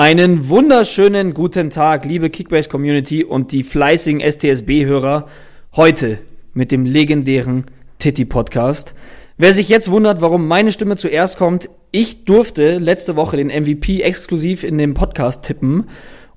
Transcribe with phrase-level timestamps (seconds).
[0.00, 5.26] Einen wunderschönen guten Tag, liebe Kickbase Community und die fleißigen STSB-Hörer.
[5.74, 6.20] Heute
[6.54, 7.64] mit dem legendären
[7.98, 8.94] Titi Podcast.
[9.38, 14.00] Wer sich jetzt wundert, warum meine Stimme zuerst kommt, ich durfte letzte Woche den MVP
[14.02, 15.86] exklusiv in dem Podcast tippen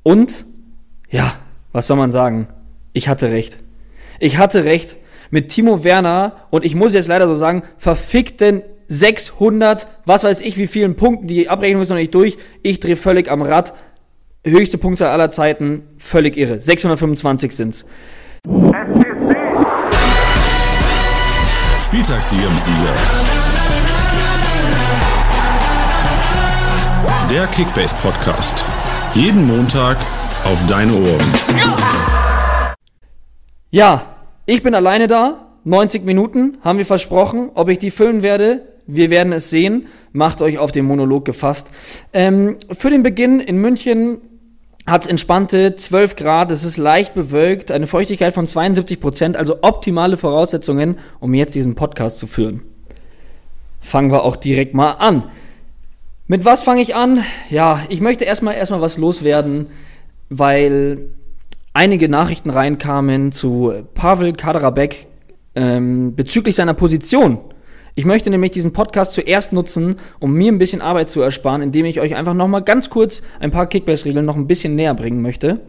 [0.01, 0.47] und
[1.11, 1.31] ja,
[1.71, 2.47] was soll man sagen?
[2.93, 3.59] Ich hatte recht.
[4.19, 4.97] Ich hatte recht
[5.29, 10.57] mit Timo Werner und ich muss jetzt leider so sagen, verfickten 600, was weiß ich,
[10.57, 11.25] wie vielen Punkten.
[11.25, 12.37] Die Abrechnung ist noch nicht durch.
[12.61, 13.73] Ich drehe völlig am Rad.
[14.45, 16.59] Höchste Punktzahl aller Zeiten, völlig irre.
[16.59, 17.85] 625 sind's.
[21.85, 22.93] Spieltagssieger Sieger.
[27.29, 28.65] Der Kickbase Podcast.
[29.13, 29.95] Jeden Montag
[30.43, 31.33] auf deine Ohren.
[33.69, 34.05] Ja,
[34.45, 35.47] ich bin alleine da.
[35.63, 37.51] 90 Minuten haben wir versprochen.
[37.53, 39.87] Ob ich die füllen werde, wir werden es sehen.
[40.13, 41.69] Macht euch auf den Monolog gefasst.
[42.13, 44.17] Ähm, für den Beginn in München
[44.85, 49.59] hat es entspannte 12 Grad, es ist leicht bewölkt, eine Feuchtigkeit von 72 Prozent, also
[49.61, 52.61] optimale Voraussetzungen, um jetzt diesen Podcast zu führen.
[53.79, 55.23] Fangen wir auch direkt mal an.
[56.27, 57.23] Mit was fange ich an?
[57.49, 59.67] Ja, ich möchte erstmal erstmal was loswerden,
[60.29, 61.09] weil
[61.73, 65.07] einige Nachrichten reinkamen zu Pavel Kaderabek
[65.55, 67.39] ähm, bezüglich seiner Position
[67.95, 71.85] ich möchte nämlich diesen Podcast zuerst nutzen, um mir ein bisschen Arbeit zu ersparen, indem
[71.85, 75.61] ich euch einfach nochmal ganz kurz ein paar Kickbase-Regeln noch ein bisschen näher bringen möchte.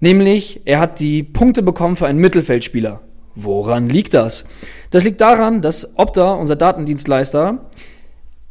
[0.00, 3.00] Nämlich, er hat die Punkte bekommen für einen Mittelfeldspieler.
[3.34, 4.44] Woran liegt das?
[4.90, 7.68] Das liegt daran, dass Opta, unser Datendienstleister,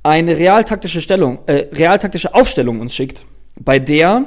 [0.03, 3.25] eine realtaktische Stellung, äh, realtaktische Aufstellung uns schickt,
[3.59, 4.25] bei der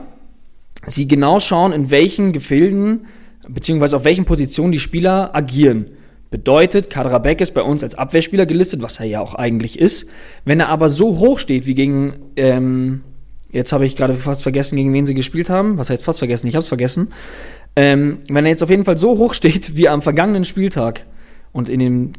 [0.86, 3.06] sie genau schauen, in welchen Gefilden
[3.48, 5.86] beziehungsweise auf welchen Positionen die Spieler agieren.
[6.30, 10.08] Bedeutet, Kadrabek ist bei uns als Abwehrspieler gelistet, was er ja auch eigentlich ist.
[10.44, 13.02] Wenn er aber so hoch steht wie gegen, ähm,
[13.50, 15.76] jetzt habe ich gerade fast vergessen, gegen wen sie gespielt haben.
[15.76, 16.46] Was heißt fast vergessen?
[16.46, 17.08] Ich habe es vergessen.
[17.74, 21.04] Ähm, wenn er jetzt auf jeden Fall so hoch steht wie am vergangenen Spieltag
[21.50, 22.12] und in den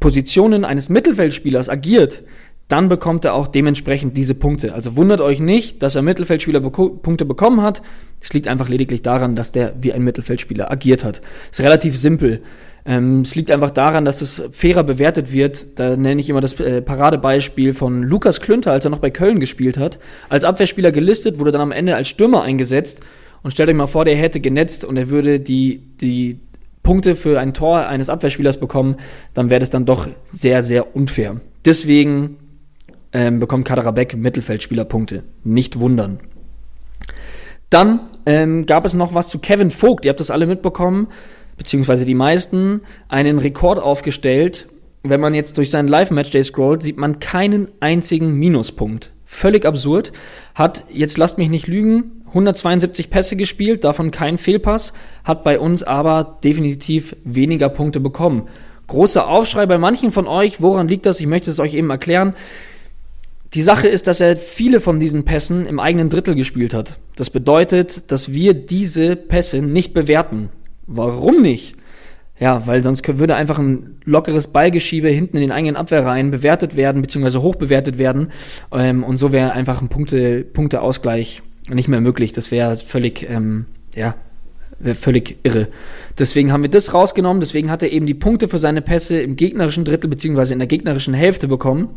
[0.00, 2.24] Positionen eines Mittelfeldspielers agiert,
[2.66, 4.74] dann bekommt er auch dementsprechend diese Punkte.
[4.74, 7.82] Also wundert euch nicht, dass er Mittelfeldspieler beko Punkte bekommen hat.
[8.20, 11.22] Es liegt einfach lediglich daran, dass der wie ein Mittelfeldspieler agiert hat.
[11.50, 12.42] Ist relativ simpel.
[12.88, 15.78] Ähm, es liegt einfach daran, dass es fairer bewertet wird.
[15.78, 19.40] Da nenne ich immer das äh, Paradebeispiel von Lukas Klünter, als er noch bei Köln
[19.40, 19.98] gespielt hat.
[20.30, 23.02] Als Abwehrspieler gelistet, wurde dann am Ende als Stürmer eingesetzt.
[23.42, 26.40] Und stellt euch mal vor, der hätte genetzt und er würde die, die
[26.82, 28.96] Punkte für ein Tor eines Abwehrspielers bekommen,
[29.34, 31.42] dann wäre das dann doch sehr, sehr unfair.
[31.66, 32.38] Deswegen
[33.12, 35.24] ähm, bekommt Kaderabek Mittelfeldspielerpunkte.
[35.44, 36.20] Nicht wundern.
[37.68, 40.06] Dann ähm, gab es noch was zu Kevin Vogt.
[40.06, 41.08] Ihr habt das alle mitbekommen
[41.58, 44.68] beziehungsweise die meisten, einen Rekord aufgestellt.
[45.02, 49.12] Wenn man jetzt durch seinen Live-Matchday scrollt, sieht man keinen einzigen Minuspunkt.
[49.26, 50.12] Völlig absurd.
[50.54, 54.92] Hat, jetzt lasst mich nicht lügen, 172 Pässe gespielt, davon kein Fehlpass,
[55.24, 58.48] hat bei uns aber definitiv weniger Punkte bekommen.
[58.86, 60.62] Großer Aufschrei bei manchen von euch.
[60.62, 61.20] Woran liegt das?
[61.20, 62.34] Ich möchte es euch eben erklären.
[63.54, 66.98] Die Sache ist, dass er viele von diesen Pässen im eigenen Drittel gespielt hat.
[67.16, 70.50] Das bedeutet, dass wir diese Pässe nicht bewerten.
[70.88, 71.76] Warum nicht?
[72.40, 77.02] Ja, weil sonst würde einfach ein lockeres Ballgeschiebe hinten in den eigenen Abwehrreihen bewertet werden,
[77.02, 78.28] beziehungsweise hoch bewertet werden.
[78.72, 82.32] Ähm, und so wäre einfach ein Punkte, Punkteausgleich nicht mehr möglich.
[82.32, 84.14] Das wäre völlig, ähm, ja,
[84.78, 85.68] wäre völlig irre.
[86.18, 87.40] Deswegen haben wir das rausgenommen.
[87.40, 90.68] Deswegen hat er eben die Punkte für seine Pässe im gegnerischen Drittel, beziehungsweise in der
[90.68, 91.90] gegnerischen Hälfte bekommen.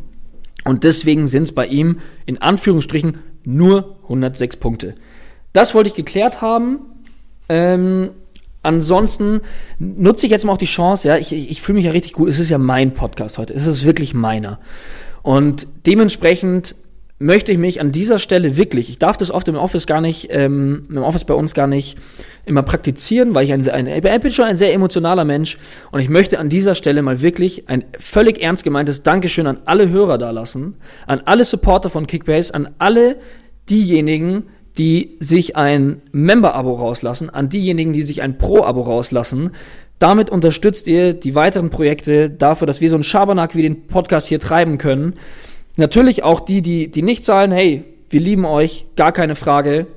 [0.65, 4.95] Und deswegen sind es bei ihm in Anführungsstrichen nur 106 Punkte.
[5.53, 6.79] Das wollte ich geklärt haben.
[7.47, 8.09] Ähm,
[8.63, 9.41] Ansonsten
[9.79, 12.29] nutze ich jetzt mal auch die Chance, ja, ich, ich fühle mich ja richtig gut.
[12.29, 13.53] Es ist ja mein Podcast heute.
[13.53, 14.59] Es ist wirklich meiner.
[15.23, 16.75] Und dementsprechend
[17.21, 20.29] möchte ich mich an dieser Stelle wirklich, ich darf das oft im Office gar nicht,
[20.31, 21.97] ähm, im Office bei uns gar nicht
[22.45, 25.57] immer praktizieren, weil ich ein, ein, ich bin schon ein sehr emotionaler Mensch
[25.91, 29.89] und ich möchte an dieser Stelle mal wirklich ein völlig ernst gemeintes Dankeschön an alle
[29.89, 33.17] Hörer da lassen, an alle Supporter von Kickbase, an alle
[33.69, 39.51] diejenigen, die sich ein Member-Abo rauslassen, an diejenigen, die sich ein Pro-Abo rauslassen.
[39.99, 44.27] Damit unterstützt ihr die weiteren Projekte dafür, dass wir so einen Schabernack wie den Podcast
[44.27, 45.13] hier treiben können.
[45.75, 49.87] Natürlich auch die, die, die nicht zahlen, hey, wir lieben euch, gar keine Frage.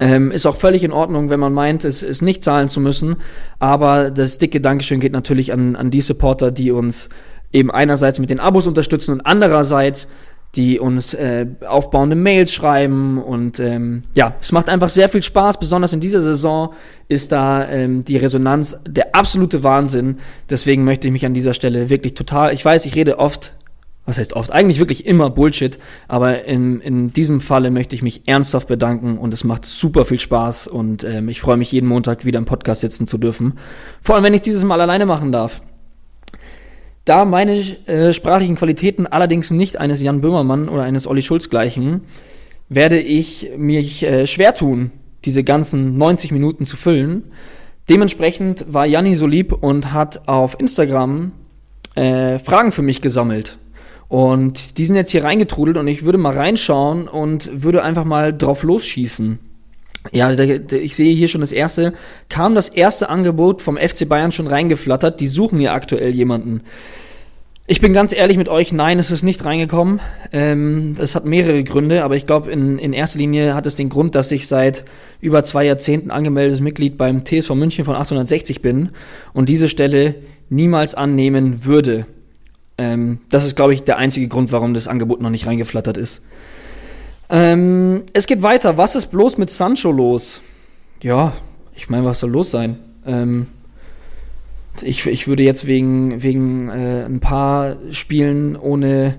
[0.00, 3.16] Ähm, ist auch völlig in Ordnung, wenn man meint, es, es nicht zahlen zu müssen.
[3.58, 7.08] Aber das dicke Dankeschön geht natürlich an, an die Supporter, die uns
[7.52, 10.08] eben einerseits mit den Abos unterstützen und andererseits
[10.56, 15.58] die uns äh, aufbauende Mails schreiben und ähm, ja, es macht einfach sehr viel Spaß.
[15.58, 16.72] Besonders in dieser Saison
[17.08, 20.18] ist da ähm, die Resonanz der absolute Wahnsinn.
[20.48, 23.54] Deswegen möchte ich mich an dieser Stelle wirklich total, ich weiß, ich rede oft
[24.06, 25.78] was heißt oft, eigentlich wirklich immer Bullshit,
[26.08, 30.18] aber in, in diesem Falle möchte ich mich ernsthaft bedanken und es macht super viel
[30.18, 33.54] Spaß und ähm, ich freue mich jeden Montag wieder im Podcast sitzen zu dürfen.
[34.02, 35.62] Vor allem, wenn ich dieses Mal alleine machen darf.
[37.04, 42.02] Da meine äh, sprachlichen Qualitäten allerdings nicht eines Jan Böhmermann oder eines Olli Schulz gleichen,
[42.68, 44.90] werde ich mich äh, schwer tun,
[45.24, 47.24] diese ganzen 90 Minuten zu füllen.
[47.90, 51.32] Dementsprechend war Janni so lieb und hat auf Instagram
[51.94, 53.58] äh, Fragen für mich gesammelt.
[54.08, 58.32] Und die sind jetzt hier reingetrudelt und ich würde mal reinschauen und würde einfach mal
[58.32, 59.38] drauf losschießen.
[60.12, 61.94] Ja, ich sehe hier schon das erste.
[62.28, 65.20] Kam das erste Angebot vom FC Bayern schon reingeflattert?
[65.20, 66.62] Die suchen hier aktuell jemanden.
[67.66, 69.98] Ich bin ganz ehrlich mit euch, nein, es ist nicht reingekommen.
[70.32, 73.88] Ähm, es hat mehrere Gründe, aber ich glaube, in, in erster Linie hat es den
[73.88, 74.84] Grund, dass ich seit
[75.22, 78.90] über zwei Jahrzehnten angemeldetes Mitglied beim TSV München von 1860 bin
[79.32, 80.16] und diese Stelle
[80.50, 82.04] niemals annehmen würde.
[82.76, 86.22] Ähm, das ist, glaube ich, der einzige Grund, warum das Angebot noch nicht reingeflattert ist.
[87.30, 88.76] Ähm, es geht weiter.
[88.76, 90.40] Was ist bloß mit Sancho los?
[91.02, 91.32] Ja,
[91.74, 92.78] ich meine, was soll los sein?
[93.06, 93.46] Ähm,
[94.82, 99.16] ich, ich würde jetzt wegen, wegen äh, ein paar Spielen ohne,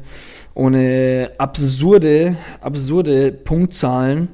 [0.54, 4.28] ohne absurde, absurde Punktzahlen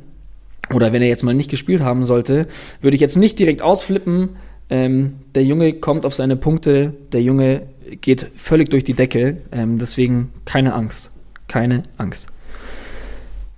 [0.74, 2.47] oder wenn er jetzt mal nicht gespielt haben sollte,
[2.81, 4.29] würde ich jetzt nicht direkt ausflippen.
[4.69, 7.63] Ähm, der Junge kommt auf seine Punkte, der Junge
[8.00, 9.38] geht völlig durch die Decke.
[9.51, 11.12] Ähm, deswegen keine Angst.
[11.47, 12.29] Keine Angst.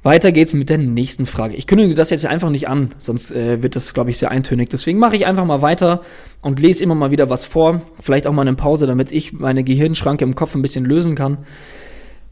[0.04, 1.56] Weiter geht's mit der nächsten Frage.
[1.56, 4.70] Ich kündige das jetzt einfach nicht an, sonst äh, wird das, glaube ich, sehr eintönig.
[4.70, 6.02] Deswegen mache ich einfach mal weiter
[6.42, 7.82] und lese immer mal wieder was vor.
[8.02, 11.38] Vielleicht auch mal eine Pause, damit ich meine Gehirnschranke im Kopf ein bisschen lösen kann.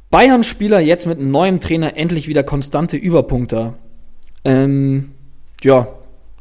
[0.10, 3.76] Bayern-Spieler jetzt mit einem neuen Trainer endlich wieder konstante Überpunkter.
[4.44, 5.12] Ähm,
[5.64, 5.88] ja,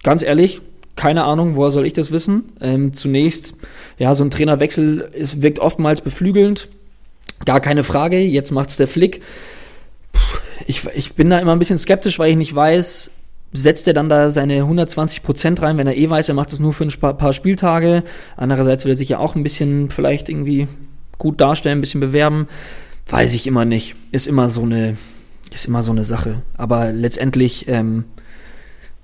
[0.02, 0.60] ganz ehrlich,
[0.96, 2.52] keine Ahnung, woher soll ich das wissen?
[2.60, 3.54] Ähm, zunächst,
[3.98, 6.68] ja, so ein Trainerwechsel ist, wirkt oftmals beflügelnd.
[7.44, 8.18] Gar keine Frage.
[8.18, 9.22] Jetzt macht's der Flick
[10.70, 13.10] ich, ich bin da immer ein bisschen skeptisch, weil ich nicht weiß,
[13.52, 16.60] setzt er dann da seine 120 Prozent rein, wenn er eh weiß, er macht das
[16.60, 18.04] nur für ein paar Spieltage.
[18.36, 20.68] Andererseits will er sich ja auch ein bisschen vielleicht irgendwie
[21.18, 22.46] gut darstellen, ein bisschen bewerben.
[23.08, 23.96] Weiß ich immer nicht.
[24.12, 24.96] Ist immer so eine,
[25.52, 26.42] ist immer so eine Sache.
[26.56, 28.04] Aber letztendlich, ähm,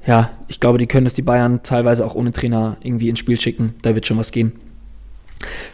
[0.07, 3.41] ja, ich glaube, die können das die Bayern teilweise auch ohne Trainer irgendwie ins Spiel
[3.41, 3.75] schicken.
[3.83, 4.53] Da wird schon was gehen.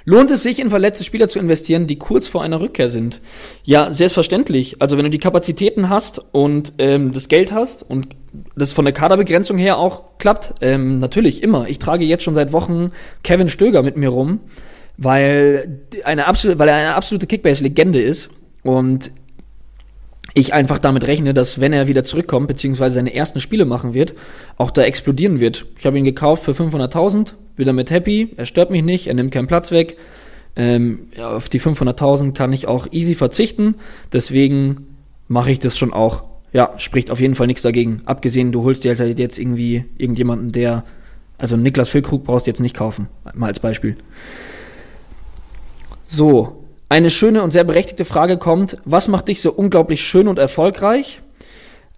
[0.04, 3.20] Lohnt es sich, in verletzte Spieler zu investieren, die kurz vor einer Rückkehr sind?
[3.64, 4.82] Ja, selbstverständlich.
[4.82, 8.08] Also wenn du die Kapazitäten hast und ähm, das Geld hast und
[8.56, 11.68] das von der Kaderbegrenzung her auch klappt, ähm, natürlich immer.
[11.68, 12.88] Ich trage jetzt schon seit Wochen
[13.22, 14.40] Kevin Stöger mit mir rum,
[14.96, 18.30] weil, eine absolute, weil er eine absolute Kickbase-Legende ist
[18.62, 19.12] und
[20.34, 24.14] ich einfach damit rechne, dass wenn er wieder zurückkommt, beziehungsweise seine ersten Spiele machen wird,
[24.56, 25.66] auch da explodieren wird.
[25.78, 29.32] Ich habe ihn gekauft für 500.000, bin damit happy, er stört mich nicht, er nimmt
[29.32, 29.96] keinen Platz weg.
[30.54, 33.76] Ähm, auf die 500.000 kann ich auch easy verzichten,
[34.12, 34.86] deswegen
[35.28, 36.24] mache ich das schon auch.
[36.52, 38.02] Ja, spricht auf jeden Fall nichts dagegen.
[38.04, 40.84] Abgesehen, du holst dir halt jetzt irgendwie irgendjemanden, der,
[41.38, 43.96] also Niklas Füllkrug brauchst du jetzt nicht kaufen, mal als Beispiel.
[46.04, 50.38] So, eine schöne und sehr berechtigte Frage kommt, was macht dich so unglaublich schön und
[50.38, 51.22] erfolgreich?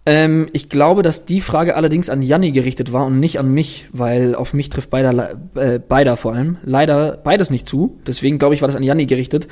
[0.06, 3.86] Ähm, ich glaube, dass die Frage allerdings an Janni gerichtet war und nicht an mich,
[3.92, 6.58] weil auf mich trifft beider, äh, beider vor allem.
[6.62, 7.98] Leider beides nicht zu.
[8.06, 9.48] Deswegen glaube ich, war das an Janni gerichtet.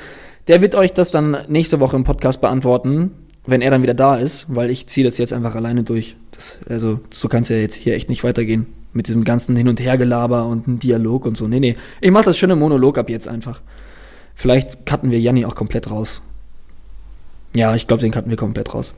[0.47, 3.11] Der wird euch das dann nächste Woche im Podcast beantworten,
[3.47, 6.15] wenn er dann wieder da ist, weil ich ziehe das jetzt einfach alleine durch.
[6.31, 8.67] Das, also, so kann es ja jetzt hier echt nicht weitergehen.
[8.91, 11.47] Mit diesem ganzen Hin- und Hergelaber und einem Dialog und so.
[11.47, 11.75] Nee, nee.
[11.99, 13.61] Ich mache das schöne Monolog ab jetzt einfach.
[14.35, 16.21] Vielleicht cutten wir Janni auch komplett raus.
[17.55, 18.93] Ja, ich glaube, den cutten wir komplett raus.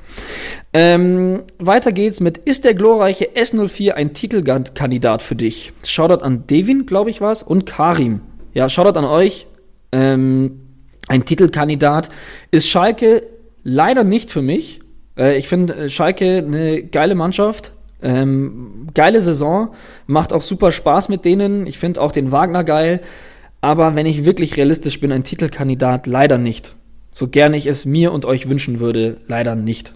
[0.73, 5.73] Ähm, weiter geht's mit Ist der glorreiche S04 ein Titelkandidat für dich?
[5.85, 8.21] Shoutout an Devin, glaube ich, war's, und Karim.
[8.53, 9.47] Ja, Shoutout an euch.
[9.91, 10.61] Ähm,
[11.07, 12.09] ein Titelkandidat
[12.51, 13.23] ist Schalke
[13.63, 14.79] leider nicht für mich.
[15.17, 17.73] Äh, ich finde äh, Schalke eine geile Mannschaft.
[18.01, 19.73] Ähm, geile Saison.
[20.07, 21.67] Macht auch super Spaß mit denen.
[21.67, 23.01] Ich finde auch den Wagner geil.
[23.59, 26.75] Aber wenn ich wirklich realistisch bin, ein Titelkandidat leider nicht.
[27.15, 29.93] So gern ich es mir und euch wünschen würde, leider nicht.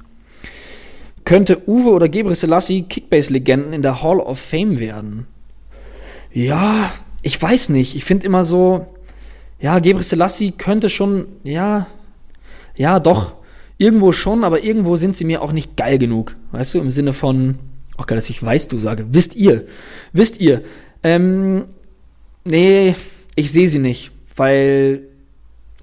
[1.26, 5.28] Könnte Uwe oder Gebre Selassie Kickbase-Legenden in der Hall of Fame werden?
[6.32, 6.90] Ja,
[7.22, 7.94] ich weiß nicht.
[7.98, 8.88] Ich finde immer so,
[9.60, 11.88] ja, Gebre Selassie könnte schon, ja,
[12.78, 13.36] ja, doch,
[13.78, 16.38] irgendwo schon, aber irgendwo sind sie mir auch nicht geil genug.
[16.54, 17.60] Weißt du, im Sinne von,
[17.98, 19.66] auch geil, dass ich weiß, du sage, wisst ihr,
[20.14, 20.64] wisst ihr,
[21.04, 21.66] ähm,
[22.46, 22.96] nee,
[23.36, 25.09] ich sehe sie nicht, weil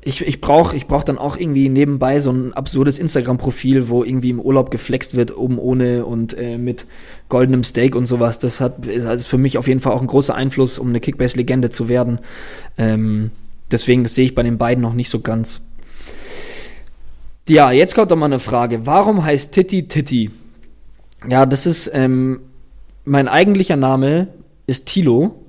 [0.06, 4.30] ich, ich brauche ich brauch dann auch irgendwie nebenbei so ein absurdes Instagram-Profil, wo irgendwie
[4.30, 6.86] im Urlaub geflext wird, oben ohne und äh, mit
[7.28, 8.38] goldenem Steak und sowas.
[8.38, 11.00] Das hat ist also für mich auf jeden Fall auch ein großer Einfluss, um eine
[11.00, 12.20] Kickbase-Legende zu werden.
[12.78, 13.32] Ähm,
[13.72, 15.60] deswegen, das sehe ich bei den beiden noch nicht so ganz.
[17.48, 18.86] Ja, jetzt kommt doch mal eine Frage.
[18.86, 20.30] Warum heißt Titi Titi?
[21.28, 22.42] Ja, das ist ähm,
[23.04, 24.28] mein eigentlicher Name
[24.68, 25.42] ist Tilo.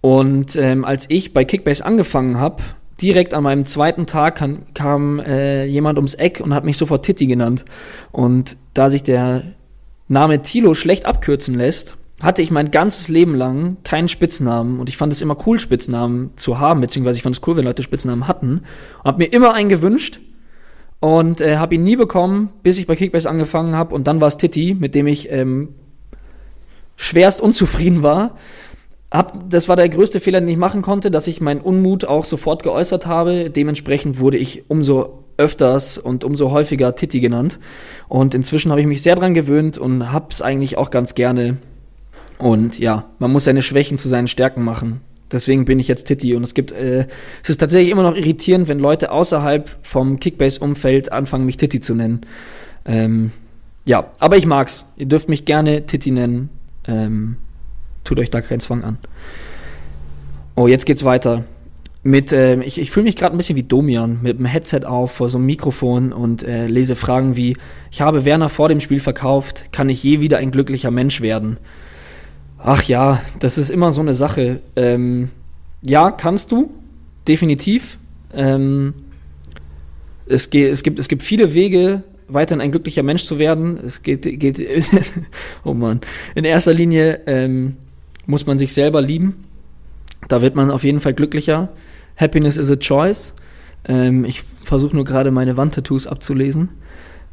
[0.00, 2.62] Und ähm, als ich bei Kickbase angefangen habe,
[3.00, 7.04] direkt an meinem zweiten Tag kam, kam äh, jemand ums Eck und hat mich sofort
[7.04, 7.64] Titi genannt.
[8.12, 9.42] Und da sich der
[10.08, 14.96] Name Tilo schlecht abkürzen lässt, hatte ich mein ganzes Leben lang keinen Spitznamen und ich
[14.96, 18.28] fand es immer cool, Spitznamen zu haben, beziehungsweise ich fand es cool, wenn Leute Spitznamen
[18.28, 18.62] hatten
[19.02, 20.20] und habe mir immer einen gewünscht
[21.00, 24.28] und äh, habe ihn nie bekommen, bis ich bei Kickbase angefangen habe und dann war
[24.28, 25.70] es Titi, mit dem ich ähm,
[26.96, 28.36] schwerst unzufrieden war.
[29.14, 32.24] Hab, das war der größte Fehler, den ich machen konnte, dass ich meinen Unmut auch
[32.24, 33.48] sofort geäußert habe.
[33.48, 37.60] Dementsprechend wurde ich umso öfters und umso häufiger Titi genannt.
[38.08, 41.58] Und inzwischen habe ich mich sehr dran gewöhnt und habe es eigentlich auch ganz gerne.
[42.38, 45.00] Und ja, man muss seine Schwächen zu seinen Stärken machen.
[45.30, 46.34] Deswegen bin ich jetzt Titi.
[46.34, 47.06] Und es gibt, äh,
[47.40, 51.94] es ist tatsächlich immer noch irritierend, wenn Leute außerhalb vom Kickbase-Umfeld anfangen, mich Titi zu
[51.94, 52.22] nennen.
[52.84, 53.30] Ähm,
[53.84, 54.86] ja, aber ich mag's.
[54.96, 56.48] Ihr dürft mich gerne Titi nennen.
[56.88, 57.36] Ähm,
[58.04, 58.98] tut euch da keinen Zwang an.
[60.54, 61.44] Oh, jetzt geht's weiter.
[62.06, 65.12] Mit, äh, ich, ich fühle mich gerade ein bisschen wie Domian, mit dem Headset auf,
[65.12, 67.56] vor so einem Mikrofon und äh, lese Fragen wie:
[67.90, 71.56] Ich habe Werner vor dem Spiel verkauft, kann ich je wieder ein glücklicher Mensch werden?
[72.58, 74.60] Ach ja, das ist immer so eine Sache.
[74.76, 75.30] Ähm,
[75.82, 76.70] ja, kannst du,
[77.26, 77.98] definitiv.
[78.34, 78.94] Ähm,
[80.26, 83.78] es, geht, es, gibt, es gibt viele Wege, weiterhin ein glücklicher Mensch zu werden.
[83.84, 84.60] Es geht, geht
[85.64, 86.00] oh Mann,
[86.34, 87.76] in erster Linie ähm,
[88.26, 89.44] muss man sich selber lieben.
[90.28, 91.70] Da wird man auf jeden Fall glücklicher.
[92.16, 93.34] Happiness is a choice.
[93.86, 96.70] Ähm, ich versuche nur gerade meine Wandtattoos abzulesen.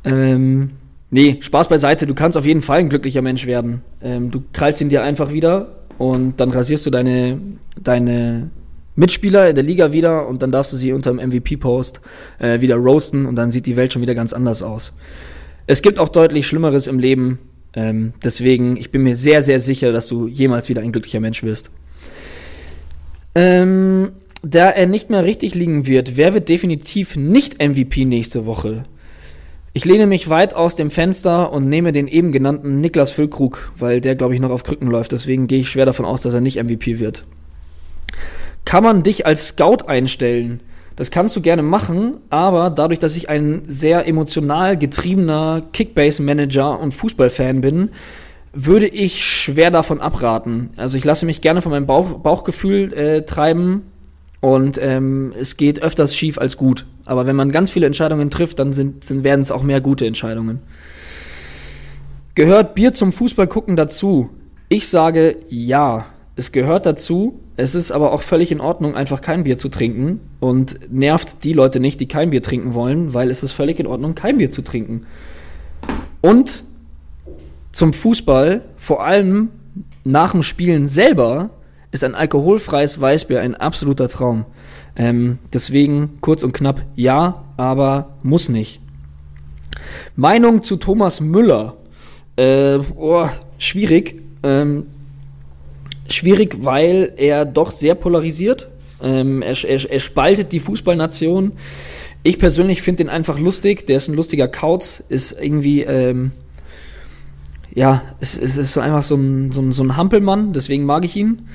[0.04, 0.72] Ähm,
[1.14, 3.82] Nee, Spaß beiseite, du kannst auf jeden Fall ein glücklicher Mensch werden.
[4.02, 7.38] Ähm, du krallst ihn dir einfach wieder und dann rasierst du deine,
[7.84, 8.50] deine
[8.96, 12.00] Mitspieler in der Liga wieder und dann darfst du sie unter dem MVP-Post
[12.40, 14.94] äh, wieder roasten und dann sieht die Welt schon wieder ganz anders aus.
[15.68, 17.40] Es gibt auch deutlich Schlimmeres im Leben.
[17.74, 21.44] Ähm, deswegen, ich bin mir sehr, sehr sicher, dass du jemals wieder ein glücklicher Mensch
[21.44, 21.72] wirst.
[23.34, 24.12] Ähm,
[24.44, 28.84] da er nicht mehr richtig liegen wird, wer wird definitiv nicht MVP nächste Woche?
[29.74, 34.02] Ich lehne mich weit aus dem Fenster und nehme den eben genannten Niklas Füllkrug, weil
[34.02, 35.14] der, glaube ich, noch auf Krücken läuft.
[35.14, 37.24] Deswegen gehe ich schwer davon aus, dass er nicht MVP wird.
[38.66, 40.60] Kann man dich als Scout einstellen?
[41.02, 46.92] Das kannst du gerne machen, aber dadurch, dass ich ein sehr emotional getriebener Kickbase-Manager und
[46.92, 47.90] Fußballfan bin,
[48.54, 50.70] würde ich schwer davon abraten.
[50.78, 53.82] Also ich lasse mich gerne von meinem Bauch, Bauchgefühl äh, treiben
[54.42, 56.86] und ähm, es geht öfters schief als gut.
[57.06, 60.06] Aber wenn man ganz viele Entscheidungen trifft, dann sind, sind, werden es auch mehr gute
[60.06, 60.60] Entscheidungen.
[62.36, 64.30] Gehört Bier zum Fußballgucken dazu?
[64.70, 66.06] Ich sage ja.
[66.36, 67.40] Es gehört dazu.
[67.58, 70.20] Es ist aber auch völlig in Ordnung, einfach kein Bier zu trinken.
[70.40, 73.88] Und nervt die Leute nicht, die kein Bier trinken wollen, weil es ist völlig in
[73.88, 75.06] Ordnung, kein Bier zu trinken.
[76.22, 76.64] Und
[77.72, 79.50] zum Fußball, vor allem
[80.04, 81.52] nach dem Spielen selber,
[81.92, 84.46] ist ein alkoholfreies Weißbier ein absoluter Traum.
[84.96, 88.82] Ähm, deswegen kurz und knapp ja, aber muss nicht.
[90.16, 91.76] Meinung zu Thomas Müller.
[92.36, 93.28] Äh, oh,
[93.58, 94.22] schwierig.
[94.44, 94.88] Ähm,
[96.12, 98.70] schwierig, weil er doch sehr polarisiert.
[99.02, 101.54] Ähm, er, er, er, spaltet die Fußballnation.
[102.24, 103.88] Ich persönlich finde den einfach lustig.
[103.88, 106.32] Der ist ein lustiger Kauz, ist irgendwie, ähm,
[107.74, 111.16] ja, es, es ist einfach so ein, so, ein, so ein Hampelmann, deswegen mag ich
[111.16, 111.48] ihn.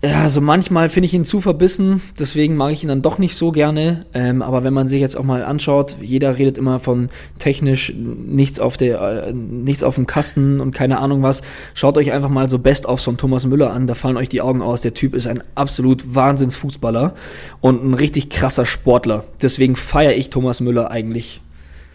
[0.00, 3.34] Ja, also manchmal finde ich ihn zu verbissen, deswegen mag ich ihn dann doch nicht
[3.34, 4.06] so gerne.
[4.14, 7.08] Ähm, aber wenn man sich jetzt auch mal anschaut, jeder redet immer von
[7.40, 11.42] technisch nichts auf der, äh, nichts auf dem Kasten und keine Ahnung was.
[11.74, 14.40] Schaut euch einfach mal so Best of von Thomas Müller an, da fallen euch die
[14.40, 14.82] Augen aus.
[14.82, 17.14] Der Typ ist ein absolut Wahnsinnsfußballer
[17.60, 19.24] und ein richtig krasser Sportler.
[19.42, 21.40] Deswegen feiere ich Thomas Müller eigentlich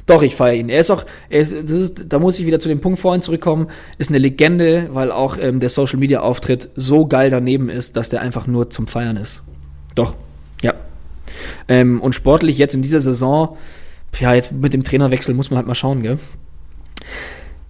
[0.06, 0.70] doch, ich feiere ihn.
[0.70, 3.22] Er ist auch, er ist, das ist, da muss ich wieder zu dem Punkt vorhin
[3.22, 3.68] zurückkommen,
[3.98, 8.10] ist eine Legende, weil auch ähm, der Social Media Auftritt so geil daneben ist, dass
[8.10, 9.44] der einfach nur zum Feiern ist.
[9.96, 10.16] Doch,
[10.62, 10.74] ja.
[11.68, 13.58] Ähm, und sportlich jetzt in dieser Saison,
[14.20, 16.20] ja, jetzt mit dem Trainerwechsel muss man halt mal schauen, gell?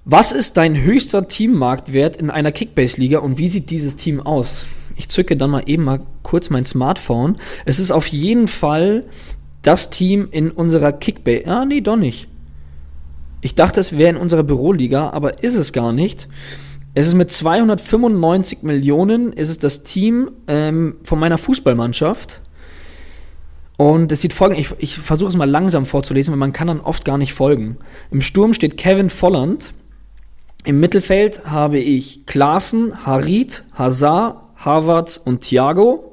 [0.06, 4.66] Was ist dein höchster Teammarktwert in einer Kickbase-Liga und wie sieht dieses Team aus?
[4.96, 7.38] Ich zücke dann mal eben mal kurz mein Smartphone.
[7.66, 9.06] Es ist auf jeden Fall
[9.64, 11.48] das Team in unserer Kickbase.
[11.48, 12.28] Ah, nee, doch nicht.
[13.42, 16.28] Ich dachte, es wäre in unserer Büroliga, aber ist es gar nicht.
[16.94, 22.42] Es ist mit 295 Millionen, ist es das Team ähm, von meiner Fußballmannschaft.
[23.78, 26.80] Und es sieht folgend, ich, ich versuche es mal langsam vorzulesen, weil man kann dann
[26.80, 27.78] oft gar nicht folgen.
[28.12, 29.74] Im Sturm steht Kevin Volland.
[30.64, 36.13] Im Mittelfeld habe ich Klaassen, Harit, Hazard, Havertz und Thiago.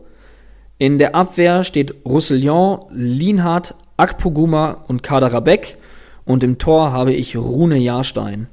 [0.80, 5.76] In der Abwehr steht Roussillon, Lienhardt, Akpoguma und Kaderabek
[6.24, 8.46] und im Tor habe ich Rune Jahrstein.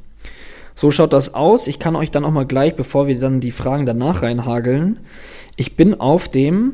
[0.75, 1.67] So schaut das aus.
[1.67, 4.99] Ich kann euch dann auch mal gleich, bevor wir dann die Fragen danach reinhageln,
[5.55, 6.73] ich bin auf dem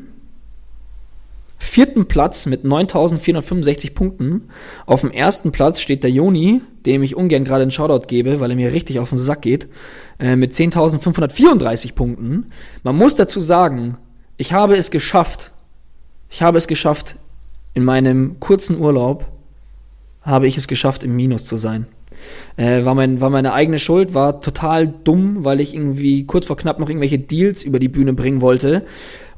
[1.56, 4.48] vierten Platz mit 9465 Punkten.
[4.86, 8.50] Auf dem ersten Platz steht der Joni, dem ich ungern gerade einen Shoutout gebe, weil
[8.50, 9.68] er mir richtig auf den Sack geht,
[10.18, 12.46] äh, mit 10.534 Punkten.
[12.82, 13.98] Man muss dazu sagen,
[14.36, 15.52] ich habe es geschafft,
[16.30, 17.16] ich habe es geschafft,
[17.74, 19.26] in meinem kurzen Urlaub
[20.22, 21.86] habe ich es geschafft, im Minus zu sein.
[22.56, 26.56] Äh, war, mein, war meine eigene Schuld, war total dumm, weil ich irgendwie kurz vor
[26.56, 28.84] knapp noch irgendwelche Deals über die Bühne bringen wollte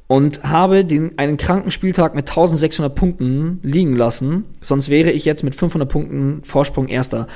[0.06, 4.44] und habe den, einen kranken Spieltag mit 1600 Punkten liegen lassen.
[4.60, 7.26] Sonst wäre ich jetzt mit 500 Punkten Vorsprung Erster.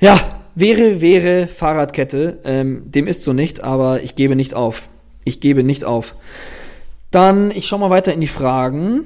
[0.00, 0.18] Ja,
[0.54, 2.40] wäre, wäre Fahrradkette.
[2.44, 4.88] Ähm, dem ist so nicht, aber ich gebe nicht auf.
[5.24, 6.14] Ich gebe nicht auf.
[7.10, 9.02] Dann, ich schau mal weiter in die Fragen.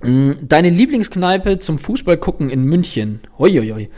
[0.00, 3.20] Hm, deine Lieblingskneipe zum Fußball gucken in München.
[3.38, 3.88] Hoi,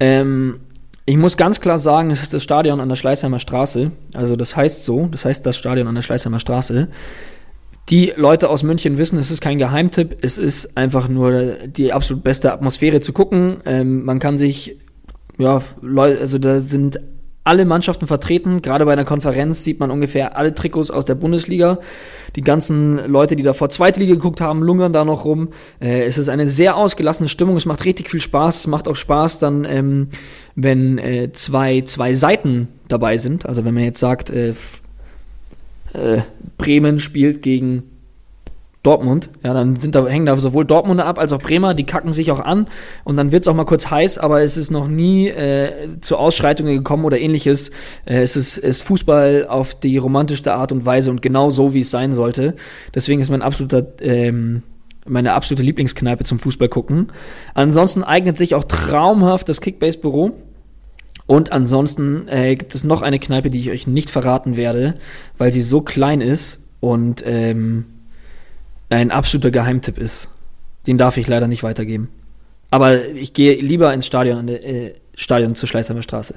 [0.00, 0.60] Ähm,
[1.06, 3.90] ich muss ganz klar sagen, es ist das Stadion an der Schleißheimer Straße.
[4.14, 6.88] Also das heißt so, das heißt das Stadion an der Schleißheimer Straße.
[7.90, 12.24] Die Leute aus München wissen, es ist kein Geheimtipp, es ist einfach nur die absolut
[12.24, 13.58] beste Atmosphäre zu gucken.
[13.66, 14.78] Ähm, man kann sich,
[15.36, 16.98] ja, Leute, also da sind
[17.44, 18.62] alle Mannschaften vertreten.
[18.62, 21.78] Gerade bei einer Konferenz sieht man ungefähr alle Trikots aus der Bundesliga.
[22.36, 25.50] Die ganzen Leute, die da vor Zweitliga geguckt haben, lungern da noch rum.
[25.78, 27.56] Äh, es ist eine sehr ausgelassene Stimmung.
[27.56, 28.60] Es macht richtig viel Spaß.
[28.60, 30.08] Es macht auch Spaß dann, ähm,
[30.54, 33.46] wenn äh, zwei, zwei Seiten dabei sind.
[33.46, 34.54] Also wenn man jetzt sagt, äh,
[35.92, 36.22] äh
[36.56, 37.93] Bremen spielt gegen
[38.84, 39.30] Dortmund.
[39.42, 42.30] Ja, dann sind da, hängen da sowohl Dortmunder ab als auch Bremer, die kacken sich
[42.30, 42.68] auch an
[43.02, 46.18] und dann wird es auch mal kurz heiß, aber es ist noch nie äh, zu
[46.18, 47.70] Ausschreitungen gekommen oder ähnliches.
[48.04, 51.80] Äh, es ist, ist Fußball auf die romantischste Art und Weise und genau so, wie
[51.80, 52.54] es sein sollte.
[52.94, 54.62] Deswegen ist mein absoluter, ähm,
[55.06, 57.10] meine absolute Lieblingskneipe zum Fußball gucken.
[57.54, 60.32] Ansonsten eignet sich auch traumhaft das Kickbase-Büro.
[61.26, 64.96] Und ansonsten äh, gibt es noch eine Kneipe, die ich euch nicht verraten werde,
[65.38, 67.86] weil sie so klein ist und ähm,
[68.90, 70.28] ein absoluter Geheimtipp ist.
[70.86, 72.08] Den darf ich leider nicht weitergeben.
[72.70, 76.34] Aber ich gehe lieber ins Stadion, äh, Stadion zur Schleißheimer Straße.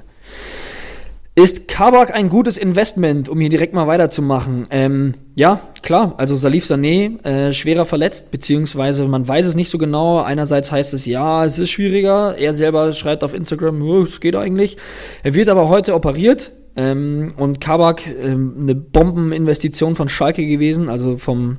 [1.34, 4.64] Ist Kabak ein gutes Investment, um hier direkt mal weiterzumachen?
[4.70, 6.14] Ähm, ja, klar.
[6.16, 10.20] Also Salif Sané, äh, schwerer verletzt, beziehungsweise man weiß es nicht so genau.
[10.20, 12.36] Einerseits heißt es, ja, es ist schwieriger.
[12.36, 14.78] Er selber schreibt auf Instagram, oh, es geht eigentlich.
[15.22, 16.50] Er wird aber heute operiert.
[16.74, 21.58] Ähm, und Kabak, ähm, eine Bombeninvestition von Schalke gewesen, also vom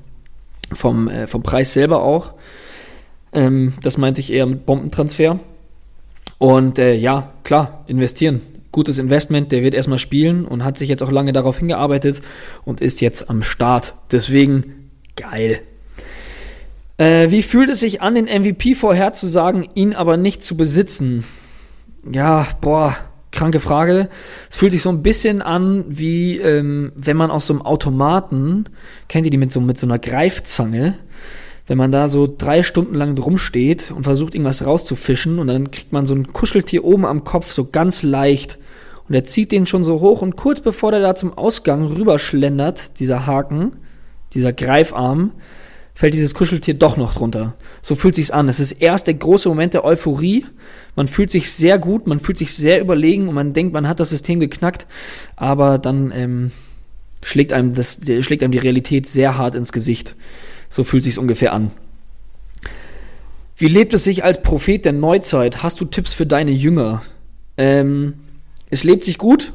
[0.74, 2.34] vom, äh, vom Preis selber auch.
[3.32, 5.40] Ähm, das meinte ich eher mit Bombentransfer.
[6.38, 8.42] Und äh, ja, klar, investieren.
[8.72, 12.22] Gutes Investment, der wird erstmal spielen und hat sich jetzt auch lange darauf hingearbeitet
[12.66, 13.96] und ist jetzt am Start.
[14.12, 15.62] Deswegen geil.
[16.98, 21.24] Äh, wie fühlt es sich an, den MVP vorherzusagen, ihn aber nicht zu besitzen?
[22.12, 22.96] Ja, boah,
[23.32, 24.10] kranke Frage.
[24.50, 28.66] Es fühlt sich so ein bisschen an, wie ähm, wenn man aus so einem Automaten,
[29.08, 30.96] kennt ihr die mit so, mit so einer Greifzange,
[31.68, 35.70] wenn man da so drei Stunden lang drum steht und versucht irgendwas rauszufischen und dann
[35.72, 38.58] kriegt man so ein Kuscheltier oben am Kopf so ganz leicht
[39.08, 43.00] und er zieht den schon so hoch und kurz bevor der da zum Ausgang rüberschlendert,
[43.00, 43.72] dieser Haken,
[44.34, 45.32] dieser Greifarm,
[46.00, 47.56] fällt dieses Kuscheltier doch noch drunter.
[47.82, 48.48] So fühlt sich's an.
[48.48, 50.46] Es ist erst der große Moment der Euphorie.
[50.96, 54.00] Man fühlt sich sehr gut, man fühlt sich sehr überlegen und man denkt, man hat
[54.00, 54.88] das System geknackt,
[55.36, 56.52] aber dann ähm,
[57.22, 60.16] schlägt einem das schlägt einem die Realität sehr hart ins Gesicht.
[60.70, 61.72] So fühlt sich's ungefähr an.
[63.58, 65.64] Wie lebt es sich als Prophet der Neuzeit?
[65.64, 67.02] Hast du Tipps für deine Jünger?
[67.58, 68.14] Ähm,
[68.70, 69.52] es lebt sich gut.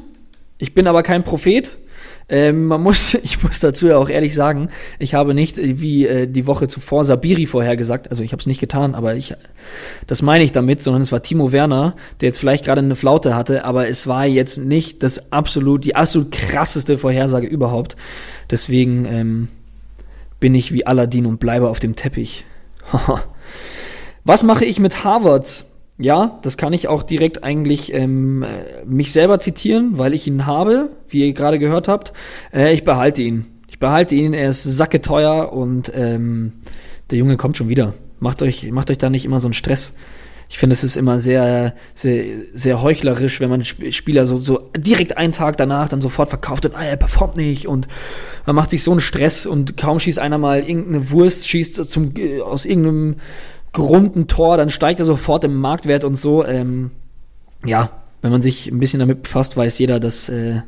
[0.59, 1.79] Ich bin aber kein Prophet.
[2.27, 6.07] Ähm, man muss, ich muss dazu ja auch ehrlich sagen, ich habe nicht äh, wie
[6.07, 9.33] äh, die Woche zuvor Sabiri vorhergesagt, also ich habe es nicht getan, aber ich,
[10.07, 13.35] das meine ich damit, sondern es war Timo Werner, der jetzt vielleicht gerade eine Flaute
[13.35, 17.95] hatte, aber es war jetzt nicht das absolut, die absolut krasseste Vorhersage überhaupt.
[18.49, 19.47] Deswegen ähm,
[20.39, 22.45] bin ich wie Aladdin und bleibe auf dem Teppich.
[24.23, 25.65] Was mache ich mit Harvards?
[25.97, 30.45] Ja, das kann ich auch direkt eigentlich ähm, äh, mich selber zitieren, weil ich ihn
[30.45, 32.11] habe, wie ihr gerade gehört habt.
[32.53, 33.45] Äh, ich behalte ihn.
[33.69, 36.53] Ich behalte ihn, er ist sacketeuer und ähm,
[37.11, 37.93] der Junge kommt schon wieder.
[38.19, 39.93] Macht euch, macht euch da nicht immer so einen Stress.
[40.49, 45.17] Ich finde, es ist immer sehr, sehr, sehr heuchlerisch, wenn man Spieler so, so direkt
[45.17, 47.87] einen Tag danach dann sofort verkauft und ah, er performt nicht und
[48.45, 52.13] man macht sich so einen Stress und kaum schießt einer mal irgendeine Wurst, schießt zum,
[52.15, 53.15] äh, aus irgendeinem
[53.75, 56.45] Grund ein Tor, dann steigt er sofort im Marktwert und so.
[56.45, 56.91] Ähm,
[57.65, 57.89] ja,
[58.21, 60.61] wenn man sich ein bisschen damit befasst, weiß jeder, dass äh,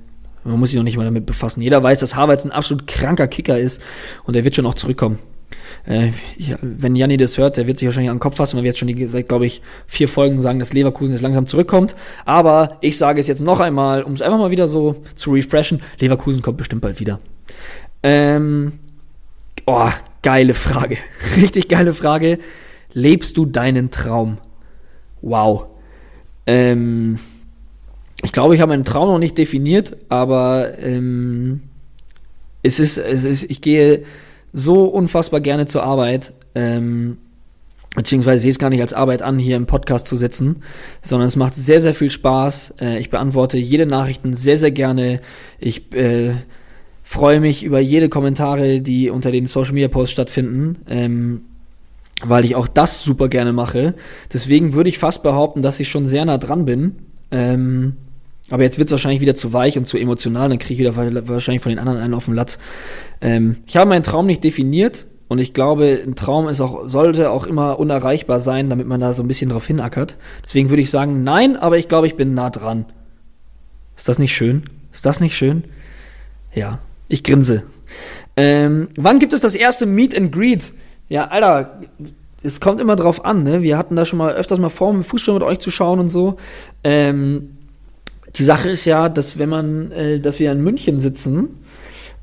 [0.43, 1.61] man muss sich noch nicht mal damit befassen.
[1.61, 3.81] Jeder weiß, dass Havertz ein absolut kranker Kicker ist
[4.25, 5.19] und er wird schon auch zurückkommen.
[5.85, 8.63] Äh, ja, wenn Janni das hört, der wird sich wahrscheinlich an den Kopf fassen, weil
[8.63, 11.95] wir jetzt schon die, seit, glaube ich, vier Folgen sagen, dass Leverkusen jetzt langsam zurückkommt.
[12.25, 15.81] Aber ich sage es jetzt noch einmal, um es einfach mal wieder so zu refreshen,
[15.99, 17.21] Leverkusen kommt bestimmt bald wieder.
[18.03, 18.73] Ähm,
[19.65, 19.89] oh,
[20.23, 20.97] geile Frage.
[21.37, 22.39] Richtig geile Frage.
[22.93, 24.37] Lebst du deinen Traum?
[25.21, 25.65] Wow.
[26.45, 27.19] Ähm,
[28.23, 31.61] ich glaube, ich habe meinen Traum noch nicht definiert, aber ähm,
[32.63, 34.03] es ist, es ist, ich gehe
[34.53, 37.17] so unfassbar gerne zur Arbeit, ähm,
[37.95, 40.63] beziehungsweise sehe es gar nicht als Arbeit an, hier im Podcast zu sitzen,
[41.01, 42.75] sondern es macht sehr, sehr viel Spaß.
[42.79, 45.21] Äh, ich beantworte jede Nachrichten sehr, sehr gerne.
[45.59, 46.31] Ich äh,
[47.03, 50.77] freue mich über jede Kommentare, die unter den Social Media Posts stattfinden.
[50.87, 51.41] Ähm,
[52.23, 53.93] weil ich auch das super gerne mache.
[54.33, 56.95] Deswegen würde ich fast behaupten, dass ich schon sehr nah dran bin.
[57.31, 57.97] Ähm,
[58.49, 61.27] aber jetzt wird es wahrscheinlich wieder zu weich und zu emotional, dann kriege ich wieder
[61.27, 62.59] wahrscheinlich von den anderen einen auf den Latz.
[63.19, 67.29] Ähm, ich habe meinen Traum nicht definiert und ich glaube, ein Traum ist auch, sollte
[67.29, 70.17] auch immer unerreichbar sein, damit man da so ein bisschen drauf hinackert.
[70.45, 72.85] Deswegen würde ich sagen, nein, aber ich glaube, ich bin nah dran.
[73.97, 74.63] Ist das nicht schön?
[74.93, 75.65] Ist das nicht schön?
[76.53, 77.63] Ja, ich grinse.
[78.37, 80.71] Ähm, wann gibt es das erste Meet and Greet?
[81.09, 81.79] Ja, Alter,
[82.43, 83.61] es kommt immer drauf an, ne?
[83.61, 86.37] Wir hatten da schon mal öfters mal vor, Fußball mit euch zu schauen und so.
[86.83, 87.57] Ähm,
[88.35, 91.49] die Sache ist ja, dass wenn man, äh, dass wir in München sitzen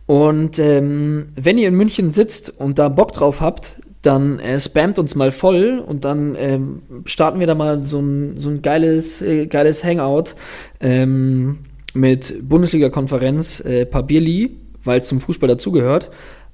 [0.07, 4.99] und ähm, wenn ihr in München sitzt und da Bock drauf habt, dann äh, spammt
[4.99, 9.23] uns mal voll und dann ähm, starten wir da mal so ein, so ein geiles,
[9.23, 10.35] äh, geiles Hangout
[10.81, 11.61] ähm,
[11.94, 16.11] mit Bundesliga-Konferenz, äh, Pabierli, weil es zum Fußball dazugehört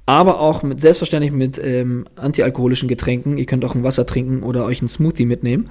[0.06, 3.38] aber auch mit, selbstverständlich mit ähm, antialkoholischen Getränken.
[3.38, 5.70] Ihr könnt auch ein Wasser trinken oder euch einen Smoothie mitnehmen.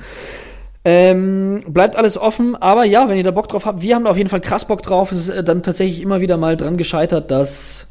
[0.86, 4.12] Ähm, bleibt alles offen, aber ja, wenn ihr da Bock drauf habt, wir haben da
[4.12, 5.12] auf jeden Fall krass Bock drauf.
[5.12, 7.88] Es ist äh, dann tatsächlich immer wieder mal dran gescheitert, dass,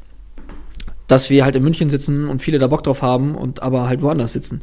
[1.07, 4.01] dass wir halt in München sitzen und viele da Bock drauf haben und aber halt
[4.01, 4.61] woanders sitzen.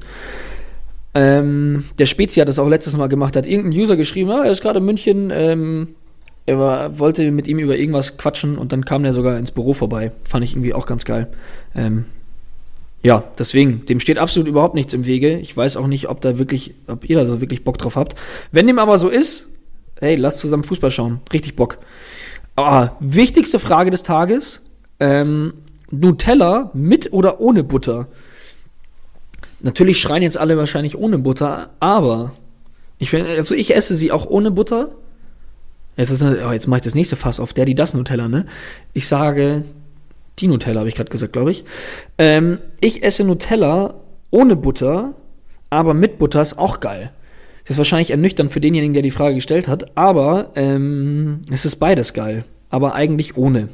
[1.15, 4.51] Ähm, der Spezi hat das auch letztes Mal gemacht, hat irgendein User geschrieben, ah, er
[4.51, 5.95] ist gerade in München, ähm,
[6.47, 9.75] er war, wollte mit ihm über irgendwas quatschen und dann kam der sogar ins Büro
[9.75, 10.13] vorbei.
[10.25, 11.29] Fand ich irgendwie auch ganz geil.
[11.75, 12.07] Ähm,
[13.03, 15.39] ja, deswegen, dem steht absolut überhaupt nichts im Wege.
[15.39, 18.15] Ich weiß auch nicht, ob da wirklich, ob ihr da so wirklich Bock drauf habt.
[18.53, 19.49] Wenn dem aber so ist,
[20.01, 21.21] hey, lasst zusammen Fußball schauen.
[21.33, 21.79] Richtig Bock.
[22.55, 24.63] Aber wichtigste Frage des Tages:
[24.99, 25.55] ähm,
[25.91, 28.09] Nutella mit oder ohne Butter?
[29.61, 32.33] Natürlich schreien jetzt alle wahrscheinlich ohne Butter, aber
[32.99, 34.91] ich, also ich esse sie auch ohne Butter.
[35.97, 38.47] Jetzt, ist, oh, jetzt mache ich das nächste Fass auf, der, die, das Nutella, ne?
[38.93, 39.65] Ich sage,
[40.39, 41.65] die Nutella habe ich gerade gesagt, glaube ich.
[42.19, 43.95] Ähm, ich esse Nutella
[44.31, 45.15] ohne Butter,
[45.71, 47.11] aber mit Butter ist auch geil.
[47.65, 51.77] Das ist wahrscheinlich ernüchternd für denjenigen, der die Frage gestellt hat, aber ähm, es ist
[51.77, 52.45] beides geil.
[52.69, 53.69] Aber eigentlich ohne.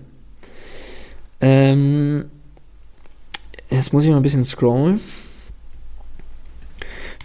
[1.40, 2.26] Ähm,
[3.68, 5.00] jetzt muss ich mal ein bisschen scrollen.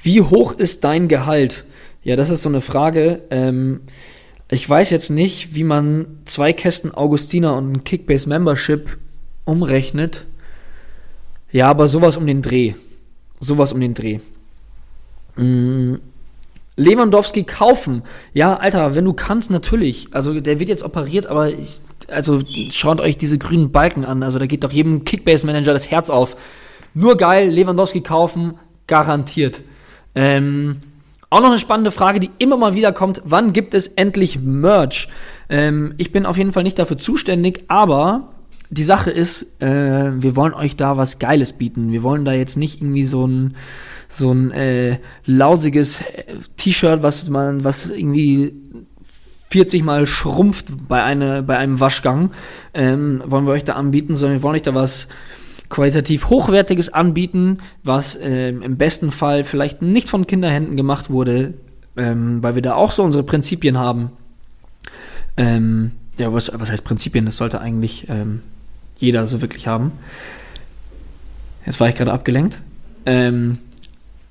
[0.01, 1.65] Wie hoch ist dein Gehalt?
[2.03, 3.21] Ja, das ist so eine Frage.
[3.29, 3.81] Ähm,
[4.49, 8.97] ich weiß jetzt nicht, wie man zwei Kästen Augustiner und ein Kickbase Membership
[9.45, 10.25] umrechnet.
[11.51, 12.73] Ja, aber sowas um den Dreh.
[13.39, 14.19] Sowas um den Dreh.
[15.35, 15.99] Mhm.
[16.77, 18.03] Lewandowski kaufen.
[18.33, 20.07] Ja, Alter, wenn du kannst, natürlich.
[20.11, 24.21] Also der wird jetzt operiert, aber ich, also schaut euch diese grünen Balken an.
[24.21, 26.37] Also da geht doch jedem Kickbase-Manager das Herz auf.
[26.93, 28.53] Nur geil, Lewandowski kaufen,
[28.85, 29.61] garantiert.
[30.13, 30.81] Ähm,
[31.29, 33.21] auch noch eine spannende Frage, die immer mal wieder kommt.
[33.25, 35.09] Wann gibt es endlich Merch?
[35.49, 38.33] Ähm, ich bin auf jeden Fall nicht dafür zuständig, aber
[38.69, 41.91] die Sache ist, äh, wir wollen euch da was Geiles bieten.
[41.91, 43.55] Wir wollen da jetzt nicht irgendwie so ein
[44.09, 48.53] so ein äh, lausiges äh, T-Shirt, was man, was irgendwie
[49.49, 52.31] 40 mal schrumpft bei, eine, bei einem Waschgang,
[52.73, 55.07] ähm, wollen wir euch da anbieten, sondern wir wollen euch da was
[55.69, 61.53] qualitativ hochwertiges anbieten, was ähm, im besten Fall vielleicht nicht von Kinderhänden gemacht wurde,
[61.95, 64.11] ähm, weil wir da auch so unsere Prinzipien haben.
[65.35, 67.25] Ähm, ja, was, was heißt Prinzipien?
[67.25, 68.41] Das sollte eigentlich ähm,
[68.97, 69.91] jeder so wirklich haben.
[71.65, 72.61] Jetzt war ich gerade abgelenkt.
[73.05, 73.59] Ähm,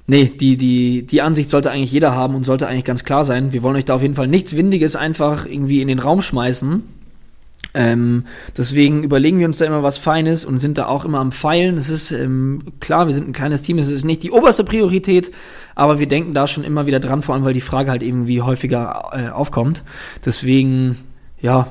[0.07, 3.53] nee, die, die, die Ansicht sollte eigentlich jeder haben und sollte eigentlich ganz klar sein.
[3.53, 6.96] Wir wollen euch da auf jeden Fall nichts Windiges einfach irgendwie in den Raum schmeißen
[7.74, 8.24] ähm,
[8.57, 11.76] deswegen überlegen wir uns da immer was Feines und sind da auch immer am Feilen.
[11.76, 15.31] Es ist ähm, klar, wir sind ein kleines Team, es ist nicht die oberste Priorität,
[15.74, 18.42] aber wir denken da schon immer wieder dran, vor allem weil die Frage halt irgendwie
[18.42, 19.83] häufiger äh, aufkommt.
[20.24, 20.98] Deswegen,
[21.40, 21.68] ja,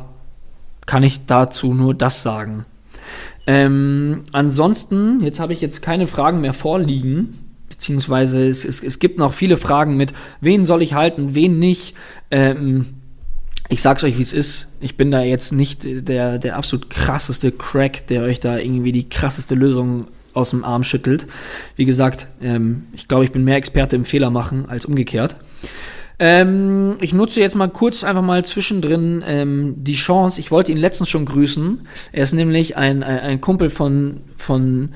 [0.86, 2.66] kann ich dazu nur das sagen.
[3.48, 9.20] Ähm, ansonsten, jetzt habe ich jetzt keine Fragen mehr vorliegen beziehungsweise es, es, es gibt
[9.20, 11.96] noch viele Fragen mit, wen soll ich halten, wen nicht.
[12.32, 12.86] Ähm,
[13.70, 14.68] ich sag's euch, wie es ist.
[14.80, 19.10] Ich bin da jetzt nicht der, der absolut krasseste Crack, der euch da irgendwie die
[19.10, 21.26] krasseste Lösung aus dem Arm schüttelt.
[21.76, 25.38] Wie gesagt, ähm, ich glaube, ich bin mehr Experte im Fehler machen als umgekehrt.
[26.18, 30.40] Ähm, ich nutze jetzt mal kurz einfach mal zwischendrin ähm, die Chance.
[30.40, 31.88] Ich wollte ihn letztens schon grüßen.
[32.12, 34.90] Er ist nämlich ein, ein, ein Kumpel von, von,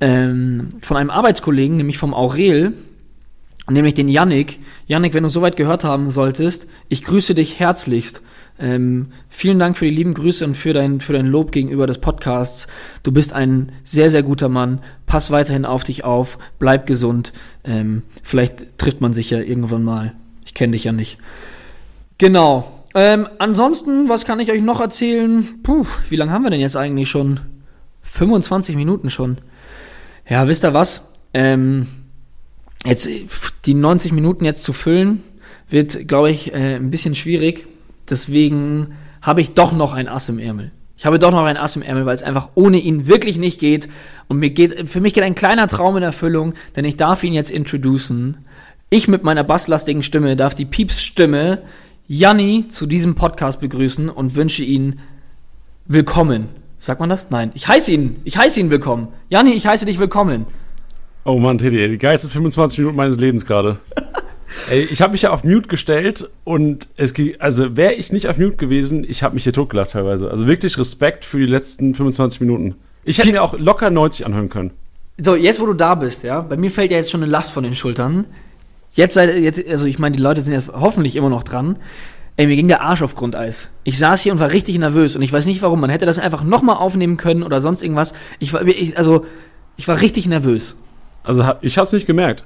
[0.00, 2.74] ähm, von einem Arbeitskollegen, nämlich vom Aurel,
[3.72, 4.60] nämlich den Yannick.
[4.86, 8.22] Yannick, wenn du soweit gehört haben solltest, ich grüße dich herzlichst.
[8.58, 11.98] Ähm, vielen Dank für die lieben Grüße und für dein, für dein Lob gegenüber des
[11.98, 12.68] Podcasts.
[13.02, 14.80] Du bist ein sehr, sehr guter Mann.
[15.06, 16.38] Pass weiterhin auf dich auf.
[16.58, 17.32] Bleib gesund.
[17.64, 20.14] Ähm, vielleicht trifft man sich ja irgendwann mal.
[20.44, 21.18] Ich kenne dich ja nicht.
[22.18, 22.84] Genau.
[22.94, 25.46] Ähm, ansonsten, was kann ich euch noch erzählen?
[25.62, 27.40] Puh, wie lange haben wir denn jetzt eigentlich schon?
[28.02, 29.38] 25 Minuten schon.
[30.28, 31.14] Ja, wisst ihr was?
[31.32, 31.86] Ähm,
[32.84, 33.08] jetzt
[33.66, 35.22] die 90 Minuten jetzt zu füllen,
[35.68, 37.66] wird, glaube ich, äh, ein bisschen schwierig.
[38.08, 40.72] Deswegen habe ich doch noch ein Ass im Ärmel.
[40.96, 43.60] Ich habe doch noch ein Ass im Ärmel, weil es einfach ohne ihn wirklich nicht
[43.60, 43.88] geht.
[44.28, 47.32] Und mir geht, für mich geht ein kleiner Traum in Erfüllung, denn ich darf ihn
[47.32, 48.38] jetzt introducen.
[48.90, 51.62] Ich mit meiner basslastigen Stimme darf die Pieps-Stimme
[52.08, 54.98] Janni zu diesem Podcast begrüßen und wünsche ihn
[55.86, 56.48] willkommen.
[56.80, 57.30] Sagt man das?
[57.30, 57.52] Nein.
[57.54, 58.16] Ich heiße ihn.
[58.24, 59.08] Ich heiße ihn willkommen.
[59.28, 60.46] Janni, ich heiße dich willkommen.
[61.30, 63.78] Oh Mann, Teddy, die geilsten 25 Minuten meines Lebens gerade.
[64.68, 68.36] Ey, ich habe mich ja auf Mute gestellt und es also wäre ich nicht auf
[68.36, 70.28] Mute gewesen, ich habe mich hier totgelacht teilweise.
[70.28, 72.74] Also wirklich Respekt für die letzten 25 Minuten.
[73.04, 74.72] Ich hätte mir auch locker 90 anhören können.
[75.18, 77.52] So, jetzt wo du da bist, ja, bei mir fällt ja jetzt schon eine Last
[77.52, 78.26] von den Schultern.
[78.90, 81.76] Jetzt seid jetzt, also ich meine, die Leute sind jetzt hoffentlich immer noch dran.
[82.36, 83.70] Ey, mir ging der Arsch auf Grundeis.
[83.84, 85.78] Ich saß hier und war richtig nervös und ich weiß nicht warum.
[85.80, 88.14] Man hätte das einfach nochmal aufnehmen können oder sonst irgendwas.
[88.40, 89.24] Ich war, ich, also,
[89.76, 90.76] ich war richtig nervös.
[91.22, 92.44] Also, ich hab's nicht gemerkt.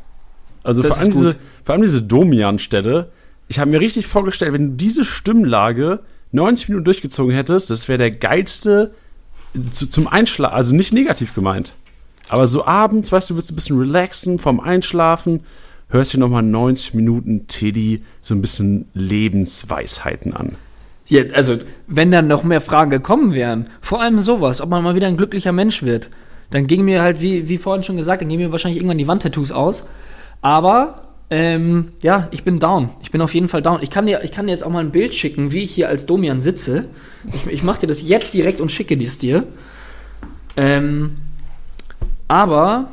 [0.63, 3.11] Also vor allem, diese, vor allem diese Domian-Stelle.
[3.49, 6.01] Ich habe mir richtig vorgestellt, wenn du diese Stimmlage
[6.33, 8.95] 90 Minuten durchgezogen hättest, das wäre der geilste
[9.71, 11.75] zu, zum Einschlafen, also nicht negativ gemeint.
[12.29, 15.41] Aber so abends, weißt du, willst ein bisschen relaxen vom Einschlafen,
[15.89, 20.57] hörst dir nochmal 90 Minuten Teddy so ein bisschen Lebensweisheiten an.
[21.07, 24.95] Ja, also, wenn dann noch mehr Fragen gekommen wären, vor allem sowas, ob man mal
[24.95, 26.09] wieder ein glücklicher Mensch wird,
[26.51, 29.09] dann ging mir halt, wie, wie vorhin schon gesagt, dann gingen mir wahrscheinlich irgendwann die
[29.09, 29.87] Wandtattoos aus.
[30.41, 32.91] Aber ähm, ja, ich bin down.
[33.03, 33.79] Ich bin auf jeden Fall down.
[33.83, 35.89] Ich kann, dir, ich kann dir jetzt auch mal ein Bild schicken, wie ich hier
[35.89, 36.85] als Domian sitze.
[37.33, 39.47] Ich, ich mache dir das jetzt direkt und schicke dies dir.
[40.57, 41.15] Ähm,
[42.29, 42.91] aber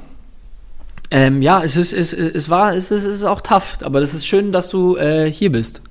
[1.11, 3.79] ähm, ja, es ist, es, es war, es ist, es ist auch tough.
[3.81, 5.81] Aber das ist schön, dass du äh, hier bist.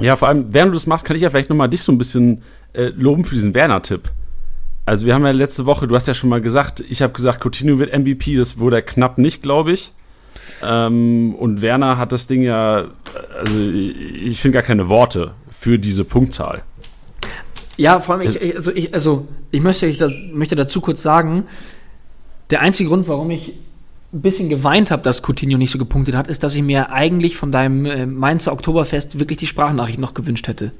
[0.00, 1.98] Ja, vor allem, während du das machst, kann ich ja vielleicht nochmal dich so ein
[1.98, 4.10] bisschen äh, loben für diesen Werner-Tipp.
[4.86, 7.42] Also wir haben ja letzte Woche, du hast ja schon mal gesagt, ich habe gesagt,
[7.44, 9.92] Coutinho wird MVP, das wurde er knapp nicht, glaube ich.
[10.62, 12.88] Ähm, und Werner hat das Ding ja,
[13.38, 16.62] also ich finde gar keine Worte für diese Punktzahl.
[17.76, 21.44] Ja, vor allem, ich, also, ich, also ich möchte, ich da, möchte dazu kurz sagen,
[22.50, 23.54] der einzige Grund, warum ich
[24.12, 27.36] ein bisschen geweint habe, dass Coutinho nicht so gepunktet hat, ist, dass ich mir eigentlich
[27.36, 30.72] von deinem äh, Mainzer Oktoberfest wirklich die Sprachnachricht noch gewünscht hätte.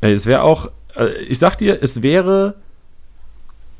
[0.00, 0.70] Es wäre auch,
[1.28, 2.56] ich sag dir, es wäre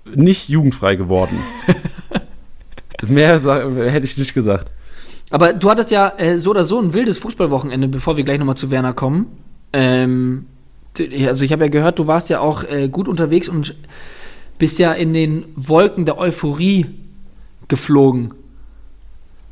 [0.05, 1.39] nicht jugendfrei geworden.
[3.03, 4.73] Mehr hätte ich nicht gesagt.
[5.31, 8.57] Aber du hattest ja äh, so oder so ein wildes Fußballwochenende, bevor wir gleich nochmal
[8.57, 9.27] zu Werner kommen.
[9.73, 10.47] Ähm,
[11.27, 13.75] also ich habe ja gehört, du warst ja auch äh, gut unterwegs und
[14.59, 16.87] bist ja in den Wolken der Euphorie
[17.69, 18.35] geflogen.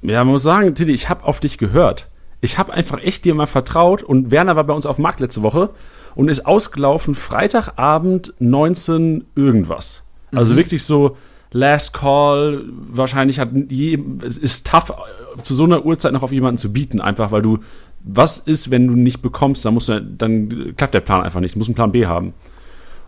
[0.02, 2.08] Ja, man muss sagen, Tilly, ich habe auf dich gehört.
[2.40, 5.20] Ich habe einfach echt dir mal vertraut und Werner war bei uns auf dem Markt
[5.20, 5.70] letzte Woche
[6.18, 10.02] und ist ausgelaufen Freitagabend 19 irgendwas.
[10.32, 10.58] Also mhm.
[10.58, 11.16] wirklich so
[11.52, 14.92] Last Call, wahrscheinlich hat je, es ist tough,
[15.40, 17.60] zu so einer Uhrzeit noch auf jemanden zu bieten, einfach weil du,
[18.02, 21.54] was ist, wenn du nicht bekommst, dann musst du, dann klappt der Plan einfach nicht,
[21.54, 22.34] du musst einen Plan B haben.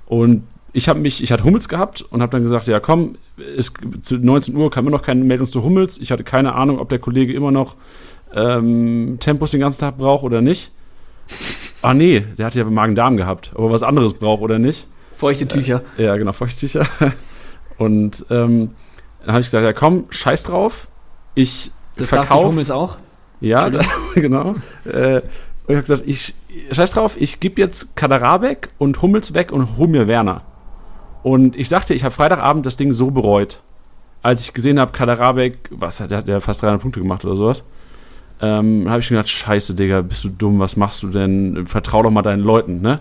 [0.07, 3.17] Und ich habe mich, ich hatte Hummels gehabt und habe dann gesagt, ja komm,
[3.57, 5.99] es, zu 19 Uhr kam immer noch keine Meldung zu Hummels.
[5.99, 7.75] Ich hatte keine Ahnung, ob der Kollege immer noch
[8.33, 10.71] ähm, Tempos den ganzen Tag braucht oder nicht.
[11.83, 14.87] Ah nee, der hat ja Magen-Darm gehabt, ob er was anderes braucht oder nicht.
[15.15, 15.83] Feuchte Tücher.
[15.99, 16.87] Äh, ja, genau, feuchte Tücher.
[17.79, 18.71] Und ähm,
[19.21, 20.89] dann habe ich gesagt, ja komm, scheiß drauf.
[21.35, 22.49] Ich das verkaufe.
[22.49, 22.99] Hummels auch?
[23.41, 23.81] Ja, da,
[24.15, 24.55] genau.
[24.85, 25.23] Äh,
[25.67, 26.35] und ich habe gesagt, ich
[26.73, 30.43] scheiß drauf, ich gebe jetzt Kaderabek und Hummels weg und hol mir Werner.
[31.23, 33.61] Und ich sagte, ich habe Freitagabend das Ding so bereut,
[34.23, 37.65] als ich gesehen habe, Kaderabek, was, der hat ja fast 300 Punkte gemacht oder sowas.
[38.43, 41.67] Ähm, habe ich gedacht, scheiße, Digga, bist du dumm, was machst du denn?
[41.67, 43.01] Vertrau doch mal deinen Leuten, ne?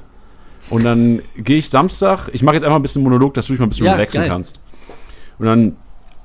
[0.70, 3.60] Und dann gehe ich Samstag, ich mache jetzt einfach ein bisschen Monolog, dass du dich
[3.60, 4.30] mal ein bisschen ja, relaxen geil.
[4.30, 4.60] kannst.
[5.38, 5.76] Und dann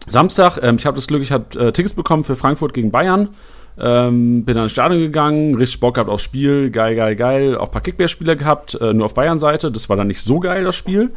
[0.06, 3.28] Samstag, ähm, ich habe das Glück, ich habe äh, Tickets bekommen für Frankfurt gegen Bayern.
[3.76, 7.56] Ähm, bin dann ins Stadion gegangen, richtig Bock gehabt aufs Spiel, geil, geil, geil.
[7.56, 9.72] Auch ein paar Kickbase-Spieler gehabt, äh, nur auf Bayern-Seite.
[9.72, 11.10] Das war dann nicht so geil, das Spiel.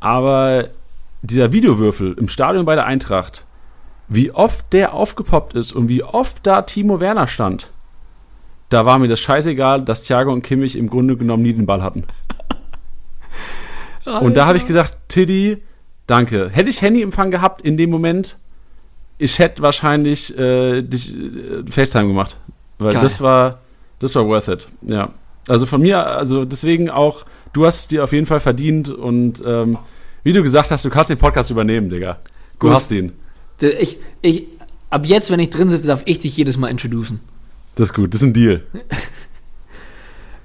[0.00, 0.68] Aber
[1.22, 3.44] dieser Videowürfel im Stadion bei der Eintracht,
[4.08, 7.70] wie oft der aufgepoppt ist und wie oft da Timo Werner stand,
[8.68, 11.82] da war mir das scheißegal, dass Thiago und Kimmich im Grunde genommen nie den Ball
[11.82, 12.04] hatten.
[14.20, 15.62] Und da habe ich gedacht, Tiddy,
[16.06, 16.50] danke.
[16.50, 18.36] Hätte ich Handyempfang gehabt in dem Moment,
[19.16, 22.36] ich hätte wahrscheinlich äh, dich äh, FaceTime gemacht.
[22.78, 23.02] Weil Geil.
[23.02, 23.60] das war,
[24.00, 24.68] das war worth it.
[24.82, 25.10] Ja.
[25.48, 29.42] Also von mir, also deswegen auch, du hast es dir auf jeden Fall verdient und
[29.46, 29.78] ähm,
[30.22, 32.18] wie du gesagt hast, du kannst den Podcast übernehmen, Digga.
[32.58, 32.74] Du Gut.
[32.76, 33.12] hast ihn.
[33.60, 34.46] Ich, ich,
[34.90, 37.20] ab jetzt, wenn ich drin sitze, darf ich dich jedes Mal introducen.
[37.74, 38.62] Das ist gut, das ist ein Deal.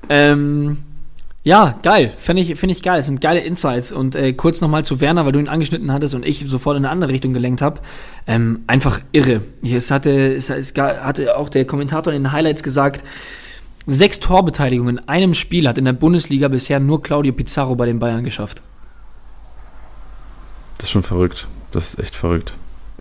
[0.10, 0.78] Ähm,
[1.44, 2.12] ja, geil.
[2.18, 3.00] Finde ich, find ich geil.
[3.00, 3.92] Es sind geile Insights.
[3.92, 6.84] Und äh, kurz nochmal zu Werner, weil du ihn angeschnitten hattest und ich sofort in
[6.84, 7.80] eine andere Richtung gelenkt habe.
[8.28, 9.42] Ähm, einfach irre.
[9.64, 13.04] Es hatte, es, es hatte auch der Kommentator in den Highlights gesagt,
[13.86, 18.00] sechs Torbeteiligungen in einem Spiel hat in der Bundesliga bisher nur Claudio Pizarro bei den
[18.00, 18.62] Bayern geschafft.
[20.78, 21.48] Das ist schon verrückt.
[21.72, 22.54] Das ist echt verrückt.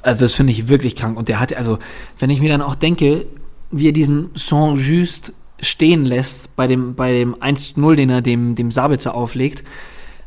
[0.03, 1.17] Also das finde ich wirklich krank.
[1.17, 1.79] Und der hatte, also,
[2.19, 3.27] wenn ich mir dann auch denke,
[3.71, 8.71] wie er diesen Saint-Just stehen lässt bei dem, bei dem 1-0, den er dem, dem
[8.71, 9.65] Sabitzer auflegt.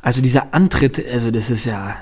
[0.02, 1.96] Also dieser Antritt, also das ist ja,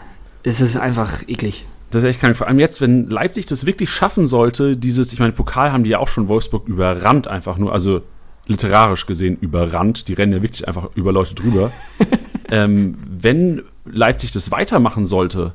[0.43, 1.65] es ist einfach eklig.
[1.91, 2.38] Das ist echt krank.
[2.38, 5.89] Vor allem jetzt, wenn Leipzig das wirklich schaffen sollte, dieses, ich meine, Pokal haben die
[5.89, 8.01] ja auch schon Wolfsburg überrannt, einfach nur, also
[8.47, 10.08] literarisch gesehen überrannt.
[10.08, 11.71] Die rennen ja wirklich einfach über Leute drüber.
[12.49, 15.53] ähm, wenn Leipzig das weitermachen sollte,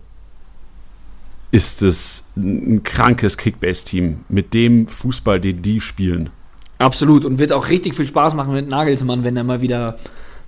[1.54, 6.30] ist es ein krankes Kickbase-Team mit dem Fußball, den die spielen.
[6.78, 7.24] Absolut.
[7.24, 9.96] Und wird auch richtig viel Spaß machen mit Nagelsmann, wenn er mal wieder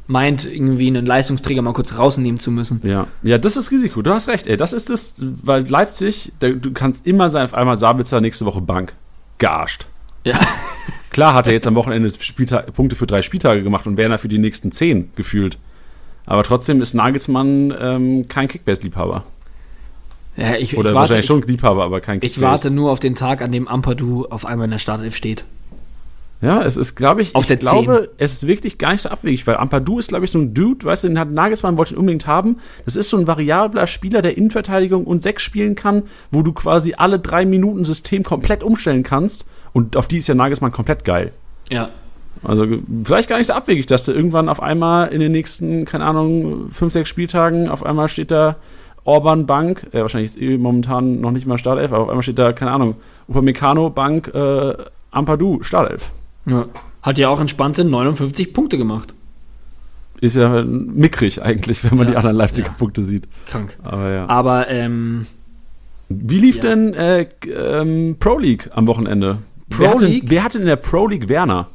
[0.08, 2.80] meint, irgendwie einen Leistungsträger mal kurz rausnehmen zu müssen.
[2.82, 4.02] Ja, ja, das ist Risiko.
[4.02, 4.56] Du hast recht, ey.
[4.56, 5.14] Das ist das,
[5.44, 8.96] weil Leipzig, da, du kannst immer sein, auf einmal Sabitzer nächste Woche Bank.
[9.38, 9.86] Gearscht.
[10.24, 10.40] Ja.
[11.10, 14.28] Klar hat er jetzt am Wochenende Spieltag, Punkte für drei Spieltage gemacht und Werner für
[14.28, 15.56] die nächsten zehn gefühlt.
[16.24, 19.22] Aber trotzdem ist Nagelsmann ähm, kein Kickbase-Liebhaber.
[20.36, 23.00] Ja ich, Oder ich warte, wahrscheinlich ich, schon Liebhaber, aber kein ich warte nur auf
[23.00, 25.44] den Tag, an dem Ampadu auf einmal in der Startelf steht.
[26.42, 29.08] Ja, es ist, glaube ich, Auf ich der glaube, es ist wirklich gar nicht so
[29.08, 31.94] abwegig, weil Ampadu ist, glaube ich, so ein Dude, weißt du, den hat Nagelsmann, wollte
[31.94, 32.58] ihn unbedingt haben.
[32.84, 36.94] Das ist so ein variabler Spieler, der Innenverteidigung und Sechs spielen kann, wo du quasi
[36.96, 39.46] alle drei Minuten System komplett umstellen kannst.
[39.72, 41.32] Und auf die ist ja Nagelsmann komplett geil.
[41.70, 41.88] Ja.
[42.44, 42.66] Also
[43.04, 46.68] vielleicht gar nicht so abwegig, dass du irgendwann auf einmal in den nächsten, keine Ahnung,
[46.70, 48.56] fünf, sechs Spieltagen, auf einmal steht da
[49.06, 52.38] Orban Bank, äh, wahrscheinlich ist eh momentan noch nicht mal Startelf, aber auf einmal steht
[52.38, 52.96] da, keine Ahnung,
[53.28, 54.74] Upamecano Bank, äh,
[55.10, 56.10] Ampadu Startelf.
[56.46, 56.66] ja.
[57.02, 59.14] Hat ja auch entspannte 59 Punkte gemacht.
[60.20, 62.74] Ist ja mickrig eigentlich, wenn man Ja, die anderen Leipziger ja.
[62.76, 63.28] Punkte sieht.
[63.46, 63.76] Krank.
[63.84, 64.28] Aber ja.
[64.28, 65.26] Aber ähm,
[66.08, 69.38] Wie lief denn äh, ähm, Pro League am Wochenende?
[69.70, 70.24] Pro wer hatte, League?
[70.26, 71.68] Wer hatte in der Pro League Werner?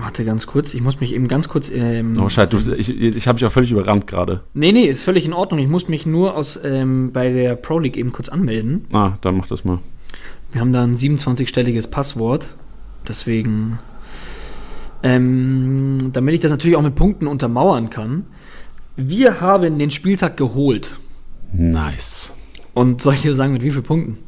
[0.00, 1.70] Warte ganz kurz, ich muss mich eben ganz kurz.
[1.70, 4.42] Ähm, Oh, scheiße, du, ich, ich habe dich auch völlig überrannt gerade.
[4.54, 5.60] nee, nee, ist völlig in Ordnung.
[5.60, 8.86] Ich muss mich nur aus ähm, bei der Pro League eben kurz anmelden.
[8.92, 9.78] Ah, dann mach das mal.
[10.52, 12.54] Wir haben da ein 27-stelliges Passwort.
[13.06, 13.78] Deswegen,
[15.02, 18.26] ähm, damit ich das natürlich auch mit Punkten untermauern kann.
[18.96, 20.98] Wir haben den Spieltag geholt.
[21.52, 22.32] Nice.
[22.74, 24.18] Und soll ich dir sagen, mit wie vielen Punkten?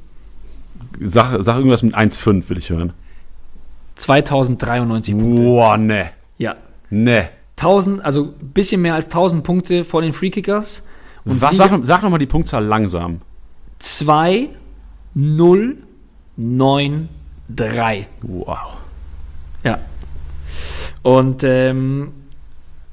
[1.01, 2.93] Sag, sag irgendwas mit 1,5 will ich hören.
[4.03, 5.43] 2093 Punkte.
[5.43, 6.11] Boah, ne.
[6.39, 6.57] Ja.
[6.91, 7.29] Ne.
[7.57, 10.85] 1000, also ein bisschen mehr als 1000 Punkte vor den Freekickers.
[11.25, 13.21] Und Was, sag, sag nochmal die Punktzahl langsam.
[13.79, 14.49] 2,
[15.15, 15.77] 0,
[16.37, 17.09] 9,
[17.55, 18.07] 3.
[18.23, 18.59] Wow.
[19.63, 19.79] Ja.
[21.03, 22.13] Und ähm,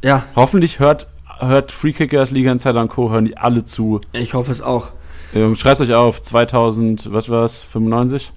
[0.04, 1.08] ja, Hoffentlich hört,
[1.40, 3.10] hört Freekickers, Liga Insider und Co.
[3.10, 4.00] hören die alle zu.
[4.14, 4.90] ich hoffe es auch.
[5.34, 8.32] Ähm, Schreibt euch auf 2000, was war's, 95?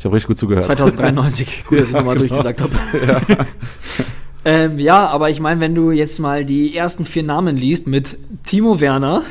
[0.00, 0.64] Ich habe richtig gut zugehört.
[0.64, 1.64] 2093.
[1.68, 2.28] Gut, dass ich Ja, nochmal genau.
[2.42, 3.46] durchgesagt habe.
[4.46, 8.16] ähm, ja, aber ich meine, wenn du jetzt mal die ersten vier Namen liest mit
[8.44, 9.22] Timo Werner,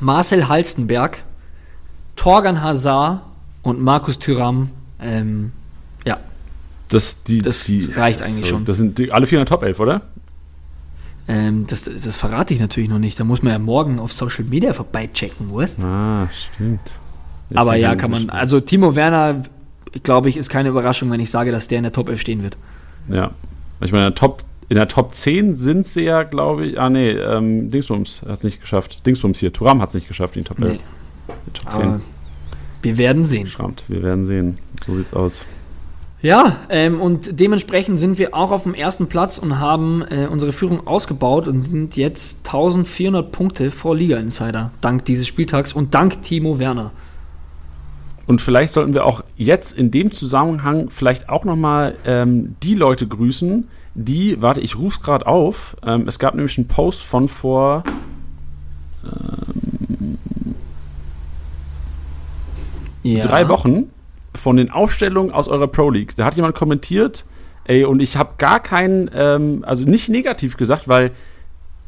[0.00, 1.22] Marcel Halstenberg,
[2.16, 3.22] Torgan Hazard
[3.62, 5.52] und Markus Thüram, ähm,
[6.04, 6.18] ja,
[6.88, 8.64] Das, die, Das die, reicht eigentlich schon.
[8.64, 10.02] Das sind die, alle vier in der Top 11, oder?
[11.28, 13.18] ähm, das, das verrate ich natürlich noch nicht.
[13.20, 16.80] Da muss man ja morgen auf Social Media vorbeichecken, weißt Ah, stimmt.
[17.54, 19.42] Aber ja, kann man, also Timo Werner,
[20.02, 22.42] glaube ich, ist keine Überraschung, wenn ich sage, dass der in der Top 11 stehen
[22.42, 22.56] wird.
[23.08, 23.32] Ja.
[23.80, 26.80] Ich meine, in der Top, in der Top 10 sind sie ja, glaube ich.
[26.80, 29.04] Ah, nee, ähm, Dingsbums hat es nicht geschafft.
[29.06, 29.52] Dingsbums hier.
[29.52, 30.72] Turam hat es nicht geschafft, in die Top 11.
[30.72, 30.78] Nee.
[31.46, 32.00] Die Top Aber 10
[32.84, 33.46] wir werden sehen.
[33.46, 33.84] schrammt.
[33.88, 34.56] Wir werden sehen.
[34.84, 35.44] So sieht's aus.
[36.20, 40.52] Ja, ähm, und dementsprechend sind wir auch auf dem ersten Platz und haben äh, unsere
[40.52, 46.22] Führung ausgebaut und sind jetzt 1400 Punkte vor Liga Insider, dank dieses Spieltags und dank
[46.22, 46.92] Timo Werner.
[48.26, 53.06] Und vielleicht sollten wir auch jetzt in dem Zusammenhang vielleicht auch nochmal ähm, die Leute
[53.06, 55.76] grüßen, die, warte, ich rufe es gerade auf.
[55.86, 57.84] Ähm, es gab nämlich einen Post von vor
[63.02, 63.20] Ja.
[63.20, 63.90] drei Wochen
[64.34, 66.16] von den Aufstellungen aus eurer Pro League.
[66.16, 67.24] Da hat jemand kommentiert,
[67.64, 71.12] ey, und ich habe gar keinen, ähm, also nicht negativ gesagt, weil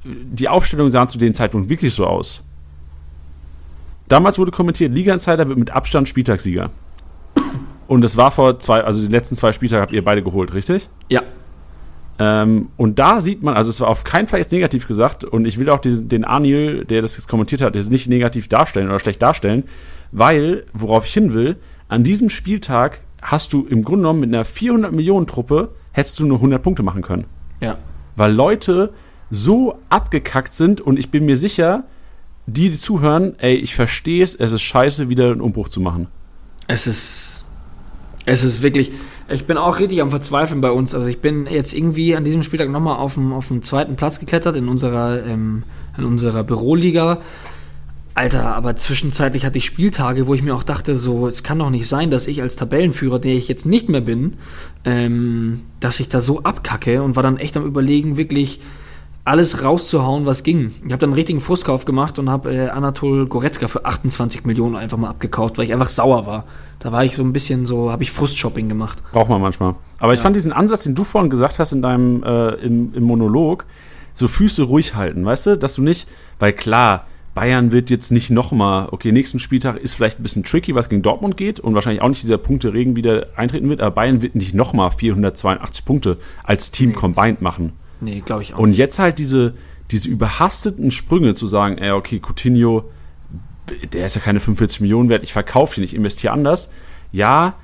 [0.05, 2.45] die Aufstellungen sahen zu dem Zeitpunkt wirklich so aus.
[4.09, 6.71] Damals wurde kommentiert, Liga Insider wird mit Abstand Spieltagssieger.
[7.89, 10.89] Und es war vor zwei, also die letzten zwei Spieltage habt ihr beide geholt, richtig?
[11.09, 11.23] Ja.
[12.19, 15.45] Ähm, und da sieht man, also es war auf keinen Fall jetzt negativ gesagt, und
[15.45, 18.89] ich will auch diesen, den Anil, der das jetzt kommentiert hat, jetzt nicht negativ darstellen
[18.89, 19.65] oder schlecht darstellen,
[20.13, 21.57] weil, worauf ich hin will,
[21.89, 26.27] an diesem Spieltag hast du im Grunde genommen mit einer 400 Millionen Truppe, hättest du
[26.27, 27.27] nur 100 Punkte machen können.
[27.61, 27.79] Ja.
[28.17, 28.93] Weil Leute
[29.31, 31.85] so abgekackt sind und ich bin mir sicher,
[32.47, 36.07] die, die zuhören, ey, ich verstehe es, es ist scheiße, wieder einen Umbruch zu machen.
[36.67, 37.45] Es ist.
[38.25, 38.93] Es ist wirklich.
[39.29, 40.95] Ich bin auch richtig am Verzweifeln bei uns.
[40.95, 44.21] Also ich bin jetzt irgendwie an diesem Spieltag nochmal auf den, auf den zweiten Platz
[44.21, 45.65] geklettert in unserer, ähm,
[45.99, 47.21] in unserer Büroliga.
[48.15, 51.71] Alter, aber zwischenzeitlich hatte ich Spieltage, wo ich mir auch dachte, so, es kann doch
[51.71, 54.35] nicht sein, dass ich als Tabellenführer, der ich jetzt nicht mehr bin,
[54.85, 58.61] ähm, dass ich da so abkacke und war dann echt am überlegen, wirklich
[59.27, 60.73] alles rauszuhauen, was ging.
[60.87, 64.77] Ich habe dann einen richtigen Frustkauf gemacht und habe äh, Anatol Goretzka für 28 Millionen
[64.77, 66.45] einfach mal abgekauft, weil ich einfach sauer war.
[66.79, 69.03] Da war ich so ein bisschen so, habe ich Frustshopping gemacht.
[69.13, 69.75] Braucht man manchmal.
[69.99, 70.23] Aber ich Ja.
[70.23, 73.65] fand diesen Ansatz, den du vorhin gesagt hast in deinem äh, im, im Monolog,
[74.15, 76.07] so Füße ruhig halten, weißt du, dass du nicht,
[76.39, 80.75] weil klar, Bayern wird jetzt nicht nochmal, okay, nächsten Spieltag ist vielleicht ein bisschen tricky,
[80.75, 84.23] was gegen Dortmund geht und wahrscheinlich auch nicht dieser Punkteregen wieder eintreten wird, aber Bayern
[84.23, 87.73] wird nicht nochmal 482 Punkte als Team combined machen.
[88.01, 88.59] Nee, glaube ich auch.
[88.59, 89.55] Und jetzt halt diese,
[89.91, 92.85] diese überhasteten Sprünge zu sagen, ey, okay, Coutinho,
[93.93, 96.71] der ist ja keine 45 Millionen wert, ich verkaufe ihn, ich investiere anders.
[97.13, 97.55] Ja,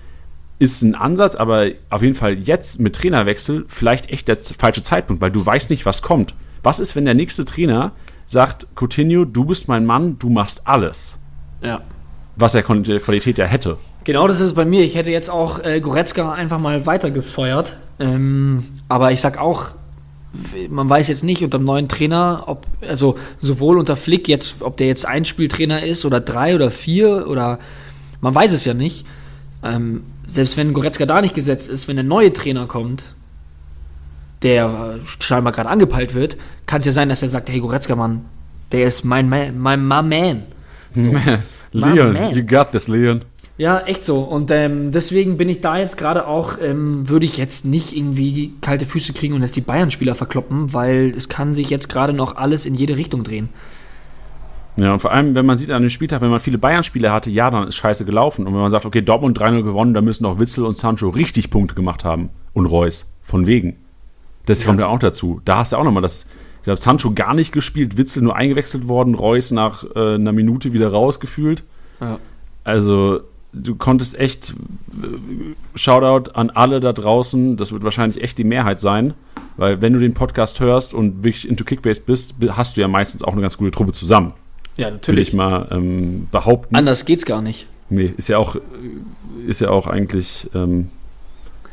[0.58, 5.20] ist ein Ansatz, aber auf jeden Fall jetzt mit Trainerwechsel vielleicht echt der falsche Zeitpunkt,
[5.20, 6.34] weil du weißt nicht, was kommt.
[6.62, 7.92] Was ist, wenn der nächste Trainer
[8.26, 11.18] sagt, Coutinho, du bist mein Mann, du machst alles?
[11.62, 11.80] ja.
[12.34, 13.76] Was er Qualität ja hätte.
[14.04, 14.82] Genau, das ist es bei mir.
[14.82, 17.76] Ich hätte jetzt auch äh, Goretzka einfach mal weitergefeuert.
[18.00, 19.66] Ähm, aber ich sag auch,
[20.70, 24.76] man weiß jetzt nicht unter dem neuen Trainer, ob, also sowohl unter Flick jetzt, ob
[24.76, 27.58] der jetzt Einspieltrainer ist oder drei oder vier oder
[28.20, 29.04] man weiß es ja nicht.
[29.62, 33.04] Ähm, selbst wenn Goretzka da nicht gesetzt ist, wenn der neue Trainer kommt,
[34.42, 38.24] der scheinbar gerade angepeilt wird, kann es ja sein, dass er sagt, hey Goretzka, Mann,
[38.72, 40.42] der ist mein, mein, mein my man.
[40.94, 41.10] So.
[41.72, 42.34] Leon, man.
[42.34, 43.22] you got this, Leon.
[43.58, 44.20] Ja, echt so.
[44.20, 48.54] Und ähm, deswegen bin ich da jetzt gerade auch, ähm, würde ich jetzt nicht irgendwie
[48.60, 52.36] kalte Füße kriegen und jetzt die Bayern-Spieler verkloppen, weil es kann sich jetzt gerade noch
[52.36, 53.50] alles in jede Richtung drehen.
[54.76, 57.30] Ja, und vor allem, wenn man sieht an dem Spieltag, wenn man viele Bayern-Spiele hatte,
[57.30, 58.46] ja, dann ist scheiße gelaufen.
[58.46, 61.50] Und wenn man sagt, okay, Dortmund 3-0 gewonnen, dann müssen auch Witzel und Sancho richtig
[61.50, 62.30] Punkte gemacht haben.
[62.54, 63.12] Und Reus.
[63.22, 63.76] Von wegen.
[64.46, 65.40] Das kommt ja auch dazu.
[65.44, 66.26] Da hast du auch nochmal das.
[66.58, 70.72] Ich glaube, Sancho gar nicht gespielt, Witzel nur eingewechselt worden, Reus nach äh, einer Minute
[70.72, 71.64] wieder rausgefühlt.
[72.00, 72.18] Ja.
[72.64, 73.20] Also,
[73.52, 74.54] du konntest echt.
[75.02, 77.56] Äh, Shoutout an alle da draußen.
[77.56, 79.14] Das wird wahrscheinlich echt die Mehrheit sein.
[79.56, 83.22] Weil, wenn du den Podcast hörst und wirklich into Kickbase bist, hast du ja meistens
[83.22, 84.32] auch eine ganz gute Truppe zusammen
[84.76, 86.74] Ja, will ich mal ähm, behaupten.
[86.74, 87.66] Anders geht's gar nicht.
[87.90, 88.60] Nee, ist ja auch, äh,
[89.46, 90.88] ist ja auch eigentlich ähm,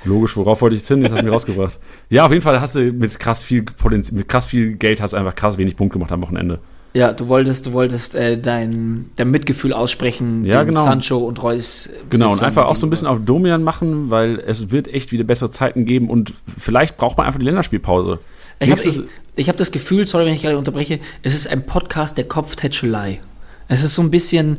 [0.04, 1.02] logisch, worauf wollte ich jetzt hin?
[1.02, 1.80] Jetzt hast du mich rausgebracht.
[2.10, 5.14] Ja, auf jeden Fall hast du mit krass viel Potenzial, mit krass viel Geld hast
[5.14, 6.60] du einfach krass wenig Punkt gemacht am Wochenende.
[6.94, 10.84] Ja, du wolltest, du wolltest äh, dein, dein Mitgefühl aussprechen, Ja, genau.
[10.84, 11.90] Sancho und Reus.
[12.10, 15.24] Genau, und einfach auch so ein bisschen auf Domian machen, weil es wird echt wieder
[15.24, 18.20] bessere Zeiten geben und vielleicht braucht man einfach die Länderspielpause.
[18.60, 19.02] Ich habe ich,
[19.36, 23.22] ich hab das Gefühl, sorry, wenn ich gerade unterbreche, es ist ein Podcast der Kopftätschelei.
[23.68, 24.58] Es ist so ein bisschen,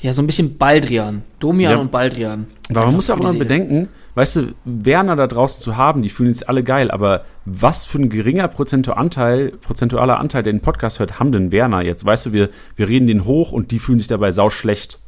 [0.00, 1.22] ja, so ein bisschen Baldrian.
[1.38, 1.78] Domian Ja.
[1.78, 2.46] und Baldrian.
[2.70, 3.38] Aber man muss ja auch Seele.
[3.38, 7.86] bedenken, weißt du, Werner da draußen zu haben, die fühlen sich alle geil, aber was
[7.86, 12.04] für ein geringer prozentualer Anteil, prozentualer Anteil, der den Podcast hört, haben denn Werner jetzt?
[12.04, 14.98] Weißt du, wir, wir reden den hoch und die fühlen sich dabei sau schlecht.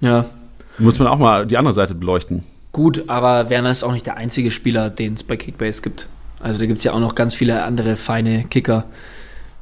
[0.00, 0.26] Ja,
[0.78, 2.42] Muss man auch mal die andere Seite beleuchten.
[2.72, 6.08] gut, aber Werner ist auch nicht der einzige Spieler, den es bei Kickbase gibt.
[6.40, 8.84] Also da gibt es ja auch noch ganz viele andere feine Kicker.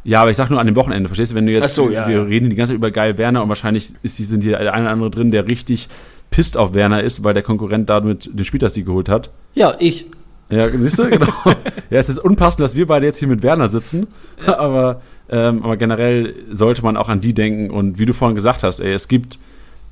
[0.04, 1.36] Ja, aber ich sag nur an dem Wochenende, verstehst du?
[1.36, 2.22] Wenn du jetzt, Ach so, ja, wir ja.
[2.22, 4.84] reden die ganze Zeit über geil Werner und wahrscheinlich ist, die- sind hier der eine
[4.84, 5.88] oder andere drin, der richtig
[6.30, 9.30] pisst auf Werner ist, weil der Konkurrent damit den Spieltagssieg geholt hat.
[9.54, 10.06] Ja, ich.
[10.50, 11.26] Ja, siehst du, genau.
[11.90, 14.06] ja, es ist unpassend, dass wir beide jetzt hier mit Werner sitzen,
[14.46, 15.00] aber,
[15.30, 18.80] ähm, aber generell sollte man auch an die denken und wie du vorhin gesagt hast,
[18.80, 19.38] ey, es gibt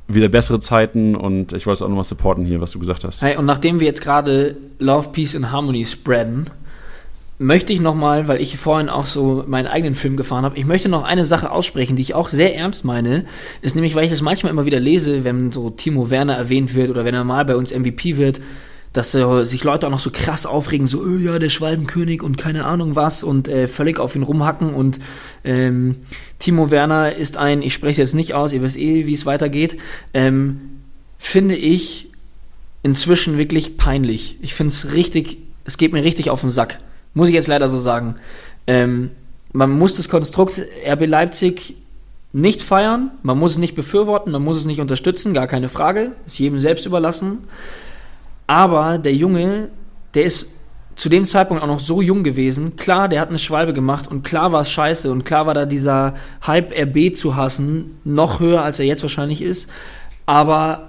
[0.09, 3.23] wieder bessere Zeiten und ich wollte es auch nochmal supporten hier, was du gesagt hast.
[3.23, 6.47] Hey, und nachdem wir jetzt gerade Love, Peace and Harmony spreaden,
[7.41, 10.91] möchte ich nochmal, weil ich vorhin auch so meinen eigenen Film gefahren habe, ich möchte
[10.91, 13.24] noch eine Sache aussprechen, die ich auch sehr ernst meine.
[13.62, 16.91] Ist nämlich, weil ich das manchmal immer wieder lese, wenn so Timo Werner erwähnt wird
[16.91, 18.43] oder wenn er mal bei uns MVP wird,
[18.93, 22.36] dass äh, sich Leute auch noch so krass aufregen, so, oh, ja, der Schwalbenkönig und
[22.36, 24.99] keine Ahnung was und äh, völlig auf ihn rumhacken und
[25.43, 25.97] ähm,
[26.41, 29.78] Timo Werner ist ein, ich spreche jetzt nicht aus, ihr wisst eh, wie es weitergeht,
[30.12, 30.61] ähm,
[31.18, 32.11] finde ich
[32.82, 34.36] inzwischen wirklich peinlich.
[34.43, 36.80] Ich finde es richtig, es geht mir richtig auf den Sack.
[37.15, 38.17] Muss ich jetzt leider so sagen.
[38.67, 39.11] Ähm,
[39.53, 41.77] man muss das Konstrukt RB Leipzig
[42.33, 46.13] nicht feiern, man muss es nicht befürworten, man muss es nicht unterstützen, gar keine Frage,
[46.27, 47.39] ist jedem selbst überlassen.
[48.47, 49.69] Aber der Junge,
[50.15, 50.51] der ist
[50.95, 52.77] zu dem Zeitpunkt auch noch so jung gewesen.
[52.77, 55.67] Klar, der hat eine Schwalbe gemacht und klar war es scheiße und klar war da
[55.67, 56.15] dieser
[56.47, 59.69] Hype RB zu hassen noch höher, als er jetzt wahrscheinlich ist.
[60.27, 60.89] Aber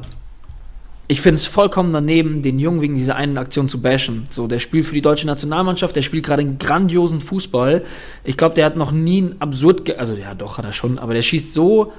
[1.11, 4.27] ich finde es vollkommen daneben, den Jungen wegen dieser einen Aktion zu bashen.
[4.29, 7.83] So, der spielt für die deutsche Nationalmannschaft, der spielt gerade einen grandiosen Fußball.
[8.23, 11.13] Ich glaube, der hat noch nie ein absurd, also ja, doch hat er schon, aber
[11.13, 11.91] der schießt so,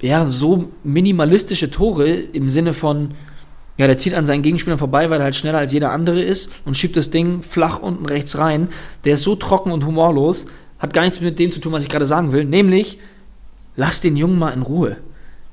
[0.00, 3.10] ja, so minimalistische Tore im Sinne von,
[3.76, 6.50] ja, der zieht an seinen Gegenspielern vorbei, weil er halt schneller als jeder andere ist
[6.64, 8.68] und schiebt das Ding flach unten rechts rein.
[9.04, 10.46] Der ist so trocken und humorlos,
[10.78, 12.96] hat gar nichts mit dem zu tun, was ich gerade sagen will, nämlich,
[13.76, 14.96] lass den Jungen mal in Ruhe.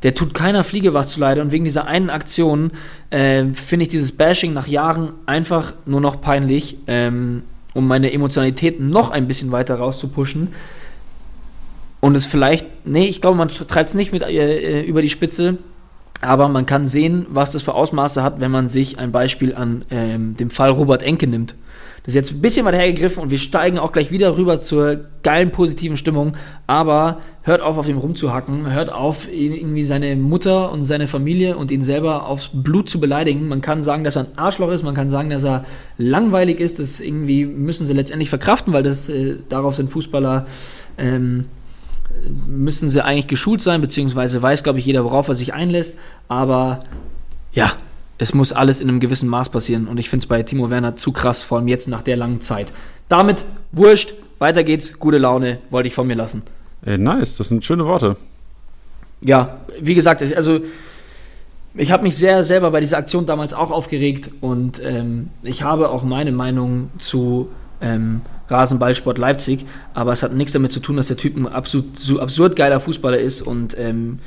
[0.04, 2.72] Der tut keiner Fliege was zu leide und wegen dieser einen Aktion
[3.10, 7.44] äh, finde ich dieses Bashing nach Jahren einfach nur noch peinlich, ähm,
[7.74, 10.50] um meine Emotionalität noch ein bisschen weiter rauszupushen.
[12.00, 15.58] Und es vielleicht, nee, ich glaube, man treibt es nicht mit äh, über die Spitze,
[16.22, 19.84] aber man kann sehen, was das für Ausmaße hat, wenn man sich ein Beispiel an
[19.90, 21.56] ähm, dem Fall Robert Enke nimmt.
[22.10, 25.00] Das ist jetzt ein bisschen weiter hergegriffen und wir steigen auch gleich wieder rüber zur
[25.22, 26.36] geilen positiven Stimmung.
[26.66, 28.74] Aber hört auf, auf ihm rumzuhacken.
[28.74, 33.48] Hört auf, irgendwie seine Mutter und seine Familie und ihn selber aufs Blut zu beleidigen.
[33.48, 34.82] Man kann sagen, dass er ein Arschloch ist.
[34.82, 35.66] Man kann sagen, dass er
[36.00, 36.80] langweilig ist.
[36.80, 40.48] Das irgendwie müssen sie letztendlich verkraften, weil das äh, darauf sind Fußballer.
[40.98, 41.46] Ähm,
[42.48, 46.00] müssen sie eigentlich geschult sein, beziehungsweise weiß, glaube ich, jeder, worauf er sich einlässt.
[46.28, 46.86] Aber
[47.54, 47.74] ja,
[48.20, 49.88] es muss alles in einem gewissen Maß passieren.
[49.88, 52.42] Und ich finde es bei Timo Werner zu krass, vor allem jetzt nach der langen
[52.42, 52.72] Zeit.
[53.08, 56.44] Damit, wurscht, weiter geht's, gute Laune, wollte ich von mir lassen.
[56.84, 58.18] Ey, nice, das sind schöne Worte.
[59.22, 60.60] Ja, wie gesagt, also
[61.74, 65.90] ich habe mich sehr selber bei dieser Aktion damals auch aufgeregt und ähm, ich habe
[65.90, 67.50] auch meine Meinung zu
[67.82, 72.00] ähm, Rasenballsport Leipzig, aber es hat nichts damit zu tun, dass der Typ ein absolut
[72.00, 74.20] so absurd geiler Fußballer ist und ähm,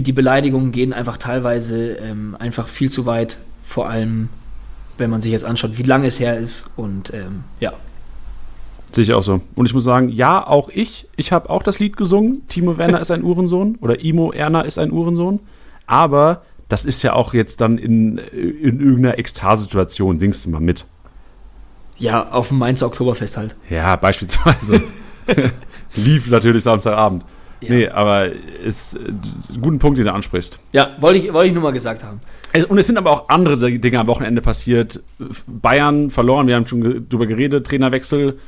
[0.00, 4.30] die Beleidigungen gehen einfach teilweise ähm, einfach viel zu weit, vor allem
[4.98, 7.72] wenn man sich jetzt anschaut, wie lange es her ist und ähm, ja.
[8.92, 9.40] Sehe ich auch so.
[9.54, 12.46] Und ich muss sagen, ja, auch ich, ich habe auch das Lied gesungen.
[12.48, 15.40] Timo Werner ist ein Uhrensohn oder Imo Erna ist ein Uhrensohn.
[15.86, 20.86] Aber das ist ja auch jetzt dann in, in irgendeiner Ekstasituation, singst du mal mit.
[21.98, 23.56] Ja, auf dem Mainzer Oktoberfest halt.
[23.68, 24.82] Ja, beispielsweise.
[25.96, 27.24] Lief natürlich Samstagabend.
[27.62, 27.74] Ja.
[27.74, 28.30] Nee, aber
[28.64, 29.20] ist ein
[29.54, 30.58] äh, guter Punkt, den du ansprichst.
[30.72, 32.20] Ja, wollte ich, wollte ich nur mal gesagt haben.
[32.68, 35.02] Und es sind aber auch andere Dinge am Wochenende passiert.
[35.46, 38.38] Bayern verloren, wir haben schon drüber geredet, Trainerwechsel,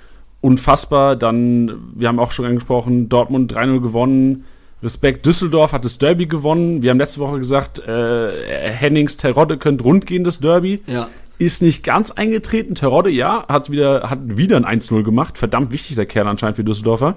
[0.40, 1.16] unfassbar.
[1.16, 4.44] Dann, wir haben auch schon angesprochen, Dortmund 3-0 gewonnen.
[4.82, 6.82] Respekt, Düsseldorf hat das Derby gewonnen.
[6.82, 10.82] Wir haben letzte Woche gesagt, äh, Hennings Terodde könnte rund gehen, das Derby.
[10.86, 11.08] Ja
[11.38, 12.74] ist nicht ganz eingetreten.
[12.74, 15.38] Terodde, ja, hat wieder, hat wieder ein 1-0 gemacht.
[15.38, 17.16] Verdammt wichtig, der Kerl anscheinend für Düsseldorfer.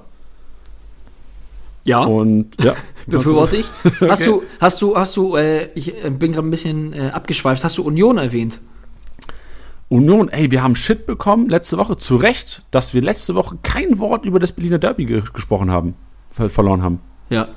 [1.88, 2.03] Ja.
[2.03, 2.75] Und ja.
[3.07, 3.65] Befürworte ich.
[3.85, 4.09] okay.
[4.09, 7.63] Hast du, hast du, hast du, äh, ich äh, bin gerade ein bisschen äh, abgeschweift,
[7.63, 8.59] hast du Union erwähnt?
[9.88, 13.99] Union, ey, wir haben Shit bekommen letzte Woche, zu Recht, dass wir letzte Woche kein
[13.99, 15.95] Wort über das Berliner Derby ge gesprochen haben,
[16.29, 16.99] ver verloren haben.
[17.29, 17.47] Ja.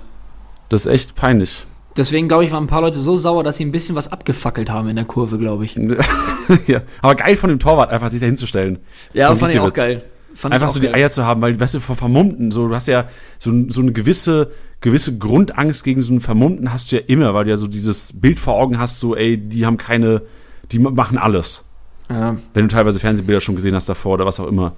[0.68, 1.66] Das ist echt peinlich.
[1.96, 4.70] Deswegen, glaube ich, waren ein paar Leute so sauer, dass sie ein bisschen was abgefackelt
[4.70, 5.74] haben in der Kurve, glaube ich.
[6.68, 8.78] ja, aber geil von dem Torwart, einfach sich da hinzustellen.
[9.12, 10.04] Ja, fand ich auch geil.
[10.34, 12.88] Fand einfach so die Eier zu haben, weil, weißt du, vor Vermummten, so, du hast
[12.88, 13.08] ja
[13.38, 14.50] so, so eine gewisse,
[14.80, 18.20] gewisse Grundangst gegen so einen Vermummten hast du ja immer, weil du ja so dieses
[18.20, 20.22] Bild vor Augen hast, so, ey, die haben keine,
[20.72, 21.64] die machen alles.
[22.08, 22.36] Ja.
[22.54, 24.76] Wenn du teilweise Fernsehbilder schon gesehen hast davor oder was auch immer.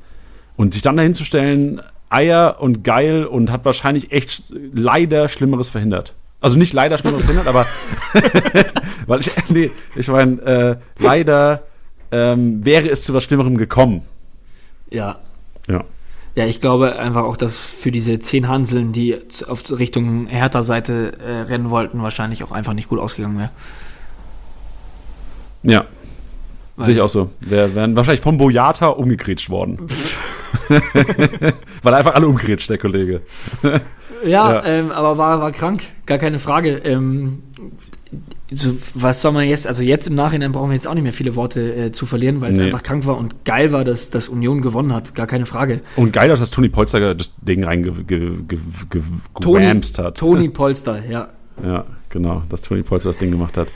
[0.56, 1.80] Und sich dann dahin zu stellen,
[2.10, 6.14] Eier und geil und hat wahrscheinlich echt leider Schlimmeres verhindert.
[6.40, 7.66] Also nicht leider Schlimmeres verhindert, aber
[9.06, 11.62] weil ich, nee, ich meine, äh, leider
[12.10, 14.02] ähm, wäre es zu was Schlimmerem gekommen.
[14.90, 15.18] Ja.
[15.72, 15.84] Ja.
[16.34, 19.18] Ja, ich glaube einfach auch, dass für diese zehn Hanseln, die
[19.48, 23.50] auf Richtung Hertha-Seite äh, rennen wollten, wahrscheinlich auch einfach nicht gut ausgegangen wäre.
[25.62, 25.84] Ja.
[26.78, 27.30] Sehe ich auch so.
[27.40, 29.78] Wir wären wahrscheinlich vom Boyata umgekretscht worden.
[31.82, 33.20] Weil einfach alle umgekretscht, der Kollege.
[33.62, 33.80] Ja,
[34.24, 34.64] ja.
[34.64, 36.78] Ähm, aber war, war krank, gar keine Frage.
[36.78, 37.42] Ähm,
[38.54, 41.12] so, was soll man jetzt, also jetzt im Nachhinein brauchen wir jetzt auch nicht mehr
[41.12, 42.64] viele Worte äh, zu verlieren, weil es nee.
[42.64, 45.80] einfach krank war und geil war, dass, dass Union gewonnen hat, gar keine Frage.
[45.96, 50.18] Und geil, dass Toni Polster das Ding reingewamst hat.
[50.18, 51.28] Toni Polster, ja.
[51.62, 53.68] Ja, genau, dass Toni Polster das Ding gemacht hat.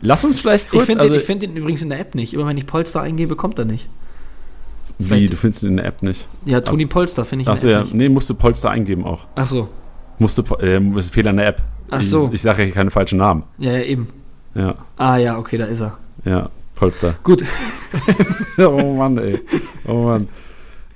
[0.00, 0.82] Lass uns vielleicht kurz.
[0.82, 2.34] Ich finde also, den, find den übrigens in der App nicht.
[2.34, 3.88] Immer wenn ich Polster eingebe, kommt er nicht.
[4.98, 6.26] wie, vielleicht- du findest ihn in der App nicht.
[6.46, 7.80] Ja, Toni Polster finde ich in Achso, der ja.
[7.80, 7.96] App nicht.
[7.96, 9.26] Nee, musst du Polster eingeben auch.
[9.34, 9.68] Ach so.
[10.18, 11.62] Musst du, Po- äh, Fehler in der App.
[11.92, 12.26] Ach so.
[12.28, 13.44] Ich, ich sage ja keine falschen Namen.
[13.58, 14.08] Ja, ja, eben.
[14.54, 15.96] Ja, Ah ja, okay, da ist er.
[16.24, 17.14] ja, Polster.
[17.22, 17.44] Gut.
[18.58, 19.40] oh Mann, ey.
[19.86, 20.28] Oh Mann.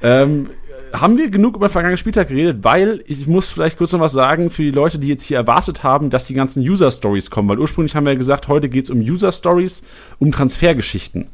[0.02, 0.50] Ähm,
[0.92, 2.58] haben wir genug über den vergangenen Spieltag geredet?
[2.62, 5.82] Weil ich muss vielleicht kurz noch was sagen für die Leute, die jetzt hier erwartet
[5.82, 7.48] haben, dass die ganzen User-Stories kommen.
[7.48, 9.84] Weil ursprünglich haben wir ja gesagt, heute geht es um User-Stories,
[10.18, 11.26] um Transfergeschichten.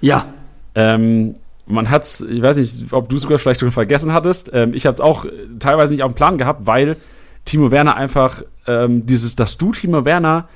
[0.00, 0.32] Ja.
[0.74, 1.34] Ähm,
[1.66, 4.50] man hat's, ich weiß nicht, ob du es sogar vielleicht schon vergessen hattest.
[4.52, 6.96] Ähm, ich habe es auch äh, teilweise nicht auf dem Plan gehabt, weil
[7.44, 10.48] Timo Werner einfach ähm, dieses, dass du Timo Werner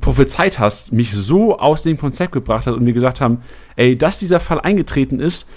[0.00, 3.38] prophezeit hast, mich so aus dem Konzept gebracht hat und mir gesagt haben,
[3.76, 5.48] ey, dass dieser Fall eingetreten ist,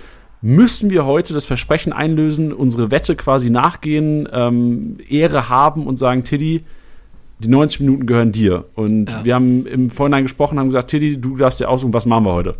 [0.41, 6.24] müssen wir heute das Versprechen einlösen, unsere Wette quasi nachgehen, ähm, Ehre haben und sagen,
[6.24, 6.64] Tiddy,
[7.39, 8.66] die 90 Minuten gehören dir.
[8.76, 9.26] Und Ja.
[9.26, 12.34] wir haben im Vorhinein gesprochen, haben gesagt, Tiddy, du darfst dir aussuchen, was machen wir
[12.34, 12.55] heute.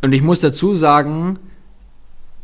[0.00, 1.38] Und ich muss dazu sagen,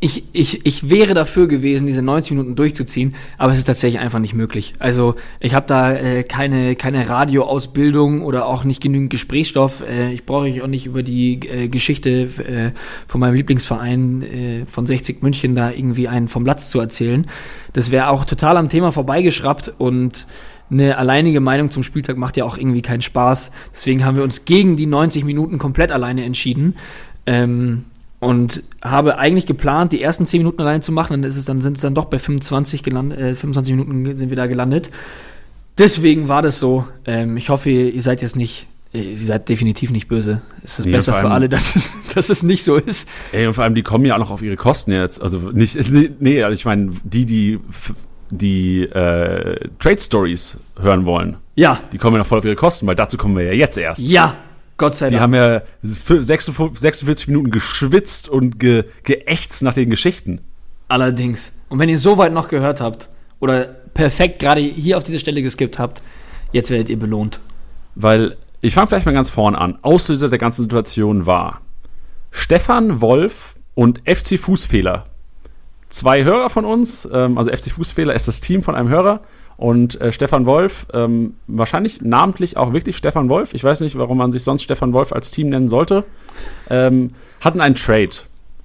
[0.01, 4.19] ich, ich, ich wäre dafür gewesen, diese 90 Minuten durchzuziehen, aber es ist tatsächlich einfach
[4.19, 4.73] nicht möglich.
[4.79, 9.81] Also ich habe da äh, keine, keine Radioausbildung oder auch nicht genügend Gesprächsstoff.
[9.81, 12.71] Äh, ich brauche euch auch nicht über die äh, Geschichte äh,
[13.07, 17.27] von meinem Lieblingsverein äh, von 60 München da irgendwie einen vom Platz zu erzählen.
[17.73, 20.27] Das wäre auch total am Thema vorbeigeschraubt und
[20.71, 23.51] eine alleinige Meinung zum Spieltag macht ja auch irgendwie keinen Spaß.
[23.73, 26.75] Deswegen haben wir uns gegen die 90 Minuten komplett alleine entschieden.
[27.25, 27.85] Ähm,
[28.19, 31.61] und habe eigentlich geplant, die ersten 10 Minuten allein zu machen, dann ist es dann
[31.61, 34.89] sind es dann doch bei 25 gelandet, äh, 25 Minuten sind wir da gelandet.
[35.77, 36.85] Deswegen war das so.
[37.05, 40.41] Ähm, ich hoffe, ihr, seid jetzt nicht, äh, ihr seid definitiv nicht böse.
[40.61, 43.07] Es ist Nee, besser für alle, dass es, dass es nicht so ist.
[43.31, 45.21] Ey, und vor allem, die kommen ja auch noch auf ihre Kosten jetzt.
[45.21, 45.77] Also nicht,
[46.19, 47.59] nee, also ich meine, die, die
[48.31, 52.85] die äh, Trade Stories hören wollen, Ja, die kommen ja noch voll auf ihre Kosten,
[52.85, 54.01] weil dazu kommen wir ja jetzt erst.
[54.01, 54.35] ja,
[54.79, 55.21] Gott sei Die Dank.
[55.23, 60.41] haben ja für 46 46 Minuten geschwitzt und ge, geächtzt nach den Geschichten.
[60.87, 61.51] Allerdings.
[61.69, 63.09] Und wenn ihr so weit noch gehört habt
[63.39, 66.01] oder perfekt gerade hier auf diese Stelle geskippt habt,
[66.51, 67.41] jetzt werdet ihr belohnt.
[67.93, 69.77] Weil, ich fange vielleicht mal ganz vorne an.
[69.83, 71.61] Auslöser der ganzen Situation war
[72.31, 75.05] Stefan Wolf und FC Fußfehler.
[75.89, 79.21] Zwei Hörer von uns, ähm, also FC Fußfehler ist das Team von einem Hörer
[79.59, 84.17] und äh, Stefan Wolf, ähm, wahrscheinlich namentlich auch wirklich Stefan Wolf, ich weiß nicht, warum
[84.17, 86.05] man sich sonst Stefan Wolf als Team nennen sollte,
[86.69, 88.11] ähm, hatten einen Trade.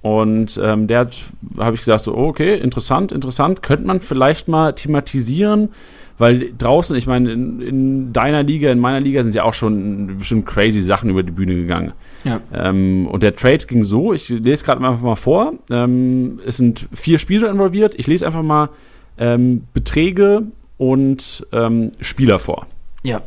[0.01, 1.17] Und ähm, der hat,
[1.57, 5.69] habe ich gesagt, so, oh, okay, interessant, interessant, könnte man vielleicht mal thematisieren,
[6.17, 10.19] weil draußen, ich meine, in, in deiner Liga, in meiner Liga sind ja auch schon
[10.19, 11.91] bestimmt crazy Sachen über die Bühne gegangen.
[12.23, 12.39] Ja.
[12.53, 15.55] Ähm, und der Trade ging so, ich lese gerade einfach mal vor.
[15.69, 17.95] Ähm, es sind vier Spieler involviert.
[17.97, 18.69] Ich lese einfach mal
[19.17, 20.43] ähm, Beträge
[20.77, 22.67] und ähm, Spieler vor.
[23.03, 23.21] Ja.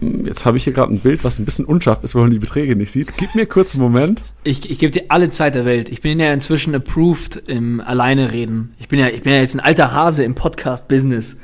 [0.00, 2.38] Jetzt habe ich hier gerade ein Bild, was ein bisschen unscharf ist, weil man die
[2.38, 3.18] Beträge nicht sieht.
[3.18, 4.22] Gib mir kurz einen Moment.
[4.44, 5.90] Ich, ich gebe dir alle Zeit der Welt.
[5.90, 8.74] Ich bin ja inzwischen approved im Alleine reden.
[8.78, 11.36] Ich bin ja, ich bin ja jetzt ein alter Hase im Podcast-Business.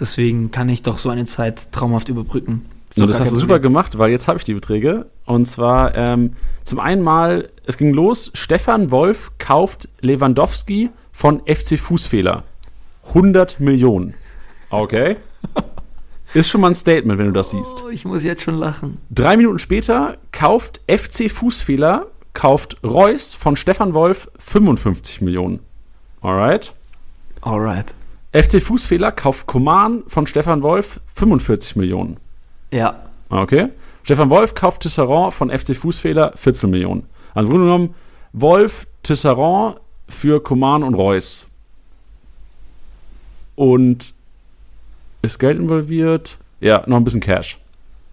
[0.00, 2.64] Deswegen kann ich doch so eine Zeit traumhaft überbrücken.
[2.94, 5.06] So, das hast du super gemacht, weil jetzt habe ich die Beträge.
[5.26, 6.32] Und zwar ähm,
[6.64, 12.44] zum einen mal, es ging los, Stefan Wolf kauft Lewandowski von FC Fußfehler.
[13.08, 14.14] 100 Millionen.
[14.70, 15.16] Okay.
[16.34, 17.82] Ist schon mal ein Statement, wenn du das siehst.
[17.86, 18.98] Oh, ich muss jetzt schon lachen.
[19.10, 25.60] Drei Minuten später kauft FC Fußfehler, kauft Reus von Stefan Wolf 55 Millionen.
[26.20, 26.72] Alright.
[27.40, 27.94] Alright.
[28.32, 32.18] FC Fußfehler kauft Koman von Stefan Wolf 45 Millionen.
[32.70, 33.04] Ja.
[33.30, 33.68] Okay.
[34.02, 37.04] Stefan Wolf kauft Tisserand von FC Fußfehler 14 Millionen.
[37.34, 37.94] Also im Grunde genommen
[38.34, 41.47] Wolf, Tisserand für Koman und Reus.
[43.58, 44.14] Und
[45.20, 46.38] ist Geld involviert?
[46.60, 47.58] Ja, noch ein bisschen Cash.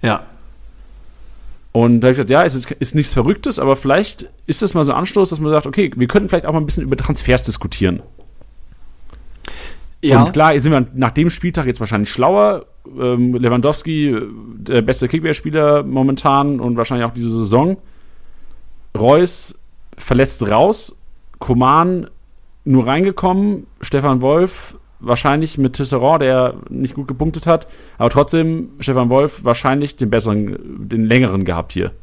[0.01, 0.25] Ja.
[1.71, 4.73] Und da habe ich gesagt, ja, es ist, ist nichts Verrücktes, aber vielleicht ist das
[4.73, 6.81] mal so ein Anstoß, dass man sagt, okay, wir könnten vielleicht auch mal ein bisschen
[6.81, 8.01] über Transfers diskutieren.
[10.01, 10.23] Ja.
[10.23, 12.65] Und klar, jetzt sind wir nach dem Spieltag jetzt wahrscheinlich schlauer.
[12.99, 14.19] Ähm, Lewandowski,
[14.57, 17.77] der beste Kickball-Spieler momentan und wahrscheinlich auch diese Saison.
[18.97, 19.59] Reus
[19.95, 20.97] verletzt raus.
[21.37, 22.09] Koman
[22.63, 23.67] nur reingekommen.
[23.81, 24.75] Stefan Wolf
[25.05, 27.67] wahrscheinlich mit Tisserand, der nicht gut gepunktet hat.
[27.97, 31.91] Aber trotzdem, Stefan Wolf wahrscheinlich den besseren, den längeren gehabt hier.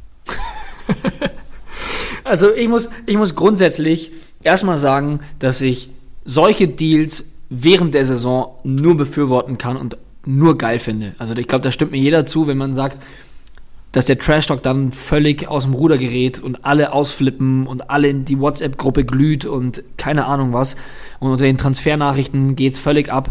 [2.25, 5.91] Also ich muss, ich muss grundsätzlich erstmal sagen, dass ich
[6.25, 11.15] solche Deals während der Saison nur befürworten kann und nur geil finde.
[11.19, 12.99] Also ich glaube, da stimmt mir jeder zu, wenn man sagt,
[13.93, 18.25] dass der Trash-Talk dann völlig aus dem Ruder gerät und alle ausflippen und alle in
[18.25, 20.77] die WhatsApp-Gruppe glüht und keine Ahnung was.
[21.21, 23.31] Und unter den Transfernachrichten geht's völlig ab.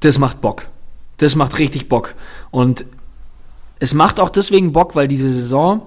[0.00, 0.68] Das macht Bock.
[1.16, 2.14] Das macht richtig Bock.
[2.50, 2.84] Und
[3.78, 5.82] es macht auch deswegen Bock, weil diese Saison,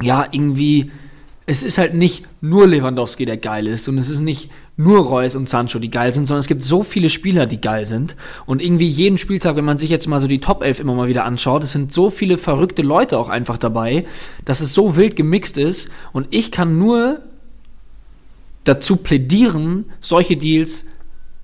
[0.00, 0.90] ja, irgendwie,
[1.46, 5.34] es ist halt nicht nur Lewandowski, der geil ist und es ist nicht nur Reus
[5.34, 8.16] und Sancho, die geil sind, sondern es gibt so viele Spieler, die geil sind.
[8.46, 11.08] Und irgendwie jeden Spieltag, wenn man sich jetzt mal so die Top 11 immer mal
[11.08, 14.06] wieder anschaut, es sind so viele verrückte Leute auch einfach dabei,
[14.44, 15.90] dass es so wild gemixt ist.
[16.12, 17.20] Und ich kann nur
[18.64, 20.86] dazu plädieren, solche Deals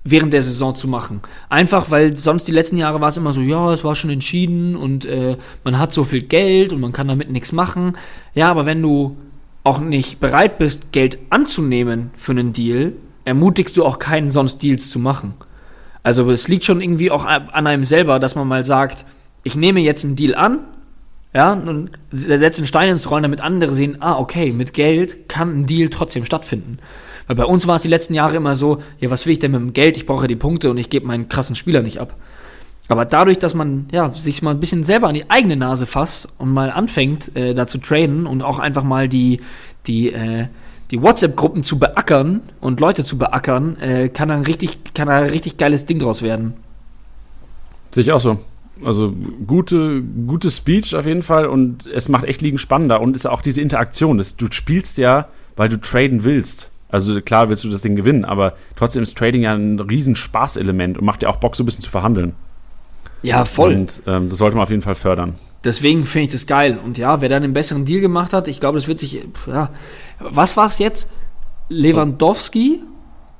[0.05, 1.21] während der Saison zu machen.
[1.49, 4.75] Einfach, weil sonst die letzten Jahre war es immer so, ja, es war schon entschieden
[4.75, 7.97] und äh, man hat so viel Geld und man kann damit nichts machen.
[8.33, 9.17] Ja, aber wenn du
[9.63, 12.93] auch nicht bereit bist, Geld anzunehmen für einen Deal,
[13.25, 15.33] ermutigst du auch keinen sonst Deals zu machen.
[16.01, 19.05] Also es liegt schon irgendwie auch an einem selber, dass man mal sagt,
[19.43, 20.59] ich nehme jetzt einen Deal an,
[21.33, 25.61] ja, und setze einen Stein ins Rollen, damit andere sehen, ah, okay, mit Geld kann
[25.61, 26.79] ein Deal trotzdem stattfinden.
[27.27, 29.51] Weil bei uns war es die letzten Jahre immer so, ja, was will ich denn
[29.51, 29.97] mit dem Geld?
[29.97, 32.15] Ich brauche die Punkte und ich gebe meinen krassen Spieler nicht ab.
[32.89, 36.27] Aber dadurch, dass man ja, sich mal ein bisschen selber an die eigene Nase fasst
[36.39, 39.39] und mal anfängt, äh, da zu traden und auch einfach mal die,
[39.85, 40.47] die, äh,
[40.89, 45.29] die WhatsApp-Gruppen zu beackern und Leute zu beackern, äh, kann dann richtig, kann da ein
[45.29, 46.55] richtig geiles Ding draus werden.
[47.91, 48.39] Sehe ich auch so.
[48.83, 49.13] Also
[49.45, 53.43] gute, gute Speech auf jeden Fall und es macht echt Ligen spannender und ist auch
[53.43, 54.17] diese Interaktion.
[54.17, 56.71] Das, du spielst ja, weil du traden willst.
[56.87, 60.97] Also klar willst du das Ding gewinnen, aber trotzdem ist Trading ja ein riesen Spaßelement
[60.97, 62.33] und macht ja auch Bock, so ein bisschen zu verhandeln.
[63.21, 63.73] Ja, voll.
[63.73, 65.35] Und ähm, das sollte man auf jeden Fall fördern.
[65.63, 66.79] Deswegen finde ich das geil.
[66.83, 69.21] Und ja, wer dann einen besseren Deal gemacht hat, ich glaube, das wird sich.
[69.45, 69.71] Ja.
[70.19, 71.09] Was war es jetzt?
[71.67, 72.81] Lewandowski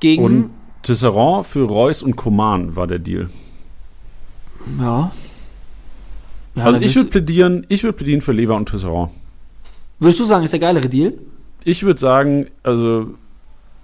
[0.00, 0.24] gegen.
[0.24, 0.50] Und
[0.82, 3.30] Tisserand für Reus und Koman war der Deal.
[4.78, 5.12] Ja.
[6.54, 9.10] ja also ich würde plädieren, ich würde plädieren für Lever und Tisserand.
[9.98, 11.14] Würdest du sagen, ist der geilere Deal?
[11.64, 13.08] Ich würde sagen, also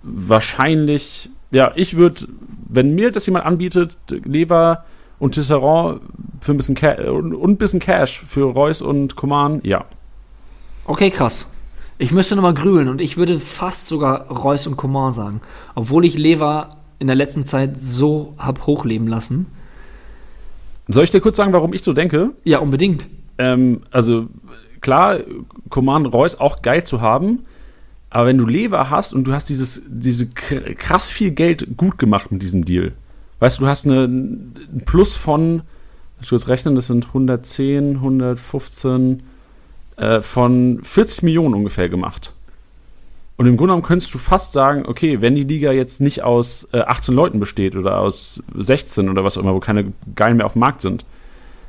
[0.02, 2.26] wahrscheinlich, ja, ich würde,
[2.68, 4.84] wenn mir das jemand anbietet, Lever
[5.18, 6.00] und Tisserand
[6.40, 9.84] für ein bisschen Cash, und, ein bisschen Cash für Reus und Coman, ja.
[10.84, 11.48] Okay, krass.
[11.98, 15.40] Ich müsste nochmal grübeln und ich würde fast sogar Reus und Coman sagen.
[15.74, 19.46] Obwohl ich Lever in der letzten Zeit so hab hochleben lassen.
[20.88, 22.30] Soll ich dir kurz sagen, warum ich so denke?
[22.44, 23.08] Ja, unbedingt.
[23.38, 24.26] Ähm, also
[24.80, 25.18] klar,
[25.70, 27.44] Coman Reus auch geil zu haben.
[28.10, 32.30] Aber wenn du Lever hast und du hast dieses, diese krass viel Geld gut gemacht
[32.30, 32.92] mit diesem Deal,
[33.38, 35.62] weißt du, du hast eine, ein Plus von,
[36.20, 39.22] ich will jetzt rechnen, das sind 110, 115,
[39.96, 42.32] äh, von 40 Millionen ungefähr gemacht.
[43.36, 46.68] Und im Grunde genommen könntest du fast sagen, okay, wenn die Liga jetzt nicht aus
[46.72, 50.46] äh, 18 Leuten besteht oder aus 16 oder was auch immer, wo keine Geilen mehr
[50.46, 51.04] auf dem Markt sind,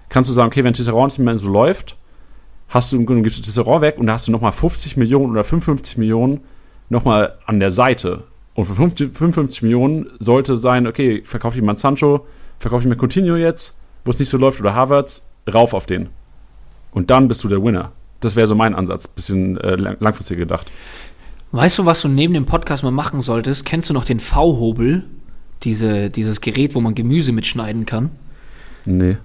[0.07, 1.97] kannst du sagen, okay, wenn Tisserand nicht mehr so läuft,
[2.70, 5.43] hast du im Grunde gibst du weg und da hast du nochmal 50 Millionen oder
[5.43, 6.41] 55 Millionen
[6.89, 8.24] nochmal an der Seite.
[8.57, 12.25] Und für 50, 55 Millionen sollte sein, okay, verkaufe ich mal Sancho,
[12.57, 16.09] verkaufe ich mir Coutinho jetzt, wo es nicht so läuft, oder Havertz, rauf auf den.
[16.89, 17.91] Und dann bist du der Winner.
[18.19, 20.71] Das wäre so mein Ansatz, bisschen äh, langfristig gedacht.
[21.51, 23.63] Weißt du, was du neben dem Podcast mal machen solltest?
[23.63, 25.03] Kennst du noch den V-Hobel?
[25.61, 28.09] Diese, dieses Gerät, wo man Gemüse mitschneiden kann?
[28.85, 29.17] Nee.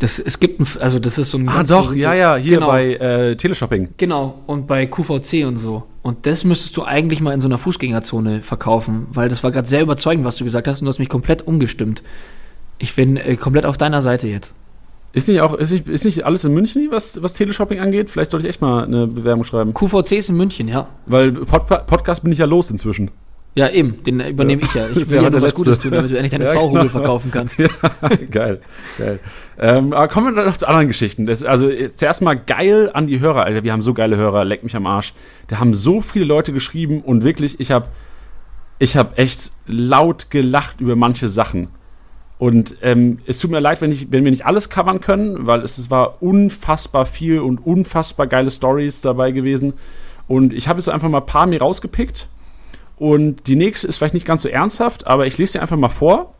[0.00, 1.48] Das, es gibt ein, also das ist so ein.
[1.48, 2.68] Ah, doch, ja, ja, hier genau.
[2.68, 3.90] bei äh, Teleshopping.
[3.98, 5.84] Genau, und bei QVC und so.
[6.02, 9.68] Und das müsstest du eigentlich mal in so einer Fußgängerzone verkaufen, weil das war gerade
[9.68, 12.02] sehr überzeugend, was du gesagt hast, und du hast mich komplett umgestimmt.
[12.78, 14.54] Ich bin äh, komplett auf deiner Seite jetzt.
[15.12, 18.08] Ist nicht auch, ist nicht, ist nicht alles in München, was, was Teleshopping angeht?
[18.08, 19.74] Vielleicht sollte ich echt mal eine Bewerbung schreiben.
[19.74, 20.88] QVC ist in München, ja.
[21.04, 23.10] Weil Pod Podcast bin ich ja los inzwischen.
[23.54, 24.68] Ja, eben, den übernehme ja.
[24.68, 24.88] ich ja.
[24.90, 26.92] Ich will ja, nur was Gutes tun, damit du endlich deine ja, V-Hubel genau.
[26.92, 27.58] verkaufen kannst.
[27.60, 27.68] Ja,
[28.30, 28.60] geil,
[28.96, 29.18] geil.
[29.58, 31.26] Ähm, aber kommen wir noch zu anderen Geschichten.
[31.26, 33.64] Das, also zuerst mal geil an die Hörer, Alter.
[33.64, 35.14] Wir haben so geile Hörer, leck mich am Arsch.
[35.48, 37.88] Da haben so viele Leute geschrieben und wirklich, ich habe
[38.78, 41.68] ich hab echt laut gelacht über manche Sachen.
[42.38, 45.60] Und ähm, es tut mir leid, wenn, ich, wenn wir nicht alles covern können, weil
[45.60, 49.74] es, es war unfassbar viel und unfassbar geile Stories dabei gewesen.
[50.26, 52.28] Und ich habe jetzt einfach mal ein paar mir rausgepickt
[53.00, 55.88] und die nächste ist vielleicht nicht ganz so ernsthaft, aber ich lese sie einfach mal
[55.88, 56.34] vor.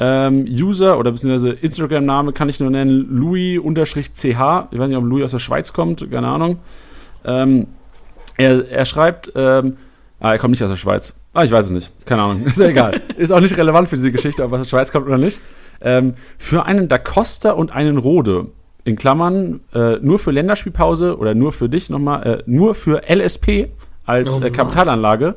[0.00, 4.68] Ähm, User oder beziehungsweise Instagram-Name kann ich nur nennen, Louis-CH.
[4.70, 6.60] Ich weiß nicht, ob Louis aus der Schweiz kommt, keine Ahnung.
[7.26, 7.66] Ähm,
[8.38, 9.76] er, er schreibt, ähm,
[10.18, 11.20] ah, er kommt nicht aus der Schweiz.
[11.34, 11.92] Ah, ich weiß es nicht.
[12.06, 12.42] Keine Ahnung.
[12.46, 12.98] Ist ja egal.
[13.18, 15.40] ist auch nicht relevant für diese Geschichte, ob er aus der Schweiz kommt oder nicht.
[15.82, 18.46] Ähm, für einen Da Costa und einen Rode,
[18.84, 23.68] in Klammern, äh, nur für Länderspielpause oder nur für dich nochmal, äh, nur für LSP
[24.06, 25.34] als oh, äh, Kapitalanlage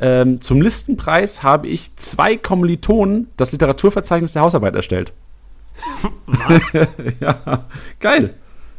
[0.00, 5.12] ähm, zum Listenpreis habe ich zwei Kommilitonen das Literaturverzeichnis der Hausarbeit erstellt.
[6.26, 6.72] Was?
[7.20, 7.64] ja,
[8.00, 8.34] geil.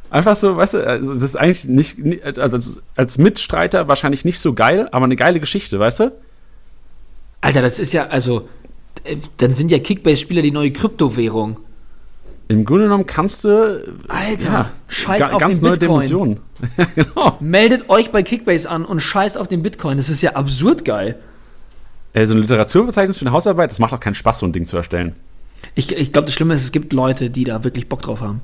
[0.10, 4.54] Einfach so, weißt du, also das ist eigentlich nicht, also als Mitstreiter wahrscheinlich nicht so
[4.54, 6.12] geil, aber eine geile Geschichte, weißt du?
[7.40, 8.50] Alter, das ist ja, also,
[9.38, 11.58] dann sind ja Kickbase-Spieler die neue Kryptowährung.
[12.48, 13.84] Im Grunde genommen kannst du.
[14.10, 16.02] Alter, scheiß ga- auf ganz den neue Bitcoin.
[16.02, 16.38] Dimensionen.
[16.96, 17.38] genau.
[17.40, 19.98] Meldet euch bei Kickbase an und scheißt auf den Bitcoin.
[19.98, 21.16] Das ist ja absurd geil.
[22.14, 24.66] Äh, so ein Literaturverzeichnis für eine Hausarbeit, das macht auch keinen Spaß, so ein Ding
[24.66, 25.16] zu erstellen.
[25.76, 28.42] Ich, ich glaube, das Schlimme ist, es gibt Leute, die da wirklich Bock drauf haben.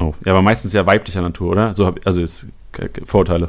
[0.00, 1.74] Oh, ja, aber meistens ja weiblicher Natur, oder?
[1.74, 2.46] So hab, also ist
[3.04, 3.46] Vorurteile.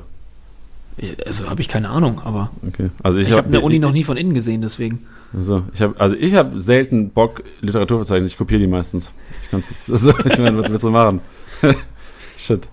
[0.97, 2.91] Ich, also habe ich keine Ahnung, aber Okay.
[3.01, 5.07] Also ich, ich, habe hab- eine Uni noch nie von innen gesehen, deswegen.
[5.35, 9.11] Also ich habe also ich habe selten Bock Literaturverzeichnis, ich kopiere die meistens.
[9.43, 11.21] Ich kann's jetzt, also, ich meine, was willst du machen?
[12.37, 12.69] Shit.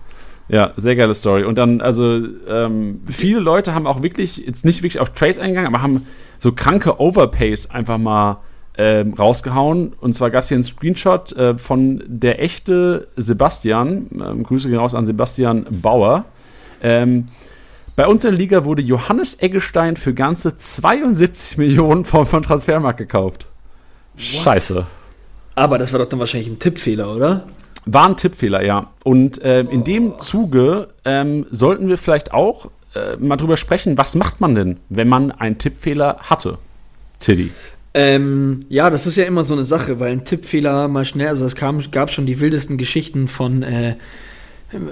[0.49, 1.45] Ja, sehr geile Story.
[1.45, 5.73] Und dann, also, ähm, viele Leute haben auch wirklich, jetzt nicht wirklich auf Trades eingegangen,
[5.73, 6.05] aber haben
[6.37, 8.41] so kranke Overpays einfach mal
[8.77, 9.93] ähm, rausgehauen.
[9.93, 14.07] Und zwar gab es hier einen Screenshot äh, von der echte Sebastian.
[14.19, 16.25] Ähm, Grüße gehen raus an Sebastian Bauer.
[16.81, 17.29] Ähm,
[17.95, 22.97] bei uns in der Liga wurde Johannes Eggestein für ganze 72 Millionen vom, von Transfermarkt
[22.97, 23.47] gekauft.
[24.17, 24.85] Scheiße.
[25.55, 27.47] Aber das war doch dann wahrscheinlich ein Tippfehler, oder?
[27.85, 28.91] War ein Tippfehler, ja.
[29.03, 34.15] Und ähm, in dem Zuge ähm, sollten wir vielleicht auch äh, mal drüber sprechen, was
[34.15, 36.57] macht man denn, wenn man einen Tippfehler hatte?
[37.19, 37.51] Tiddy.
[37.93, 41.45] Ähm, ja, das ist ja immer so eine Sache, weil ein Tippfehler mal schnell, also
[41.45, 43.95] es kam, gab schon die wildesten Geschichten von, äh,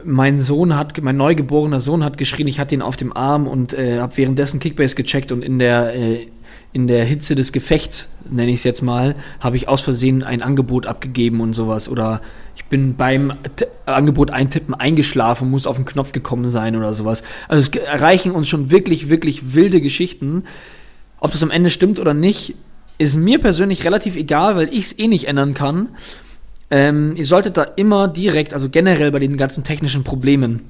[0.04, 3.74] mein Sohn hat, mein neugeborener Sohn hat geschrien, ich hatte ihn auf dem Arm und
[3.74, 6.28] äh, habe währenddessen Kickbase gecheckt und in der, äh,
[6.74, 10.42] in der Hitze des Gefechts, nenne ich es jetzt mal, habe ich aus Versehen ein
[10.42, 11.90] Angebot abgegeben und sowas.
[11.90, 12.22] Oder
[12.56, 17.24] ich bin beim T Angebot eintippen eingeschlafen, muss auf den Knopf gekommen sein oder sowas.
[17.50, 20.44] Also es erreichen uns schon wirklich, wirklich wilde Geschichten.
[21.20, 22.56] Ob das am Ende stimmt oder nicht,
[22.98, 25.90] ist mir persönlich relativ egal, weil ich es eh nicht ändern kann.
[26.72, 30.62] Ähm, ihr solltet da immer direkt, also generell bei den ganzen technischen Problemen,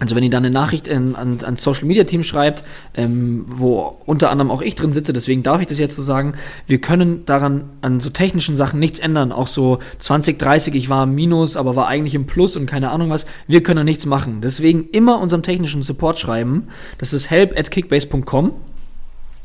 [0.00, 2.62] also wenn ihr da eine Nachricht in, an, an Social Media Team schreibt,
[2.94, 6.34] ähm, wo unter anderem auch ich drin sitze, deswegen darf ich das jetzt so sagen,
[6.68, 9.32] wir können daran an so technischen Sachen nichts ändern.
[9.32, 12.90] Auch so 20, 30, ich war im Minus, aber war eigentlich im Plus und keine
[12.90, 13.26] Ahnung was.
[13.48, 14.40] Wir können da nichts machen.
[14.40, 16.68] Deswegen immer unserem technischen Support schreiben.
[16.98, 18.52] Das ist help at kickbase.com.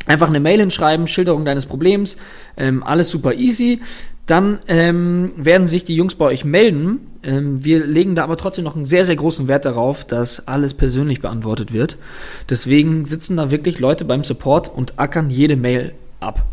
[0.05, 2.17] Einfach eine Mail hinschreiben, Schilderung deines Problems,
[2.57, 3.79] ähm, alles super easy.
[4.25, 6.99] Dann ähm, werden sich die Jungs bei euch melden.
[7.23, 10.73] Ähm, wir legen da aber trotzdem noch einen sehr, sehr großen Wert darauf, dass alles
[10.73, 11.97] persönlich beantwortet wird.
[12.49, 16.45] Deswegen sitzen da wirklich Leute beim Support und ackern jede Mail ab.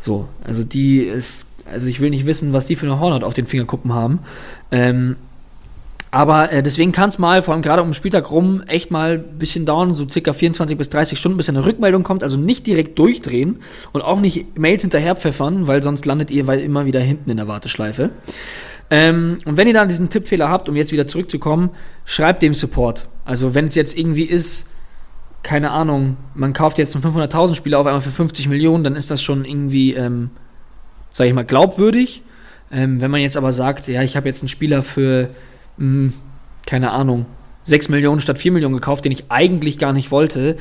[0.00, 1.22] So, also die, äh,
[1.70, 4.18] also ich will nicht wissen, was die für eine Hornhaut auf den Fingerkuppen haben.
[4.72, 5.16] Ähm,
[6.14, 9.14] aber äh, deswegen kann es mal, vor allem gerade um den Spieltag rum, echt mal
[9.14, 12.22] ein bisschen dauern, so circa 24 bis 30 Stunden, bis eine Rückmeldung kommt.
[12.22, 13.58] Also nicht direkt durchdrehen
[13.92, 17.48] und auch nicht Mails hinterher pfeffern, weil sonst landet ihr immer wieder hinten in der
[17.48, 18.10] Warteschleife.
[18.92, 21.70] Ähm, und wenn ihr dann diesen Tippfehler habt, um jetzt wieder zurückzukommen,
[22.04, 23.08] schreibt dem Support.
[23.24, 24.70] Also wenn es jetzt irgendwie ist,
[25.42, 29.10] keine Ahnung, man kauft jetzt einen 500.000 Spieler auf einmal für 50 Millionen, dann ist
[29.10, 30.30] das schon irgendwie, ähm,
[31.10, 32.22] sag ich mal, glaubwürdig.
[32.70, 35.30] Ähm, wenn man jetzt aber sagt, ja, ich habe jetzt einen Spieler für,
[35.76, 36.12] mh,
[36.66, 37.26] keine Ahnung,
[37.64, 40.56] 6 Millionen statt 4 Millionen gekauft, den ich eigentlich gar nicht wollte,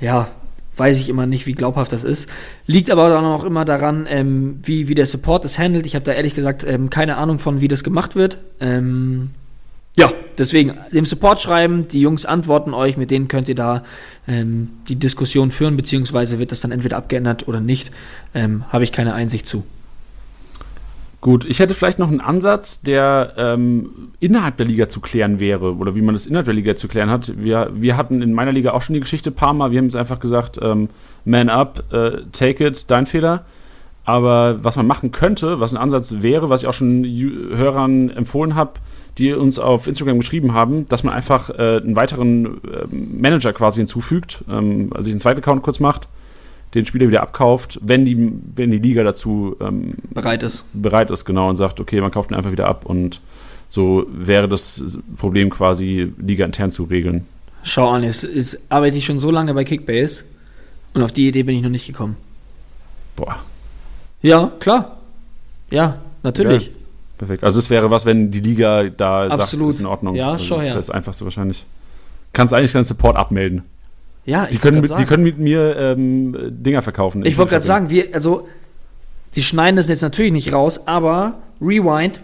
[0.00, 0.28] ja,
[0.76, 2.28] weiß ich immer nicht, wie glaubhaft das ist.
[2.66, 5.86] Liegt aber dann auch immer daran, ähm, wie, wie der Support es handelt.
[5.86, 8.38] Ich habe da ehrlich gesagt ähm, keine Ahnung von, wie das gemacht wird.
[8.60, 9.30] Ähm,
[9.96, 13.84] ja, deswegen dem Support schreiben, die Jungs antworten euch, mit denen könnt ihr da
[14.26, 17.92] ähm, die Diskussion führen, beziehungsweise wird das dann entweder abgeändert oder nicht.
[18.34, 19.64] Ähm, habe ich keine Einsicht zu.
[21.24, 25.74] Gut, ich hätte vielleicht noch einen Ansatz, der ähm, innerhalb der Liga zu klären wäre
[25.74, 27.42] oder wie man das innerhalb der Liga zu klären hat.
[27.42, 29.70] Wir, wir hatten in meiner Liga auch schon die Geschichte ein paar Mal.
[29.70, 30.90] Wir haben es einfach gesagt, ähm,
[31.24, 33.46] man up, äh, take it, dein Fehler.
[34.04, 38.54] Aber was man machen könnte, was ein Ansatz wäre, was ich auch schon Hörern empfohlen
[38.54, 38.72] habe,
[39.16, 43.80] die uns auf Instagram geschrieben haben, dass man einfach äh, einen weiteren äh, Manager quasi
[43.80, 46.06] hinzufügt, ähm, also sich einen zweiten Account kurz macht,
[46.74, 50.64] den Spieler wieder abkauft, wenn die, wenn die Liga dazu ähm, Bereit ist.
[50.72, 53.20] bereit ist, genau, und sagt, okay, man kauft ihn einfach wieder ab und
[53.68, 57.26] so wäre das Problem quasi Liga intern zu regeln.
[57.62, 60.24] Schau an, jetzt, jetzt arbeite ich schon so lange bei Kickbase
[60.92, 62.16] und auf die Idee bin ich noch nicht gekommen.
[63.16, 63.38] Boah,
[64.22, 64.98] Ja, klar.
[65.70, 66.70] Ja, natürlich.
[67.18, 67.42] perfekt.
[67.44, 69.66] Also das wäre was, wenn die Liga da Absolut.
[69.68, 70.14] sagt, ist in Ordnung.
[70.14, 70.74] Ja, also schau her.
[70.74, 71.64] Das ist das Einfachste wahrscheinlich.
[72.32, 73.62] Kannst eigentlich deinen Support abmelden.
[74.26, 77.24] Ja, Die können, mit, die können mit mir ähm, Dinger verkaufen.
[77.26, 78.48] Ich wollte gerade sagen, wir, also,
[79.34, 82.20] die schneiden das jetzt natürlich nicht raus, aber Rewind.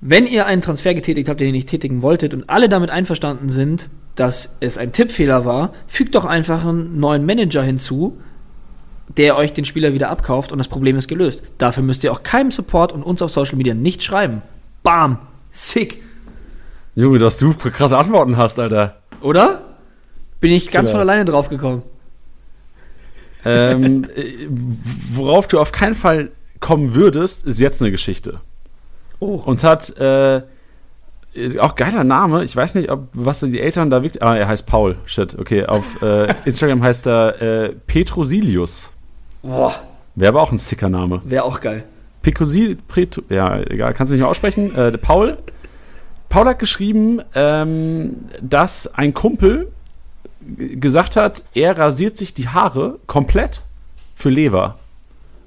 [0.00, 3.48] Wenn ihr einen Transfer getätigt habt, den ihr nicht tätigen wolltet und alle damit einverstanden
[3.48, 8.18] sind, dass es ein Tippfehler war, fügt doch einfach einen neuen Manager hinzu,
[9.16, 11.42] der euch den Spieler wieder abkauft und das Problem ist gelöst.
[11.58, 14.42] Dafür müsst ihr auch keinem Support und uns auf Social Media nicht schreiben.
[14.82, 15.18] Bam!
[15.50, 16.02] Sick!
[16.94, 18.96] Junge, dass du krasse Antworten hast, Alter.
[19.20, 19.62] Oder?
[20.40, 21.00] Bin ich ganz Killer.
[21.00, 21.82] von alleine drauf gekommen.
[23.44, 24.46] ähm, äh,
[25.10, 26.30] worauf du auf keinen Fall
[26.60, 28.40] kommen würdest, ist jetzt eine Geschichte.
[29.20, 29.42] Oh.
[29.44, 30.42] Uns hat, äh,
[31.58, 34.66] auch geiler Name, ich weiß nicht, ob, was die Eltern da wirklich, ah, er heißt
[34.66, 38.90] Paul, shit, okay, auf äh, Instagram heißt er äh, Petrosilius.
[39.42, 39.74] Boah,
[40.14, 41.20] Wäre aber auch ein sicker Name.
[41.24, 41.84] wäre auch geil.
[42.22, 44.74] Pecosil, Preto, ja, egal, kannst du nicht mehr aussprechen.
[44.74, 45.38] Äh, Paul.
[46.28, 49.68] Paul hat geschrieben, ähm, dass ein Kumpel
[50.56, 53.62] gesagt hat, er rasiert sich die Haare komplett
[54.14, 54.78] für Lever.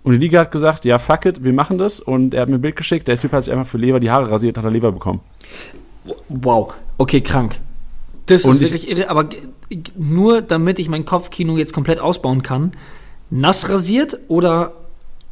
[0.03, 1.99] Und die Liga hat gesagt, ja, fuck it, wir machen das.
[1.99, 4.09] Und er hat mir ein Bild geschickt, der Typ hat sich einfach für Lever die
[4.11, 5.19] Haare rasiert, hat er Lever bekommen.
[6.29, 7.59] Wow, okay, krank.
[8.25, 9.29] Das Und ist ich- wirklich irre, aber
[9.97, 12.71] nur damit ich mein Kopfkino jetzt komplett ausbauen kann,
[13.29, 14.73] nass rasiert oder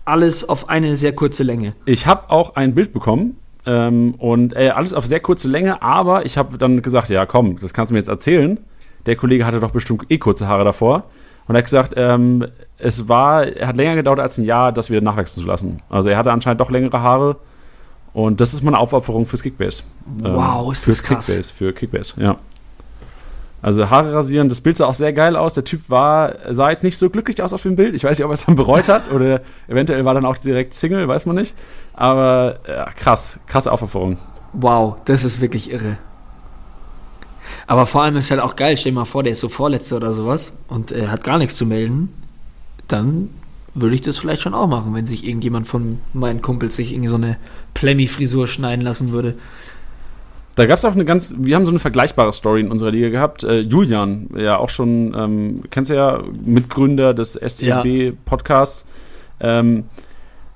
[0.06, 1.74] alles auf eine sehr kurze Länge?
[1.86, 6.26] Ich habe auch ein Bild bekommen ähm, und äh, alles auf sehr kurze Länge, aber
[6.26, 8.60] ich habe dann gesagt, ja komm, das kannst du mir jetzt erzählen.
[9.06, 11.04] Der Kollege hatte doch bestimmt eh kurze Haare davor
[11.48, 12.48] und er hat gesagt, ähm,
[12.78, 15.78] es war, er hat länger gedauert als ein Jahr, das wieder nachwachsen zu lassen.
[15.90, 17.38] Also er hatte anscheinend doch längere Haare
[18.14, 19.84] und das ist mal eine Aufopferung fürs Kickbase.
[20.24, 21.26] Ähm, Wow, ist fürs das krass.
[21.28, 22.38] Kickbase, für Kickbase, ja.
[23.62, 25.54] Also Haare rasieren, das Bild sah auch sehr geil aus.
[25.54, 27.94] Der Typ war, sah jetzt nicht so glücklich aus auf dem Bild.
[27.94, 30.74] Ich weiß nicht, ob er es dann bereut hat oder eventuell war dann auch direkt
[30.74, 31.54] Single, weiß man nicht.
[31.94, 34.18] Aber ja, krass, krasse Aufopferung.
[34.54, 35.98] Wow, das ist wirklich irre.
[37.68, 39.98] Aber vor allem ist halt auch geil, stell dir mal vor, der ist so Vorletzter
[39.98, 42.14] oder sowas und äh, hat gar nichts zu melden.
[42.88, 43.30] Dann
[43.74, 47.10] würde ich das vielleicht schon auch machen, wenn sich irgendjemand von meinen Kumpels sich irgendwie
[47.10, 47.38] so eine
[47.74, 49.36] Plemmi-Frisur schneiden lassen würde.
[50.56, 53.10] Da gab es auch eine ganz, wir haben so eine vergleichbare Story in unserer Liga
[53.10, 53.44] gehabt.
[53.44, 58.86] Äh, Julian, ja auch schon, ähm, kennst du ja, Mitgründer des STFB-Podcasts.
[59.40, 59.86] Ähm,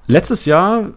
[0.07, 0.89] letztes Jahr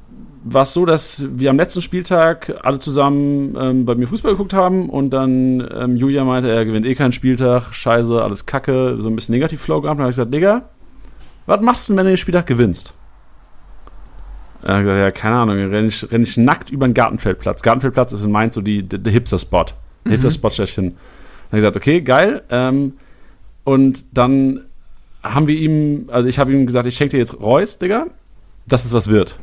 [0.49, 4.55] war es so, dass wir am letzten Spieltag alle zusammen ähm, bei mir Fußball geguckt
[4.55, 9.09] haben und dann ähm, Julian meinte, er gewinnt eh keinen Spieltag, scheiße, alles kacke, so
[9.09, 9.99] ein bisschen Negativ-Flow gehabt.
[9.99, 10.63] Dann habe ich gesagt, Digga,
[11.47, 12.95] was machst du denn, wenn du den Spieltag gewinnst?
[14.63, 17.63] Er hat gesagt, ja, keine Ahnung, renne ich, renn ich nackt über den Gartenfeldplatz.
[17.63, 19.67] Gartenfeldplatz ist in Mainz so die, der Hipster-Spot.
[20.05, 20.85] Der Hipster-Spot schlechthin.
[20.85, 22.43] Dann habe ich gesagt, okay, geil.
[22.51, 22.93] Ähm,
[23.65, 24.61] und dann
[25.25, 28.07] haben wir ihm, also ich habe ihm gesagt, ich schenke dir jetzt Reus, Digga,
[28.67, 29.39] dass es was wird.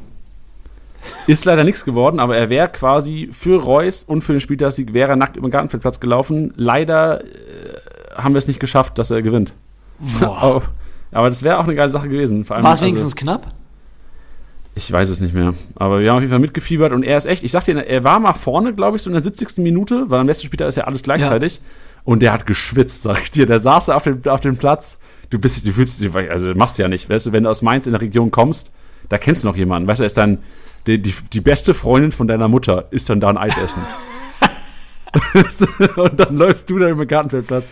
[1.27, 5.11] Ist leider nichts geworden, aber er wäre quasi für Reus und für den Spieltagssieg wäre
[5.11, 6.53] er nackt über den Gartenfeldplatz gelaufen.
[6.55, 7.27] Leider äh,
[8.15, 9.53] haben wir es nicht geschafft, dass er gewinnt.
[10.21, 10.63] aber,
[11.11, 12.47] aber das wäre auch eine geile Sache gewesen.
[12.49, 13.53] War es also- wenigstens knapp?
[14.75, 15.53] ich weiß es nicht mehr.
[15.75, 18.03] Aber wir haben auf jeden Fall mitgefiebert und er ist echt, ich sag dir, er
[18.03, 19.59] war mal vorne, glaube ich, so in der 70.
[19.59, 21.61] Minute, weil am letzten Spieltag ist ja alles gleichzeitig.
[22.05, 23.45] Und der hat geschwitzt, sag ich dir.
[23.45, 24.97] Der saß da auf dem, auf dem Platz.
[25.29, 27.09] Du bist, du fühlst dich, also machst ja nicht.
[27.09, 28.73] Weißt du, wenn du aus Mainz in der Region kommst,
[29.09, 29.87] da kennst du noch jemanden.
[29.87, 30.39] Weißt du, er ist dann
[30.87, 33.81] die, die, die beste Freundin von deiner Mutter, ist dann da ein Eis essen.
[35.95, 37.65] und dann läufst du da über den Gartenfeldplatz.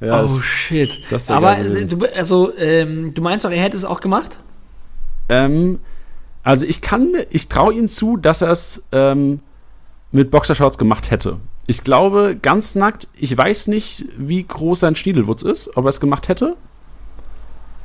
[0.00, 0.90] Ja, oh das- shit.
[1.10, 4.38] das Aber äh, du, also, ähm, du meinst doch, er hätte es auch gemacht?
[5.28, 5.80] Ähm,
[6.42, 9.40] also ich kann mir, ich traue ihm zu, dass er es ähm,
[10.12, 11.38] mit Boxershorts gemacht hätte.
[11.66, 16.00] Ich glaube, ganz nackt, ich weiß nicht, wie groß sein Schniedelwutz ist, ob er es
[16.00, 16.56] gemacht hätte.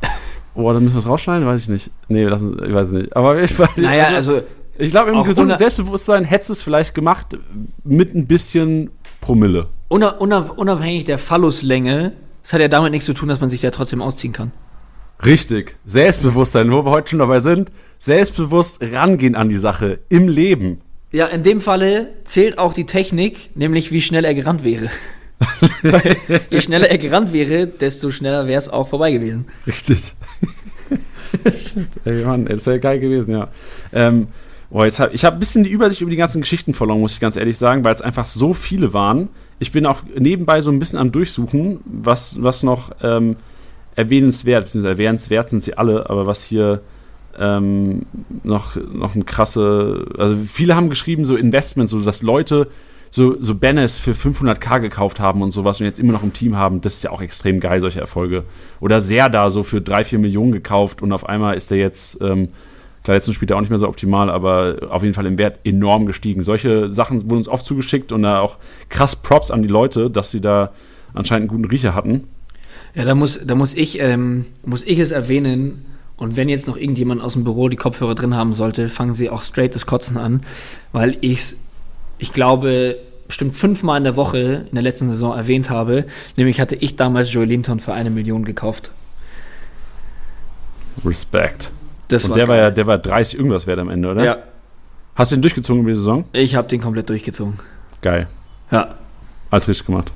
[0.53, 1.91] Oh, dann müssen wir es rausschneiden, weiß ich nicht.
[2.09, 3.15] Nee, lassen, ich weiß es nicht.
[3.15, 4.41] Aber ich, Naja, also,
[4.81, 7.37] ich glaube, im auch gesunden Selbstbewusstsein hättest du es vielleicht gemacht
[7.83, 9.67] mit ein bisschen Promille.
[9.87, 13.61] unab unab unabhängig der Phalluslänge, das hat ja damit nichts zu tun, dass man sich
[13.61, 14.51] ja trotzdem ausziehen kann.
[15.23, 15.77] Richtig.
[15.85, 17.71] Selbstbewusstsein, wo wir heute schon dabei sind.
[17.99, 20.77] Selbstbewusst rangehen an die Sache im Leben.
[21.11, 24.89] Ja, in dem Falle zählt auch die Technik, nämlich wie schnell er gerannt wäre.
[26.49, 29.45] Je schneller er gerannt wäre, desto schneller wäre es auch vorbei gewesen.
[29.67, 30.13] Richtig.
[31.45, 33.49] Shit, ey, Mann, ey, das wäre geil gewesen, ja.
[33.93, 34.27] Ähm,
[34.71, 37.13] boah, jetzt hab, ich habe ein bisschen die Übersicht über die ganzen Geschichten verloren, muss
[37.13, 39.29] ich ganz ehrlich sagen, weil es einfach so viele waren.
[39.59, 43.35] Ich bin auch nebenbei so ein bisschen am Durchsuchen, was, was noch ähm,
[43.95, 46.81] erwähnenswert, beziehungsweise erwähnenswert sind sie alle, aber was hier
[47.37, 48.05] ähm,
[48.43, 52.67] noch, noch ein krasse, also viele haben geschrieben, so Investments, so dass Leute
[53.13, 56.55] so, so Banners für 500k gekauft haben und sowas und jetzt immer noch im Team
[56.55, 58.45] haben, das ist ja auch extrem geil, solche Erfolge.
[58.79, 62.21] Oder sehr da so für 3, 4 Millionen gekauft und auf einmal ist der jetzt,
[62.21, 62.49] ähm,
[63.03, 65.59] klar, letzten spielt er auch nicht mehr so optimal, aber auf jeden Fall im Wert
[65.63, 66.43] enorm gestiegen.
[66.43, 68.57] Solche Sachen wurden uns oft zugeschickt und da auch
[68.89, 70.71] krass Props an die Leute, dass sie da
[71.13, 72.27] anscheinend einen guten Riecher hatten.
[72.93, 75.85] Ja, da muss, da muss ich, ähm, muss ich es erwähnen.
[76.17, 79.29] Und wenn jetzt noch irgendjemand aus dem Büro die Kopfhörer drin haben sollte, fangen sie
[79.29, 80.41] auch straight das Kotzen an,
[80.91, 81.55] weil ich
[82.21, 82.97] ich glaube,
[83.27, 86.05] bestimmt fünfmal in der Woche in der letzten Saison erwähnt habe.
[86.37, 88.91] Nämlich hatte ich damals Joey Linton für eine Million gekauft.
[91.03, 91.71] Respekt.
[92.11, 92.63] Das und der war geil.
[92.65, 94.23] ja, der war 30 irgendwas wert am Ende, oder?
[94.23, 94.37] Ja,
[95.15, 96.23] Hast du den durchgezogen über die Saison?
[96.33, 97.59] ich habe den komplett durchgezogen.
[98.01, 98.27] Geil.
[98.71, 98.95] Ja.
[99.49, 100.11] Alles richtig gemacht.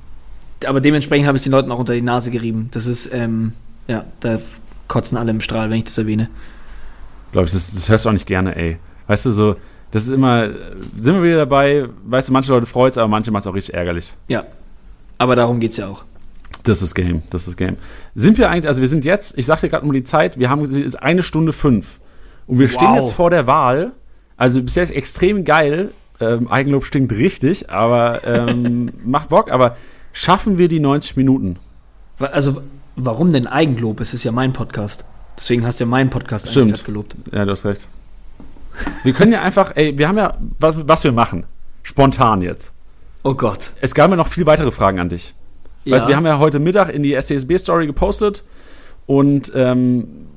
[0.65, 2.69] Aber dementsprechend habe ich es den Leuten auch unter die Nase gerieben.
[2.71, 3.51] Das ist, ähm,
[3.87, 4.39] ja, da
[4.87, 6.29] kotzen alle im Strahl, wenn ich das erwähne.
[7.33, 8.77] Glaube ich, das, das hörst du auch nicht gerne, ey.
[9.07, 9.55] Weißt du, so,
[9.91, 10.49] Das ist immer,
[10.97, 13.53] sind wir wieder dabei, weißt du, manche Leute freut es, aber manche macht es auch
[13.53, 14.13] richtig ärgerlich.
[14.29, 14.45] Ja.
[15.17, 16.03] Aber darum geht es ja auch.
[16.65, 17.77] Das ist Game, das ist Game.
[18.15, 20.61] Sind wir eigentlich, also wir sind jetzt, ich sagte gerade mal die Zeit, wir haben
[20.61, 21.99] gesehen, es ist eine Stunde fünf.
[22.47, 22.97] Und wir stehen Wow.
[22.97, 23.91] jetzt vor der Wahl.
[24.37, 25.91] Also bis jetzt extrem geil.
[26.19, 29.51] Ähm, Eigenlob stinkt richtig, aber ähm, macht Bock.
[29.51, 29.77] Aber
[30.13, 31.57] schaffen wir die 90 Minuten?
[32.19, 32.61] Also,
[32.95, 33.99] warum denn Eigenlob?
[33.99, 35.05] Es ist ja mein Podcast.
[35.37, 36.67] Deswegen hast du ja meinen Podcast Stimmt.
[36.69, 37.15] eigentlich gelobt.
[37.31, 37.87] Ja, du hast recht.
[39.03, 41.43] Wir können ja einfach, ey, wir haben ja, was, was wir machen.
[41.83, 42.71] Spontan jetzt.
[43.23, 43.71] Oh Gott.
[43.81, 45.33] Es gab ja noch viel weitere Fragen an dich.
[45.85, 48.43] Weißt du, wir haben ja heute Mittag in die STSB-Story gepostet
[49.05, 50.27] und ähm,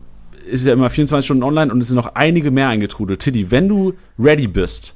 [0.47, 3.21] ist ja immer 24 Stunden online und es sind noch einige mehr eingetrudelt.
[3.21, 4.95] Tiddy, wenn du ready bist,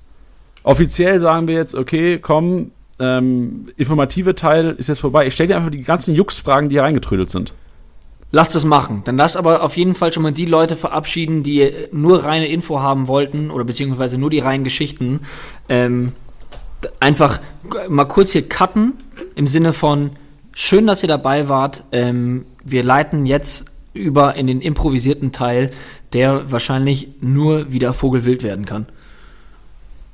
[0.62, 5.26] offiziell sagen wir jetzt, okay, komm, ähm, informative Teil ist jetzt vorbei.
[5.26, 7.54] Ich stelle dir einfach die ganzen Jux-Fragen, die hier reingetrödelt sind.
[8.30, 9.02] Lass das machen.
[9.04, 12.80] Dann lass aber auf jeden Fall schon mal die Leute verabschieden, die nur reine Info
[12.80, 15.20] haben wollten oder beziehungsweise nur die reinen Geschichten.
[15.68, 16.12] Ähm,
[16.98, 17.40] einfach
[17.88, 18.94] mal kurz hier cutten
[19.34, 20.12] im Sinne von
[20.52, 21.84] schön, dass ihr dabei wart.
[21.92, 25.70] Ähm, wir leiten jetzt über in den improvisierten Teil,
[26.12, 28.86] der wahrscheinlich nur wieder Vogelwild werden kann.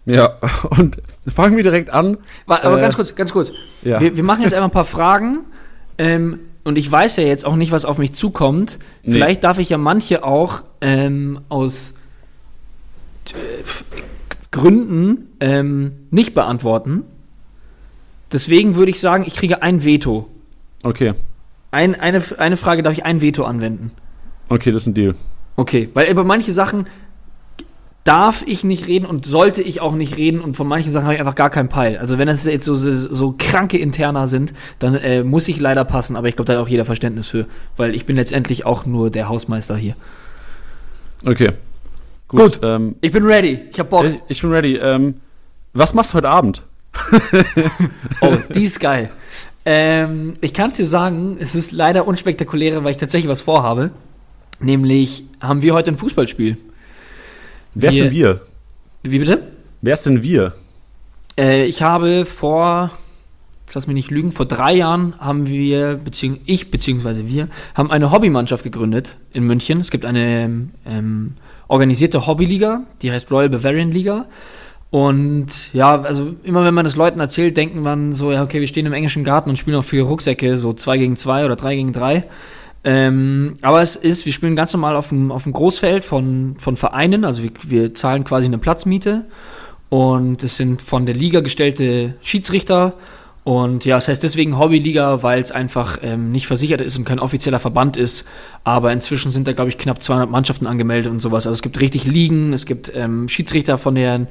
[0.04, 0.38] Ja,
[0.70, 2.16] und fangen wir direkt an.
[2.46, 3.52] Aber Äh, ganz kurz, ganz kurz.
[3.82, 4.00] Ja.
[4.00, 5.40] Wir, wir machen jetzt einfach ein paar Fragen.
[5.98, 8.78] Ähm, und ich weiß ja jetzt auch nicht, was auf mich zukommt.
[9.02, 9.12] Nee.
[9.12, 11.94] Vielleicht darf ich ja manche auch ähm, aus
[13.30, 13.62] äh,
[14.50, 17.04] Gründen ähm, nicht beantworten.
[18.32, 20.28] Deswegen würde ich sagen, ich kriege ein Veto.
[20.82, 21.14] Okay,
[21.70, 23.90] Ein, eine, eine Frage darf ich ein Veto anwenden.
[24.48, 25.14] okay, das ist ein Deal.
[25.56, 26.86] Okay, weil über manche Sachen
[28.04, 31.14] darf ich nicht reden und sollte ich auch nicht reden und von manchen Sachen habe
[31.14, 31.98] ich einfach gar keinen Peil.
[31.98, 35.84] Also wenn das jetzt so, so, so kranke Interna sind, dann äh, muss ich leider
[35.84, 38.86] passen, aber ich glaube, da hat auch jeder Verständnis für, weil ich bin letztendlich auch
[38.86, 39.94] nur der Hausmeister hier.
[41.26, 41.50] Okay.
[42.28, 42.60] Gut.
[42.62, 44.04] Ähm, Ich bin ready, ich hab Bock.
[44.06, 44.76] ich, ich bin ready.
[44.76, 45.16] Ähm,
[45.74, 46.62] was machst du heute Abend?
[48.20, 49.10] Oh, die ist geil.
[49.64, 53.90] Ähm, ich kann es dir sagen, es ist leider unspektakulärer, weil ich tatsächlich was vorhabe.
[54.60, 56.56] Nämlich haben wir heute ein Fußballspiel.
[57.74, 58.40] Wer Wir- denn wir?
[59.02, 59.42] Wie bitte?
[59.82, 60.54] Wer denn wir?
[61.38, 62.90] Äh, ich habe vor,
[63.72, 68.10] lass mich nicht lügen, vor drei Jahren haben wir, beziehungs ich beziehungsweise wir, haben eine
[68.10, 69.78] Hobbymannschaft gegründet in München.
[69.78, 71.34] Es gibt eine ähm,
[71.68, 74.26] organisierte Hobbyliga, die heißt Royal Bavarian Liga.
[74.90, 78.68] Und ja, also immer wenn man das Leuten erzählt, denken man so, ja, okay, wir
[78.68, 81.76] stehen im englischen Garten und spielen auf viele Rucksäcke, so 2 gegen 2 oder 3
[81.76, 82.24] gegen 3.
[82.84, 86.76] Ähm, aber es ist, wir spielen ganz normal auf dem, auf dem Großfeld von, von
[86.76, 89.26] Vereinen, also wir, wir zahlen quasi eine Platzmiete
[89.90, 92.94] und es sind von der Liga gestellte Schiedsrichter.
[93.44, 97.18] Und ja, es heißt deswegen Hobbyliga, weil es einfach ähm, nicht versichert ist und kein
[97.18, 98.26] offizieller Verband ist.
[98.62, 101.46] Aber inzwischen sind da, glaube ich, knapp 200 Mannschaften angemeldet und sowas.
[101.46, 104.26] Also es gibt richtig Ligen, es gibt ähm, Schiedsrichter von der,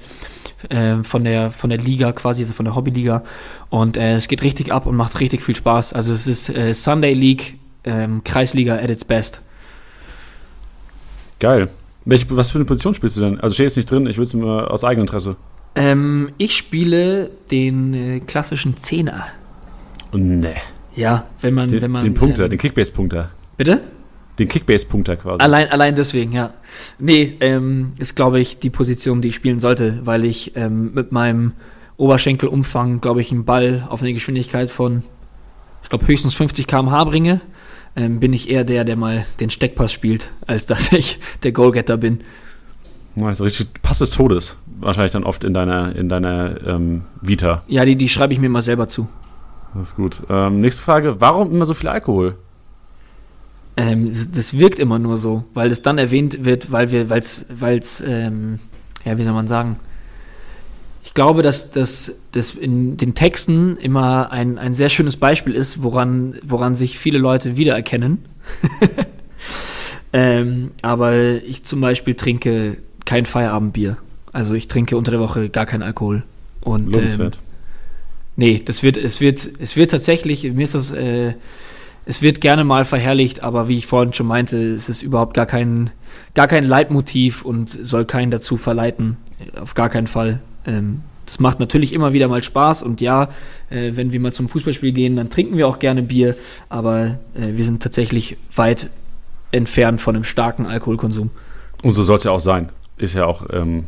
[0.70, 3.24] äh, von, der, von der Liga quasi, also von der Hobbyliga.
[3.70, 5.94] Und äh, es geht richtig ab und macht richtig viel Spaß.
[5.94, 9.42] Also es ist äh, Sunday League, ähm, Kreisliga at its best.
[11.40, 11.70] Geil.
[12.06, 13.40] Welche, was für eine Position spielst du denn?
[13.40, 15.36] Also steht jetzt nicht drin, ich würde es nur aus Eigeninteresse.
[15.76, 19.28] Ähm, ich spiele den äh, klassischen Zehner.
[20.14, 20.56] Oh, nee.
[20.96, 22.04] Ja, wenn man, Den, wenn man.
[22.04, 23.30] den Punkter, ähm, den Kickbase-Punkter.
[23.58, 23.82] Bitte?
[24.40, 25.42] Den Kickbase-Punkter quasi.
[25.42, 26.54] Allein, allein deswegen, ja.
[27.00, 31.12] Nee, ähm, ist, glaube ich, die Position, die ich spielen sollte, weil ich ähm, mit
[31.12, 31.54] meinem
[31.98, 35.04] Oberschenkelumfang, glaube ich, einen Ball auf eine Geschwindigkeit von,
[35.82, 37.42] ich glaube, höchstens 50 km/h bringe.
[37.96, 41.98] Ähm, bin ich eher der, der mal den Steckpass spielt, als dass ich der Goalgetter
[41.98, 42.20] bin.
[43.20, 44.58] Also richtig Pass des Todes.
[44.80, 47.64] Wahrscheinlich dann oft in deiner, in deiner ähm, Vita.
[47.68, 49.08] Ja, die, die schreibe ich mir mal selber zu.
[49.74, 50.22] Das ist gut.
[50.30, 51.20] Ähm, nächste Frage.
[51.20, 52.36] Warum immer so viel Alkohol?
[53.78, 57.20] Ähm, das, das wirkt immer nur so, weil es dann erwähnt wird, weil wir, weil
[57.20, 58.60] es, weil es, ähm,
[59.06, 59.80] ja, wie soll man sagen?
[61.04, 65.82] Ich glaube, dass das dass in den Texten immer ein, ein sehr schönes Beispiel ist,
[65.84, 68.26] woran, woran sich viele Leute wiedererkennen.
[70.14, 73.98] ähm, aber ich zum Beispiel trinke kein Feierabendbier.
[74.34, 76.24] Also ich trinke unter der Woche gar keinen Alkohol.
[76.62, 77.40] Und, ähm, Lobenswert.
[78.36, 81.34] Nee, das wird, es wird, es wird tatsächlich, mir ist das, äh,
[82.10, 85.46] es wird gerne mal verherrlicht, aber wie ich vorhin schon meinte, es ist überhaupt gar
[85.46, 85.90] kein,
[86.36, 89.18] gar kein Leitmotiv und soll keinen dazu verleiten.
[89.60, 90.40] Auf gar keinen Fall.
[90.66, 93.28] Ähm, das macht natürlich immer wieder mal Spaß und ja,
[93.70, 96.38] äh, wenn wir mal zum Fußballspiel gehen, dann trinken wir auch gerne Bier,
[96.70, 98.90] aber äh, wir sind tatsächlich weit
[99.52, 101.30] entfernt von einem starken Alkoholkonsum.
[101.84, 102.70] Und so soll es ja auch sein.
[102.96, 103.84] Ist ja auch, ähm,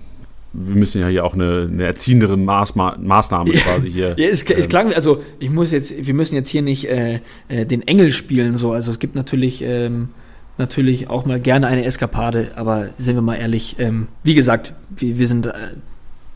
[0.53, 4.15] wir müssen ja hier auch eine, eine erziehende Maßma Maßnahme quasi hier.
[4.17, 7.65] Ja, es, es klang, also ich muss jetzt, wir müssen jetzt hier nicht äh, äh,
[7.65, 8.71] den Engel spielen, so.
[8.71, 10.09] Also es gibt natürlich, ähm,
[10.57, 15.19] natürlich auch mal gerne eine Eskapade, aber sind wir mal ehrlich, ähm, wie gesagt, wir,
[15.19, 15.53] wir sind äh,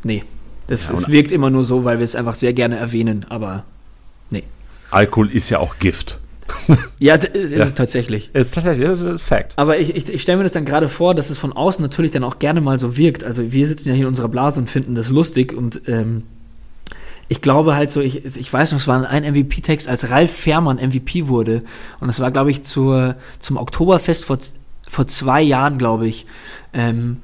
[0.03, 0.23] nee.
[0.67, 3.65] Das, Ja, es wirkt immer nur so, weil wir es einfach sehr gerne erwähnen, aber
[4.29, 4.43] nee.
[4.91, 6.19] Alkohol ist ja auch Gift.
[6.99, 7.59] Ja, ist Ja.
[7.59, 8.29] es tatsächlich.
[8.33, 9.53] Ist tatsächlich, das ist Fact.
[9.57, 12.11] Aber ich, ich, ich stelle mir das dann gerade vor, dass es von außen natürlich
[12.11, 13.23] dann auch gerne mal so wirkt.
[13.23, 16.23] Also wir sitzen ja hier in unserer Blase und finden das lustig und ähm,
[17.29, 20.77] ich glaube halt so, ich, ich weiß noch, es war ein MVP-Text, als Ralf Fährmann
[20.77, 21.63] MVP wurde
[21.99, 24.37] und es war, glaube ich, zur, zum Oktoberfest vor,
[24.87, 26.25] vor zwei Jahren, glaube ich,
[26.73, 27.17] ähm,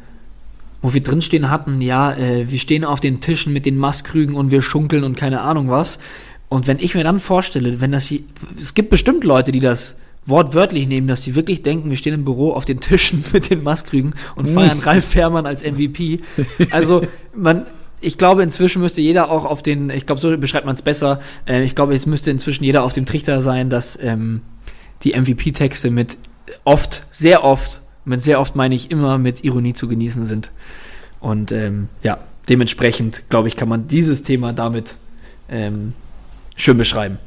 [0.82, 4.50] wo wir drinstehen hatten, ja, äh, wir stehen auf den Tischen mit den Maßkrügen und
[4.50, 6.00] wir schunkeln und keine Ahnung was.
[6.50, 8.22] Und wenn ich mir dann vorstelle, wenn das hier,
[8.60, 12.26] es gibt bestimmt Leute, die das wortwörtlich nehmen, dass sie wirklich denken, wir stehen im
[12.26, 16.20] Büro auf den Tischen mit den Maßkrügen und feiern Ralf Fährmann als MVP.
[16.72, 17.04] Also
[17.36, 17.66] man,
[18.02, 21.22] ich glaube, inzwischen müsste jeder auch auf den, ich glaube, so beschreibt man es besser,
[21.48, 24.42] äh, ich glaube, jetzt müsste inzwischen jeder auf dem Trichter sein, dass ähm,
[25.04, 26.18] die MVP-Texte mit
[26.64, 30.52] oft, sehr oft, mit sehr oft meine ich immer mit Ironie zu genießen sind.
[31.20, 32.18] Und ähm, ja,
[32.48, 34.96] dementsprechend, glaube ich, kann man dieses Thema damit
[35.50, 35.94] ähm,
[36.60, 37.18] schön beschreiben.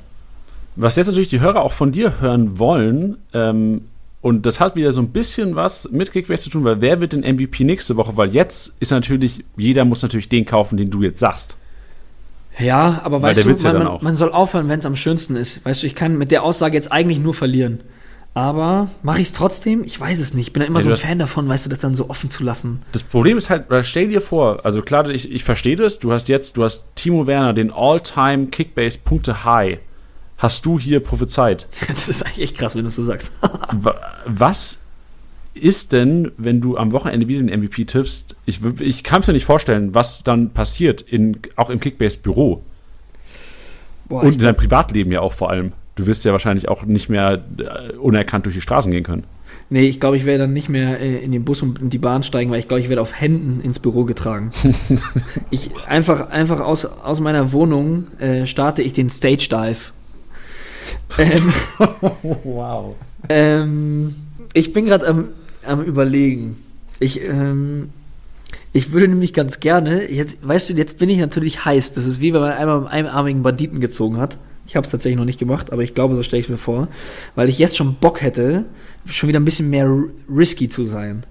[0.77, 3.83] Was jetzt natürlich die Hörer auch von dir hören wollen, ähm,
[4.21, 7.13] und das hat wieder so ein bisschen was mit Kickbase zu tun, weil wer wird
[7.13, 8.17] den MVP nächste Woche?
[8.17, 11.57] Weil jetzt ist natürlich, jeder muss natürlich den kaufen, den du jetzt sagst.
[12.59, 14.95] Ja, aber Weil weißt du, Witz ja man, man, man soll aufhören, wenn es am
[14.95, 15.65] schönsten ist.
[15.65, 17.81] Weißt du, ich kann mit der Aussage jetzt eigentlich nur verlieren.
[18.35, 19.85] Aber mache ich es trotzdem?
[19.85, 20.47] Ich weiß es nicht.
[20.49, 22.31] Ich bin da immer Ja, so ein Fan davon, weißt du, das dann so offen
[22.31, 22.81] zu lassen.
[22.93, 26.13] Das Problem ist halt, weil stell dir vor, also klar, ich, ich verstehe das, du
[26.13, 29.81] hast jetzt, du hast Timo Werner, den All-Time Kickbase-Punkte-High,
[30.39, 31.67] hast du hier prophezeit.
[31.89, 33.33] Das ist eigentlich echt krass, wenn du es so sagst.
[33.73, 34.87] Wa- Was
[35.53, 38.37] ist denn, wenn du am Wochenende wieder den MVP tippst?
[38.47, 42.63] Ich, ich kann es mir nicht vorstellen, was dann passiert, in, auch im Kickbase-Büro
[44.09, 45.73] und in deinem Privatleben ja auch vor allem.
[45.95, 49.25] Du wirst ja wahrscheinlich auch nicht mehr äh, unerkannt durch die Straßen gehen können.
[49.69, 51.99] Nee, ich glaube, ich werde dann nicht mehr äh, in den Bus und in die
[51.99, 54.51] Bahn steigen, weil ich glaube, ich werde auf Händen ins Büro getragen.
[55.51, 59.93] ich einfach, einfach aus, aus meiner Wohnung äh, starte ich den Stage Dive.
[61.19, 61.53] Ähm,
[62.45, 62.97] Wow.
[63.29, 64.15] ähm,
[64.53, 65.29] ich bin gerade am,
[65.67, 66.57] am überlegen.
[66.99, 67.91] Ich, ähm,
[68.73, 71.93] ich würde nämlich ganz gerne, jetzt, weißt du, jetzt bin ich natürlich heiß.
[71.93, 74.39] Das ist wie wenn man einmal einen einarmigen Banditen gezogen hat.
[74.67, 76.57] Ich habe es tatsächlich noch nicht gemacht, aber ich glaube, so stelle ich es mir
[76.59, 76.89] vor,
[77.35, 78.65] weil ich jetzt schon Bock hätte,
[79.07, 79.89] schon wieder ein bisschen mehr
[80.31, 81.25] risky zu sein.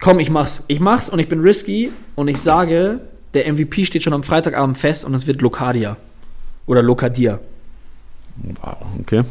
[0.00, 0.62] Komm, ich mach's.
[0.68, 3.00] Ich mach's und ich bin risky und ich sage,
[3.32, 5.96] der MVP steht schon am Freitagabend fest und es wird Locadia.
[6.66, 7.40] Oder Locadia.
[8.62, 9.22] Wow, okay.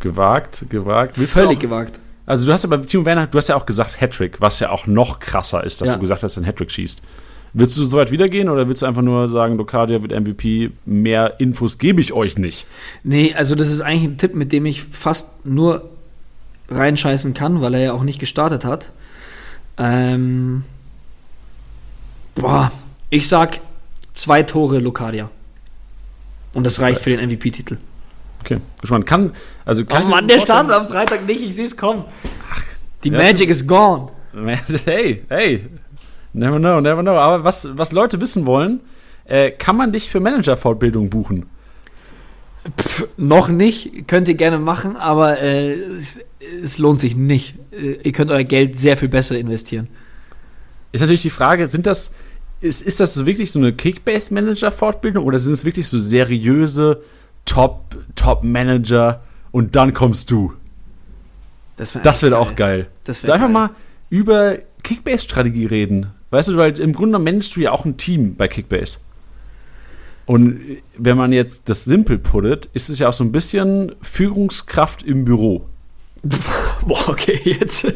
[0.00, 1.18] Gewagt, gewagt.
[1.18, 1.98] Willst Völlig gewagt.
[2.26, 4.70] Also du hast ja bei Timo Werner, du hast ja auch gesagt Hattrick, was ja
[4.70, 5.94] auch noch krasser ist, dass Ja.
[5.94, 7.02] du gesagt hast, dass er einen Hattrick schießt.
[7.52, 11.40] Willst du so weit wiedergehen oder willst du einfach nur sagen, Locadia wird MVP, mehr
[11.40, 12.66] Infos gebe ich euch nicht?
[13.02, 15.88] Nee, also das ist eigentlich ein Tipp, mit dem ich fast nur
[16.70, 18.90] reinscheißen kann, weil er ja auch nicht gestartet hat.
[19.78, 20.64] Ähm,
[22.34, 22.70] boah,
[23.10, 23.60] ich sag
[24.12, 25.30] zwei Tore Locadia.
[26.52, 27.78] Und das reicht für den MVP-Titel.
[28.40, 29.06] Okay, gespannt.
[29.06, 29.32] Kann,
[29.64, 32.04] also kann Oh Mann, der startet am Freitag nicht, ich seh's kommen.
[33.04, 34.10] Die ja, Magic is gone.
[34.84, 35.66] Hey, hey,
[36.32, 37.16] never know, never know.
[37.16, 38.80] Aber was, was Leute wissen wollen,
[39.24, 41.46] äh, kann man dich für Manager-Fortbildung buchen?
[43.16, 46.20] Noch nicht, könnt ihr gerne machen, aber äh, es,
[46.62, 47.54] es lohnt sich nicht.
[47.72, 49.88] Äh, ihr könnt euer Geld sehr viel besser investieren.
[50.92, 52.14] Ist natürlich die Frage, sind das,
[52.60, 57.02] ist, ist das so wirklich so eine Kickbase-Manager-Fortbildung oder sind es wirklich so seriöse
[57.44, 60.52] Top, Top-Manager und dann kommst du?
[61.76, 62.86] Das, Das wird eigentlich auch geil.
[63.04, 63.52] Das So einfach geil.
[63.52, 63.70] mal
[64.10, 66.08] über Kickbase-Strategie reden.
[66.30, 68.98] Weißt du, weil im Grunde managst du ja auch ein Team bei Kickbase.
[70.26, 70.60] Und
[70.96, 75.24] wenn man jetzt das simpel puttet, ist es ja auch so ein bisschen Führungskraft im
[75.24, 75.66] Büro.
[76.86, 77.90] Boah, okay, jetzt,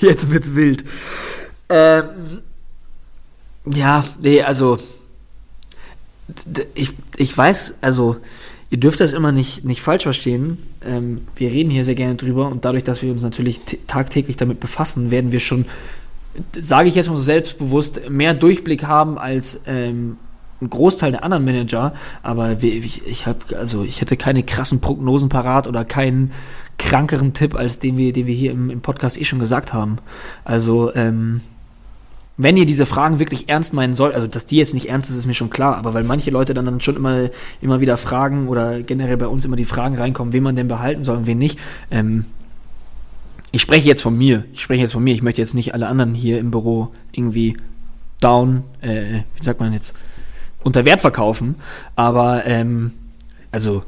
[0.00, 0.84] jetzt wird's wild.
[1.68, 2.08] Ähm,
[3.72, 4.78] ja, nee, also
[6.74, 8.16] ich, ich weiß, also
[8.70, 10.58] ihr dürft das immer nicht, nicht falsch verstehen.
[10.84, 14.60] Ähm, wir reden hier sehr gerne drüber und dadurch, dass wir uns natürlich tagtäglich damit
[14.60, 15.66] befassen, werden wir schon,
[16.58, 20.16] sage ich jetzt mal so selbstbewusst, mehr Durchblick haben als ähm,
[20.60, 21.94] ein Großteil der anderen Manager.
[22.22, 26.32] Aber ich, ich habe, also ich hätte keine krassen Prognosen parat oder keinen
[26.78, 29.98] krankeren Tipp als den wir, den wir hier im, im Podcast eh schon gesagt haben.
[30.44, 31.42] Also ähm,
[32.42, 35.16] wenn ihr diese Fragen wirklich ernst meinen sollt, also dass die jetzt nicht ernst ist,
[35.16, 37.28] ist mir schon klar, aber weil manche Leute dann, dann schon immer,
[37.60, 41.02] immer wieder fragen oder generell bei uns immer die Fragen reinkommen, wen man denn behalten
[41.02, 41.58] soll und wen nicht.
[41.90, 42.24] Ähm,
[43.52, 44.44] ich spreche jetzt von mir.
[44.52, 45.14] Ich spreche jetzt von mir.
[45.14, 47.56] Ich möchte jetzt nicht alle anderen hier im Büro irgendwie
[48.20, 49.96] down, äh, wie sagt man jetzt,
[50.62, 51.56] unter Wert verkaufen.
[51.96, 52.92] Aber ähm,
[53.50, 53.82] also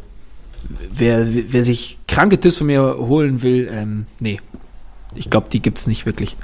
[0.90, 4.40] wer, wer sich kranke Tipps von mir holen will, ähm, nee.
[5.14, 6.36] Ich glaube, die gibt es nicht wirklich.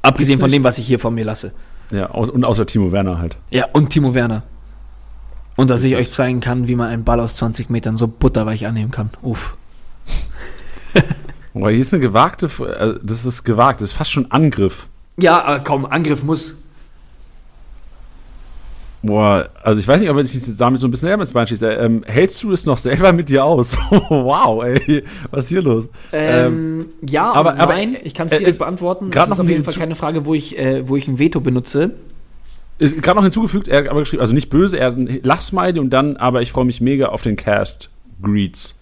[0.00, 1.52] Abgesehen von dem, was ich hier von mir lasse.
[1.90, 3.36] Ja, und außer Timo Werner halt.
[3.50, 4.42] Ja, und Timo Werner.
[5.56, 8.66] Und dass ich euch zeigen kann, wie man einen Ball aus 20 Metern so butterweich
[8.66, 9.10] annehmen kann.
[9.22, 9.56] Uff.
[11.60, 14.86] Aber hier ist eine gewagte, äh, das ist gewagt, das ist fast schon Angriff.
[15.16, 16.62] Ja, aber komm, Angriff muss.
[19.00, 21.46] Boah, also ich weiß nicht, ob ich jetzt damit so ein bisschen selber ins Bein
[21.46, 21.70] schieße.
[21.72, 23.78] Ähm, hältst du es noch selber mit dir aus?
[24.08, 25.88] wow, ey, was ist hier los?
[26.12, 29.10] Ähm, ja, aber- aber, nein, äh, ich kann es äh, direkt es- beantworten.
[29.12, 31.40] Das noch ist auf jeden Fall keine Frage, wo ich, äh, wo ich ein Veto
[31.40, 31.92] benutze.
[32.80, 35.78] Ist gerade noch hinzugefügt, er hat aber geschrieben, also nicht böse, er hat ein Lachsmiley
[35.78, 37.90] und dann, aber ich freue mich mega auf den Cast.
[38.20, 38.77] Greets.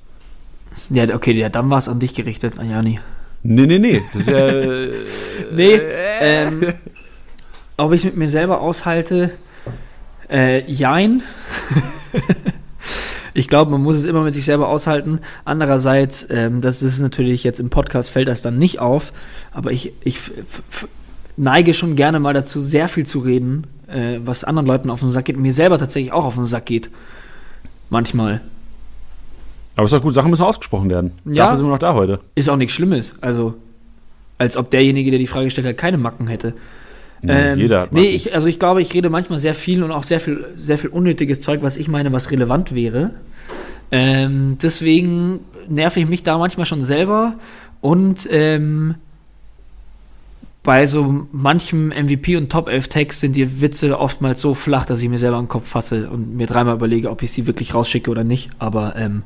[0.90, 3.00] Ja, okay, ja, dann war es an dich gerichtet, Ajani.
[3.42, 4.02] Nee, nee, nee.
[4.12, 4.36] Das ist ja.
[4.48, 4.92] äh,
[5.52, 5.80] Nee,
[6.20, 6.66] ähm,
[7.76, 9.30] ob ich mit mir selber aushalte,
[10.30, 11.22] äh, jein.
[13.34, 15.20] ich glaube, man muss es immer mit sich selber aushalten.
[15.44, 19.12] Andererseits, ähm, das ist natürlich jetzt im Podcast fällt das dann nicht auf,
[19.52, 20.18] aber ich, ich
[21.36, 25.10] neige schon gerne mal dazu, sehr viel zu reden, äh, was anderen Leuten auf den
[25.10, 26.90] Sack geht, mir selber tatsächlich auch auf den Sack geht.
[27.90, 28.40] Manchmal.
[29.76, 31.12] Aber ist doch gut, Sachen müssen ausgesprochen werden.
[31.24, 31.44] Ja.
[31.44, 32.20] Dafür sind wir noch da heute.
[32.34, 33.14] Ist auch nichts Schlimmes.
[33.20, 33.54] Also,
[34.38, 36.54] als ob derjenige, der die Frage gestellt hat, keine Macken hätte.
[37.22, 38.14] Nee, jeder hat Ähm, Nee, Macken.
[38.14, 40.90] ich, also ich glaube, ich rede manchmal sehr viel und auch sehr viel, sehr viel
[40.90, 43.10] unnötiges Zeug, was ich meine, was relevant wäre.
[43.92, 47.34] Ähm, deswegen nerv ich mich da manchmal schon selber
[47.80, 48.96] und ähm,
[50.62, 55.00] bei so manchem MVP und Top 11 Text sind die Witze oftmals so flach, dass
[55.00, 58.10] ich mir selber am Kopf fasse und mir dreimal überlege, ob ich sie wirklich rausschicke
[58.10, 58.50] oder nicht.
[58.58, 59.22] Aber ähm,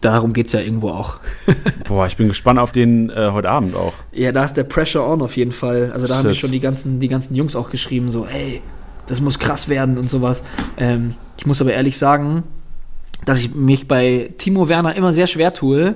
[0.00, 1.18] darum geht es ja irgendwo auch.
[1.88, 3.92] Boah, ich bin gespannt auf den äh, heute Abend auch.
[4.12, 5.90] Ja, da ist der Pressure on auf jeden Fall.
[5.92, 6.42] Also da haben mir Shit.
[6.42, 8.62] schon die ganzen, die ganzen Jungs auch geschrieben, so, ey,
[9.06, 10.44] das muss krass werden und sowas.
[10.76, 12.44] Ähm, ich muss aber ehrlich sagen,
[13.24, 15.94] dass ich mich bei Timo Werner immer sehr schwer tue,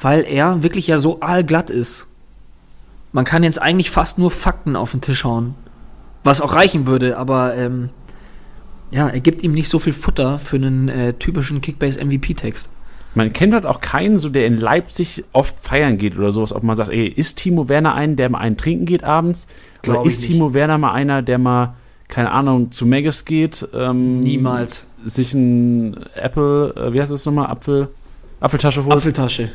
[0.00, 2.06] weil er wirklich ja so aalglatt ist.
[3.12, 5.54] Man kann jetzt eigentlich fast nur Fakten auf den Tisch hauen.
[6.24, 7.90] Was auch reichen würde, aber ähm,
[8.90, 12.70] ja, er gibt ihm nicht so viel Futter für einen äh, typischen Kickbase-MVP-Text.
[13.14, 16.62] Man kennt halt auch keinen, so der in Leipzig oft feiern geht oder sowas, ob
[16.62, 19.46] man sagt, ey, ist Timo Werner ein, der mal einen trinken geht abends?
[19.82, 20.32] Glaub oder ist nicht.
[20.32, 21.74] Timo Werner mal einer, der mal,
[22.08, 23.68] keine Ahnung, zu Maggis geht?
[23.72, 24.84] Ähm, Niemals.
[25.04, 27.46] Sich ein Apple, äh, wie heißt das nochmal?
[27.46, 27.88] Apfel,
[28.40, 28.96] Apfeltasche holt?
[28.96, 29.50] Apfeltasche.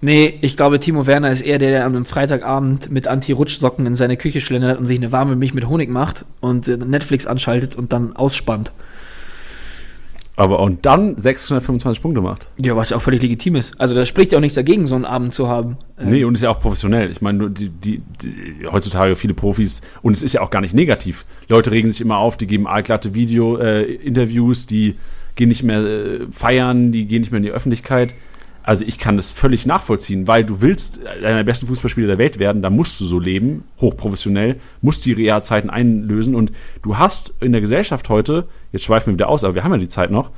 [0.00, 3.94] Nee, ich glaube, Timo Werner ist eher der, der an einem Freitagabend mit Anti-Rutschsocken in
[3.94, 7.74] seine Küche schlendert und sich eine warme Milch mit Honig macht und äh, Netflix anschaltet
[7.74, 8.72] und dann ausspannt.
[10.36, 12.50] Aber und dann 625 Punkte macht.
[12.60, 13.80] Ja, was ja auch völlig legitim ist.
[13.80, 15.78] Also da spricht ja auch nichts dagegen, so einen Abend zu haben.
[15.98, 17.10] Ähm, Nee, und ist ja auch professionell.
[17.10, 20.74] Ich meine, die, die, die, heutzutage viele Profis, und es ist ja auch gar nicht
[20.74, 21.24] negativ.
[21.48, 24.96] Leute regen sich immer auf, die geben allglatte Video-Interviews, die
[25.36, 28.14] gehen nicht mehr äh, feiern, die gehen nicht mehr in die Öffentlichkeit.
[28.66, 32.38] Also ich kann das völlig nachvollziehen, weil du willst einer der besten Fußballspieler der Welt
[32.38, 36.50] werden, da musst du so leben, hochprofessionell, musst die Realzeiten einlösen und
[36.82, 39.78] du hast in der Gesellschaft heute, jetzt schweifen wir wieder aus, aber wir haben ja
[39.78, 40.30] die Zeit noch,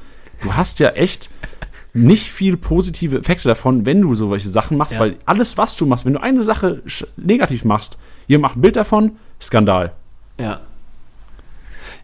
[0.43, 1.31] du hast ja echt
[1.95, 5.01] nicht viel positive Effekte davon, wenn du solche Sachen machst, Ja.
[5.01, 6.83] weil alles, was du machst, wenn du eine Sache
[7.17, 7.97] negativ machst,
[8.27, 9.93] ihr macht ein Bild davon, Skandal.
[10.39, 10.61] Ja.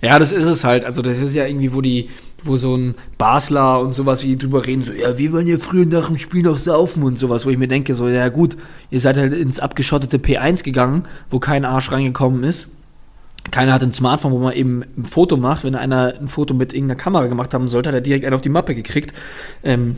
[0.02, 0.84] Ja, das ist es halt.
[0.84, 2.10] Also, das ist ja irgendwie, wo die,
[2.42, 5.86] wo so ein Basler und sowas wie drüber reden, so, ja, wir waren ja früher
[5.86, 8.56] nach dem Spiel noch saufen und sowas, wo ich mir denke, so, ja gut,
[8.90, 12.68] ihr seid halt ins abgeschottete P1 gegangen, wo kein Arsch reingekommen ist.
[13.52, 15.64] Keiner hat ein Smartphone, wo man eben ein Foto macht.
[15.64, 18.40] Wenn einer ein Foto mit irgendeiner Kamera gemacht haben sollte, hat er direkt einen auf
[18.40, 19.12] die Mappe gekriegt.
[19.62, 19.96] Ähm,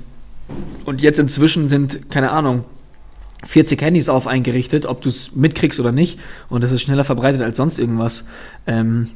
[0.85, 2.65] und jetzt inzwischen sind, keine Ahnung,
[3.45, 6.19] 40 Handys auf eingerichtet, ob du es mitkriegst oder nicht.
[6.49, 8.25] Und das ist schneller verbreitet als sonst irgendwas.
[8.67, 9.09] Ähm,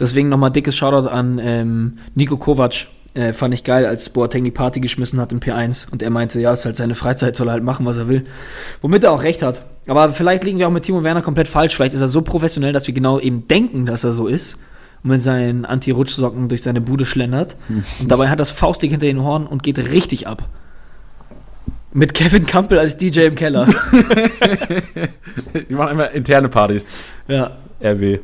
[0.00, 2.86] deswegen nochmal dickes Shoutout an ähm, Nico Kovac.
[3.12, 6.40] Äh, fand ich geil, als Boateng die Party geschmissen hat im P1 und er meinte,
[6.40, 8.24] ja, ist halt seine Freizeit, soll er halt machen, was er will.
[8.82, 9.66] Womit er auch recht hat.
[9.88, 11.74] Aber vielleicht liegen wir auch mit Timo Werner komplett falsch.
[11.74, 14.58] Vielleicht ist er so professionell, dass wir genau eben denken, dass er so ist.
[15.02, 17.56] Und mit seinen Anti-Rutschsocken durch seine Bude schlendert.
[17.98, 20.48] Und dabei hat das Faustdick hinter den Horn und geht richtig ab.
[21.92, 23.66] Mit Kevin Campbell als DJ im Keller.
[25.68, 27.14] Die machen immer interne Partys.
[27.26, 27.56] ja.
[27.82, 28.20] RW.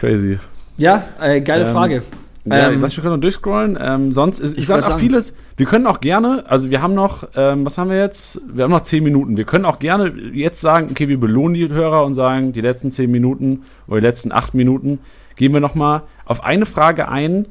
[0.00, 0.38] Crazy.
[0.76, 2.02] Ja, äh, geile Ähm, Frage.
[2.44, 3.78] Ja, Ähm, wir können noch durchscrollen.
[3.80, 5.32] Ähm, sonst ist, ich Ich sage auch sagen- vieles.
[5.56, 8.40] Wir können auch gerne, also wir haben noch, ähm, was haben wir jetzt?
[8.52, 9.36] Wir haben noch zehn Minuten.
[9.36, 12.90] Wir können auch gerne jetzt sagen, okay, wir belohnen die Hörer und sagen, die letzten
[12.90, 14.98] zehn Minuten oder die letzten acht Minuten
[15.36, 17.46] gehen wir noch mal auf eine Frage ein,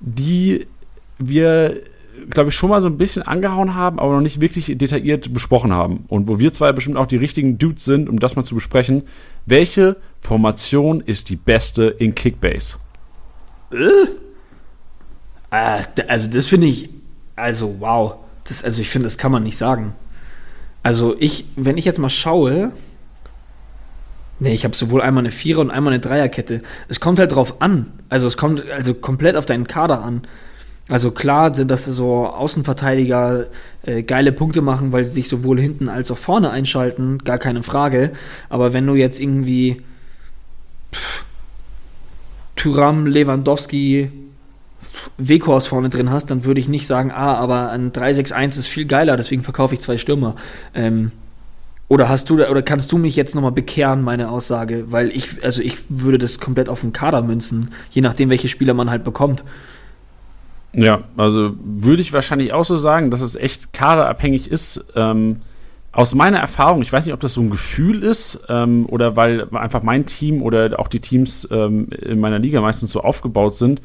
[0.00, 0.66] die
[1.18, 1.76] wir,
[2.30, 5.72] glaube ich, schon mal so ein bisschen angehauen haben, aber noch nicht wirklich detailliert besprochen
[5.72, 6.04] haben.
[6.08, 9.02] Und wo wir zwei bestimmt auch die richtigen Dudes sind, um das mal zu besprechen.
[9.46, 12.76] Welche Formation ist die beste in Kickbase?
[15.50, 16.88] äh, d- also das finde ich,
[17.36, 18.14] also wow.
[18.44, 19.94] Das, also ich finde, das kann man nicht sagen.
[20.82, 22.72] Also ich, wenn ich jetzt mal schaue,
[24.40, 26.62] Nee, ich habe sowohl einmal eine Vierer- und einmal eine Dreierkette.
[26.88, 27.92] Es kommt halt drauf an.
[28.08, 30.22] Also es kommt also komplett auf deinen Kader an.
[30.88, 33.46] Also klar sind das so Außenverteidiger
[33.84, 37.62] äh, geile Punkte machen, weil sie sich sowohl hinten als auch vorne einschalten, gar keine
[37.62, 38.12] Frage.
[38.48, 39.82] Aber wenn du jetzt irgendwie
[40.92, 41.24] pff,
[42.56, 44.10] Thuram, Lewandowski,
[45.18, 48.84] Weghorst vorne drin hast, dann würde ich nicht sagen, ah, aber ein 3-6-1 ist viel
[48.84, 50.36] geiler, deswegen verkaufe ich zwei Stürmer.
[50.74, 51.12] Ähm,
[51.88, 54.86] oder hast du oder kannst du mich jetzt nochmal bekehren, meine Aussage?
[54.88, 58.74] Weil ich, also ich würde das komplett auf den Kader münzen, je nachdem, welche Spieler
[58.74, 59.44] man halt bekommt.
[60.74, 64.84] Ja, also würde ich wahrscheinlich auch so sagen, dass es echt kaderabhängig ist.
[64.96, 65.40] Ähm,
[65.92, 69.46] aus meiner Erfahrung, ich weiß nicht, ob das so ein Gefühl ist ähm, oder weil
[69.54, 73.82] einfach mein Team oder auch die Teams ähm, in meiner Liga meistens so aufgebaut sind,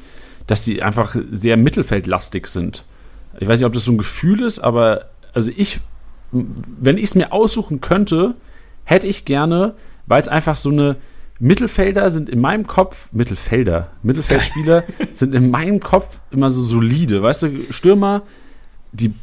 [0.47, 2.85] dass sie einfach sehr mittelfeldlastig sind.
[3.39, 5.81] Ich weiß nicht, ob das so ein Gefühl ist, aber also ich,
[6.31, 8.35] wenn ich es mir aussuchen könnte,
[8.85, 9.73] hätte ich gerne,
[10.05, 10.95] weil es einfach so eine
[11.39, 14.84] Mittelfelder sind in meinem Kopf, Mittelfelder, Mittelfeldspieler
[15.14, 17.22] sind in meinem Kopf immer so solide.
[17.22, 18.23] Weißt du, Stürmer,
[18.91, 19.14] die,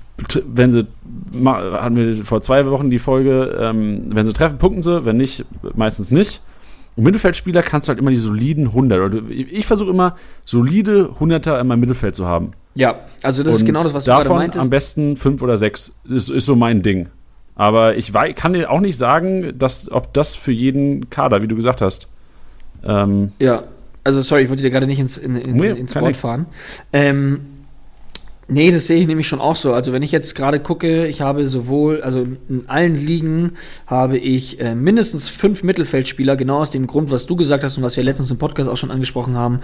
[0.46, 0.86] wenn sie,
[1.44, 5.44] hatten wir vor zwei Wochen die Folge, ähm, wenn sie treffen, punkten sie, wenn nicht,
[5.74, 6.40] meistens nicht.
[6.96, 9.28] Und Mittelfeldspieler kannst du halt immer die soliden 100.
[9.30, 10.14] Ich versuche immer,
[10.44, 12.52] solide 100er in meinem Mittelfeld zu haben.
[12.76, 14.62] Ja, also das Und ist genau das, was du gerade meintest.
[14.62, 15.96] am besten fünf oder sechs.
[16.08, 17.08] Das ist so mein Ding.
[17.56, 21.48] Aber ich wei- kann dir auch nicht sagen, dass, ob das für jeden Kader, wie
[21.48, 22.08] du gesagt hast.
[22.84, 23.62] Ähm, Ja,
[24.02, 26.46] also sorry, ich wollte dir gerade nicht ins, in, in, Nee, ins Wort fahren.
[26.92, 27.40] Ähm,
[28.48, 29.72] nee, das sehe ich nämlich schon auch so.
[29.72, 33.52] Also wenn ich jetzt gerade gucke, ich habe sowohl, also in allen Ligen
[33.86, 37.84] habe ich äh, mindestens fünf Mittelfeldspieler, genau aus dem Grund, was du gesagt hast und
[37.84, 39.60] was wir letztens im Podcast auch schon angesprochen haben.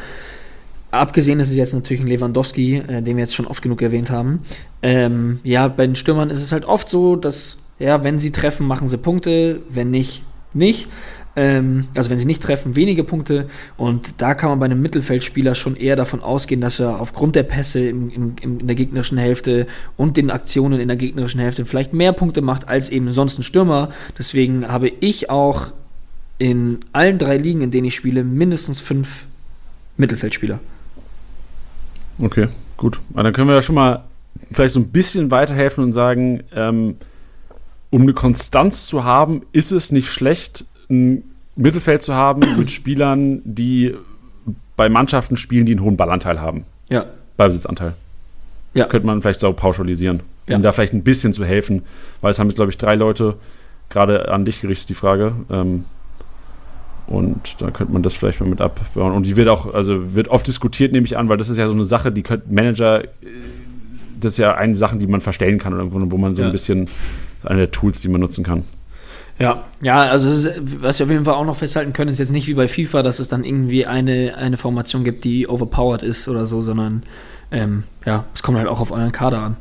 [0.93, 4.11] Abgesehen ist es jetzt natürlich ein Lewandowski, äh, den wir jetzt schon oft genug erwähnt
[4.11, 4.41] haben.
[4.83, 8.67] Ähm, ja, bei den Stürmern ist es halt oft so, dass, ja, wenn sie treffen,
[8.67, 10.87] machen sie Punkte, wenn nicht, nicht.
[11.35, 13.49] Ähm, also wenn sie nicht treffen, wenige Punkte.
[13.77, 17.45] Und da kann man bei einem Mittelfeldspieler schon eher davon ausgehen, dass er aufgrund der
[17.45, 19.67] Pässe im, im, in der gegnerischen Hälfte
[19.97, 23.43] und den Aktionen in der gegnerischen Hälfte vielleicht mehr Punkte macht als eben sonst ein
[23.43, 23.89] Stürmer.
[24.19, 25.73] Deswegen habe ich auch
[26.39, 29.27] in allen drei Ligen, in denen ich spiele, mindestens fünf
[29.97, 30.59] Mittelfeldspieler.
[32.19, 33.01] Okay, gut.
[33.15, 34.05] Aber dann können wir ja schon mal
[34.53, 36.97] vielleicht so ein bisschen weiterhelfen und sagen, ähm,
[37.91, 41.23] um eine Konstanz zu haben, ist es nicht schlecht, ein
[41.57, 43.95] Mittelfeld zu haben mit Spielern, die
[44.77, 46.65] bei Mannschaften spielen, die einen hohen Ballanteil haben.
[46.89, 47.05] Ja.
[47.37, 47.95] Ballbesitzanteil.
[48.75, 48.87] Ja.
[48.87, 50.57] Könnte man vielleicht so pauschalisieren, Ja.
[50.57, 51.83] um da vielleicht ein bisschen zu helfen.
[52.21, 53.35] Weil es haben jetzt, glaube ich, drei Leute
[53.89, 55.33] gerade an dich gerichtet, die Frage.
[55.51, 55.85] Ähm,
[57.07, 59.13] und da könnte man das vielleicht mal mit abbauen.
[59.13, 61.67] Und die wird auch, also wird oft diskutiert, nehme ich an, weil das ist ja
[61.67, 63.09] so eine Sache, die könnte Manager, äh,
[64.21, 66.49] das ist ja eine Sache, die man verstellen kann oder wo wo man so Ja.
[66.49, 66.89] ein bisschen,
[67.45, 68.65] eine der Tools, die man nutzen kann.
[69.39, 72.31] Ja, ja, also ist, was wir auf jeden Fall auch noch festhalten können, ist jetzt
[72.31, 76.29] nicht wie bei FIFA, dass es dann irgendwie eine, eine Formation gibt, die overpowered ist
[76.29, 77.05] oder so, sondern
[77.51, 79.57] ähm, ja, es kommt halt auch auf euren Kader an.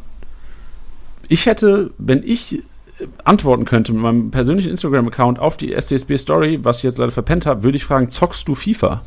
[1.30, 6.80] Ich hätte, wenn ich äh, antworten könnte mit meinem persönlichen Instagram-Account auf die STSB-Story, was
[6.80, 9.03] ich jetzt leider verpennt habe, würde ich fragen, zockst du FIFA?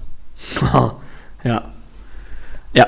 [1.44, 1.64] ja.
[2.72, 2.86] Ja.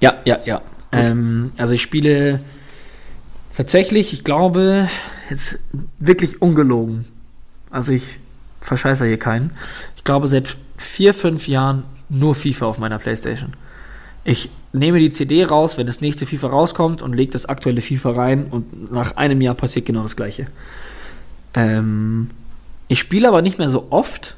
[0.00, 0.62] Ja, ja, ja.
[0.92, 2.40] Ähm, also ich spiele
[3.56, 4.88] tatsächlich, ich glaube,
[5.30, 5.58] jetzt
[5.98, 7.06] wirklich ungelogen.
[7.70, 8.18] Also ich
[8.60, 9.52] verscheiße hier keinen.
[9.96, 13.54] Ich glaube seit vier, fünf Jahren nur FIFA auf meiner Playstation.
[14.24, 18.12] Ich nehme die CD raus, wenn das nächste FIFA rauskommt und lege das aktuelle FIFA
[18.12, 20.46] rein und nach einem Jahr passiert genau das gleiche.
[21.54, 22.30] Ähm,
[22.88, 24.36] ich spiele aber nicht mehr so oft.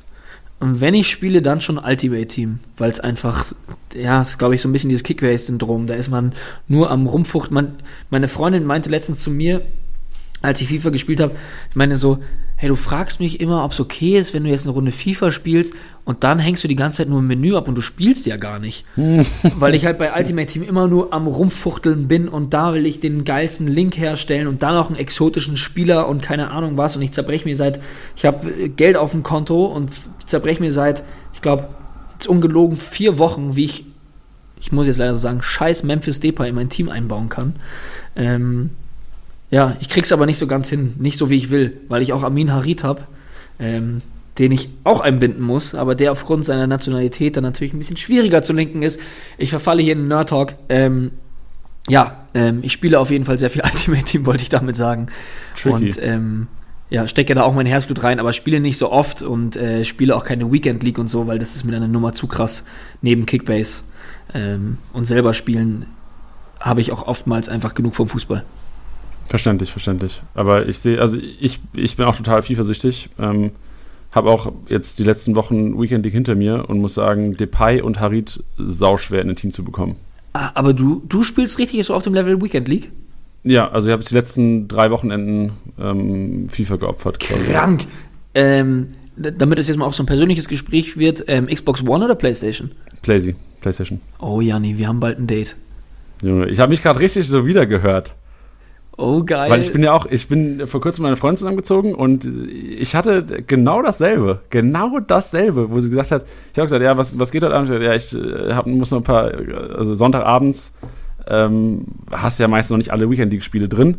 [0.64, 3.52] Und wenn ich spiele, dann schon Ultimate Team, weil es einfach,
[3.94, 5.86] ja, ist glaube ich so ein bisschen dieses Kickbase-Syndrom.
[5.86, 6.32] Da ist man
[6.68, 7.50] nur am Rumfucht.
[7.50, 7.76] Man,
[8.08, 9.60] meine Freundin meinte letztens zu mir,
[10.40, 11.36] als ich FIFA gespielt habe,
[11.68, 12.18] ich meine so,
[12.64, 15.32] hey, du fragst mich immer, ob es okay ist, wenn du jetzt eine Runde FIFA
[15.32, 15.74] spielst
[16.06, 18.38] und dann hängst du die ganze Zeit nur im Menü ab und du spielst ja
[18.38, 18.86] gar nicht.
[19.58, 23.00] Weil ich halt bei Ultimate Team immer nur am Rumfuchteln bin und da will ich
[23.00, 27.02] den geilsten Link herstellen und dann auch einen exotischen Spieler und keine Ahnung was und
[27.02, 27.80] ich zerbreche mir seit,
[28.16, 31.02] ich habe Geld auf dem Konto und ich zerbreche mir seit,
[31.34, 31.68] ich glaube,
[32.14, 33.84] jetzt ungelogen vier Wochen, wie ich,
[34.58, 37.56] ich muss jetzt leider so sagen, scheiß Memphis Depay in mein Team einbauen kann.
[38.16, 38.70] Ähm,
[39.50, 42.12] ja, ich krieg's aber nicht so ganz hin, nicht so wie ich will, weil ich
[42.12, 43.02] auch Amin Harit habe,
[43.58, 44.02] ähm,
[44.38, 48.42] den ich auch einbinden muss, aber der aufgrund seiner Nationalität dann natürlich ein bisschen schwieriger
[48.42, 48.98] zu linken ist.
[49.38, 50.54] Ich verfalle hier in den Nerd Talk.
[50.68, 51.12] Ähm,
[51.88, 55.06] ja, ähm, ich spiele auf jeden Fall sehr viel Ultimate Team, wollte ich damit sagen.
[55.56, 55.74] Tricky.
[55.74, 56.46] Und ähm,
[56.90, 60.14] ja, stecke da auch mein Herzblut rein, aber spiele nicht so oft und äh, spiele
[60.16, 62.64] auch keine Weekend League und so, weil das ist mir eine Nummer zu krass
[63.02, 63.82] neben Kickbase
[64.32, 65.86] ähm, und selber spielen
[66.60, 68.44] habe ich auch oftmals einfach genug vom Fußball.
[69.26, 70.22] Verständlich, verständlich.
[70.34, 73.08] Aber ich sehe, also ich, ich bin auch total FIFA-süchtig.
[73.18, 73.50] Ähm,
[74.12, 78.00] Habe auch jetzt die letzten Wochen Weekend League hinter mir und muss sagen, Depay und
[78.00, 79.96] Harit sauschwer in ein Team zu bekommen.
[80.34, 82.90] Ah, aber du, du spielst richtig so auf dem Level Weekend League?
[83.44, 87.20] Ja, also ich habe jetzt die letzten drei Wochenenden ähm, FIFA geopfert.
[87.20, 87.50] quasi.
[87.50, 87.86] Krank.
[88.34, 92.14] Ähm, damit es jetzt mal auch so ein persönliches Gespräch wird, ähm, Xbox One oder
[92.14, 92.70] Playstation?
[93.02, 94.00] Playsy, Playstation.
[94.18, 95.56] Oh Janni, wir haben bald ein Date.
[96.22, 98.14] Junge, ich habe mich gerade richtig so wiedergehört.
[98.96, 99.50] Oh geil.
[99.50, 102.94] Weil ich bin ja auch, ich bin vor kurzem mit meiner Freundin zusammengezogen und ich
[102.94, 107.32] hatte genau dasselbe, genau dasselbe, wo sie gesagt hat, ich habe gesagt, ja, was, was
[107.32, 107.70] geht heute Abend?
[107.70, 109.32] Ja, ich äh, hab, muss noch ein paar,
[109.76, 110.76] also Sonntagabends
[111.26, 113.96] ähm, hast ja meist noch nicht alle Weekend League Spiele drin.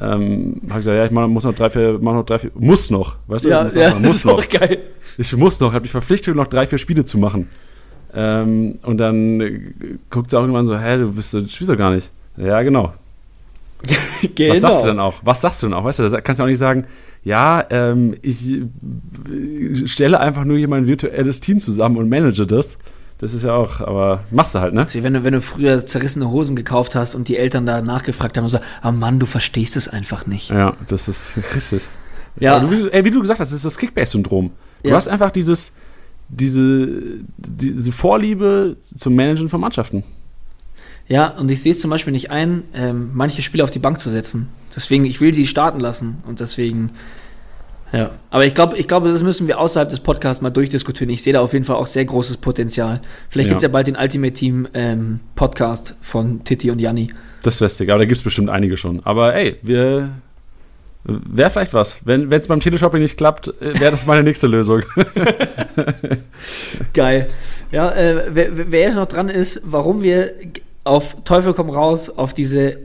[0.00, 2.90] Ähm, habe gesagt, ja, ich mach, muss noch drei, vier, mach noch drei, vier, muss
[2.90, 3.48] noch, weißt du?
[3.48, 4.48] ja, muss, ja, muss noch.
[4.48, 4.78] geil.
[5.16, 7.48] Ich muss noch, habe die Verpflichtung, noch drei, vier Spiele zu machen.
[8.14, 9.74] Ähm, und dann
[10.10, 12.10] guckt sie auch irgendwann so, hä, du bist, du spielst doch gar nicht.
[12.36, 12.92] Ja, genau.
[14.34, 14.54] Genau.
[14.54, 15.14] Was sagst du denn auch?
[15.22, 15.84] Was sagst du denn auch?
[15.84, 16.86] Weißt du, da kannst du auch nicht sagen,
[17.24, 18.66] ja, ähm, ich äh,
[19.86, 22.78] stelle einfach nur hier mein virtuelles Team zusammen und manage das.
[23.18, 24.86] Das ist ja auch, aber machst du halt, ne?
[24.92, 28.36] Wie wenn du, wenn du früher zerrissene Hosen gekauft hast und die Eltern da nachgefragt
[28.36, 30.50] haben und sagen, ah Mann, du verstehst es einfach nicht.
[30.50, 31.88] Ja, das ist richtig.
[32.38, 32.56] Ja.
[32.56, 34.50] Aber du, ey, wie du gesagt hast, das ist das Kickbase-Syndrom.
[34.84, 34.94] Du Ja.
[34.94, 35.74] hast einfach dieses,
[36.28, 36.88] diese,
[37.36, 40.04] diese Vorliebe zum Managen von Mannschaften.
[41.08, 44.00] Ja, und ich sehe es zum Beispiel nicht ein, ähm, manche Spiele auf die Bank
[44.00, 44.48] zu setzen.
[44.76, 46.90] Deswegen, ich will sie starten lassen und deswegen,
[47.92, 48.10] ja.
[48.30, 51.08] Aber ich glaube, ich glaube, das müssen wir außerhalb des Podcasts mal durchdiskutieren.
[51.10, 53.00] Ich sehe da auf jeden Fall auch sehr großes Potenzial.
[53.30, 53.52] Vielleicht Ja.
[53.52, 57.10] gibt's ja bald den Ultimate Team ähm, Podcast von Titi und Janni.
[57.42, 59.00] Das wäre aber da gibt es bestimmt einige schon.
[59.04, 60.10] Aber ey, wir.
[61.04, 61.96] Wäre vielleicht was.
[62.04, 64.82] Wenn es beim Teleshopping nicht klappt, wäre das meine nächste Lösung.
[66.92, 67.28] Geil.
[67.70, 70.32] Ja, äh, wer, wer jetzt noch dran ist, warum wir
[70.88, 72.78] auf Teufel komm raus auf diese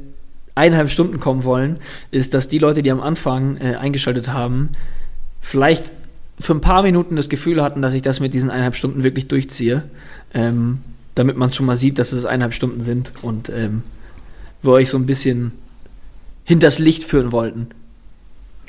[0.56, 1.78] eineinhalb Stunden kommen wollen,
[2.12, 4.70] ist, dass die Leute, die am Anfang äh, eingeschaltet haben,
[5.42, 5.92] vielleicht
[6.40, 9.28] für ein paar Minuten das Gefühl hatten, dass ich das mit diesen eineinhalb Stunden wirklich
[9.28, 9.84] durchziehe,
[10.34, 10.80] ähm,
[11.16, 13.84] damit man schon mal sieht, dass es eineinhalb Stunden sind und ähm,
[14.62, 15.54] wir euch so ein bisschen
[16.44, 17.68] hinters Licht führen wollten.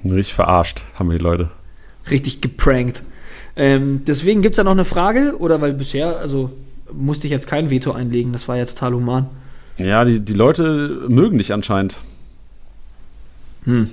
[0.05, 1.51] Richtig verarscht haben wir die Leute.
[2.11, 3.03] Richtig geprankt.
[3.57, 6.51] Ähm, deswegen gibt es da noch eine Frage, oder weil bisher, also
[6.93, 9.27] musste ich jetzt kein Veto einlegen, das war ja total human.
[9.79, 11.97] Ja, die, die Leute mögen dich anscheinend.
[13.65, 13.91] Hm.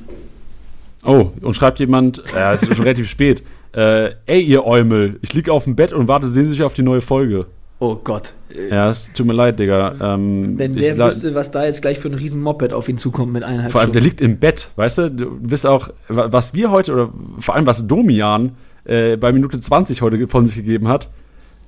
[1.04, 3.44] Oh, und schreibt jemand, ja, es ist schon relativ spät.
[3.74, 7.02] Äh, ey, ihr Eumel, ich liege auf dem Bett und warte sehnsüchtig auf die neue
[7.02, 7.46] Folge.
[7.80, 8.34] Oh Gott.
[8.54, 9.96] Äh, Ja, es tut mir leid, Digga.
[10.14, 13.32] Ähm, Wenn der wüsste, was da jetzt gleich für ein riesen Moped auf ihn zukommt
[13.34, 14.10] mit eineinhalb Vor allem, der Stunden.
[14.10, 15.10] liegt im Bett, weißt du?
[15.12, 17.10] Du bist auch, wa- was wir heute, oder
[17.40, 18.52] vor allem was Domian
[18.84, 21.10] äh, bei Minute 20 heute von sich gegeben hat,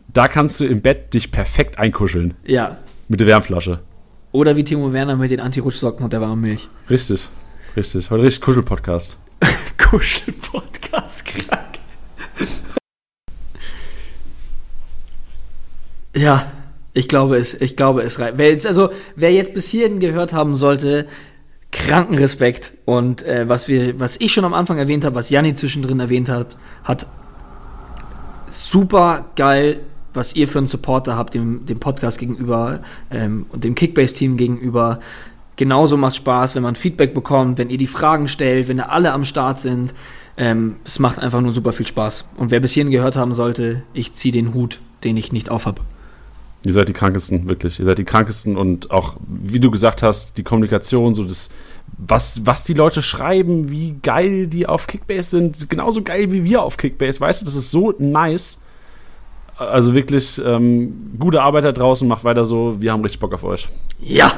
[0.08, 2.36] da kannst du im Bett dich perfekt einkuscheln.
[2.46, 2.78] Ja.
[3.08, 3.80] Mit der Wärmflasche.
[4.32, 6.68] Oder wie Timo Werner mit den Anti-Rutschsocken und der warmen Milch.
[6.90, 7.30] Richtig.
[7.76, 8.10] Richtig.
[8.10, 9.18] Heute richtig Kuschel-Podcast.
[9.78, 11.80] Kuschel-Podcast, krank.
[16.16, 16.52] ja,
[16.94, 18.38] ich glaube es, ich glaube es reicht.
[18.38, 21.08] Wer jetzt, also, wer jetzt bis hierhin gehört haben sollte,
[21.72, 22.74] kranken Respekt.
[22.86, 26.30] Und äh, was wir, was ich schon am Anfang erwähnt habe, was Janni zwischendrin erwähnt
[26.30, 27.08] hat, hat
[28.48, 29.80] super geil,
[30.14, 32.82] was ihr für einen Supporter habt, dem, dem Podcast gegenüber
[33.12, 35.00] ähm, und dem Kickbase-Team gegenüber.
[35.56, 39.14] Genauso macht Spaß, wenn man Feedback bekommt, wenn ihr die Fragen stellt, wenn da alle
[39.14, 39.94] am Start sind.
[40.36, 42.26] Ähm, es macht einfach nur super viel Spaß.
[42.38, 45.80] Und wer bis hierhin gehört haben sollte, ich ziehe den Hut, den ich nicht aufhab.
[46.66, 47.80] Ihr seid die krankesten, wirklich.
[47.80, 51.50] Ihr seid die krankesten und auch, wie du gesagt hast, die Kommunikation, so das,
[51.98, 56.64] was, was die Leute schreiben, wie geil die auf Kickbase sind, genauso geil wie wir
[56.64, 58.63] auf Kickbase, weißt du, das ist so nice.
[59.58, 63.44] Also wirklich, ähm, gute Arbeit da draußen, macht weiter so, wir haben richtig Bock auf
[63.44, 63.70] euch.
[64.02, 64.32] Ja!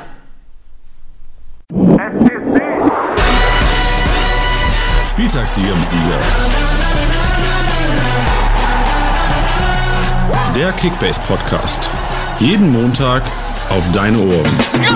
[5.10, 6.20] Spieltagssieger Sieger.
[10.56, 11.90] Der Kickbase Podcast.
[12.40, 13.24] Jeden Montag
[13.70, 14.95] auf deine Ohren.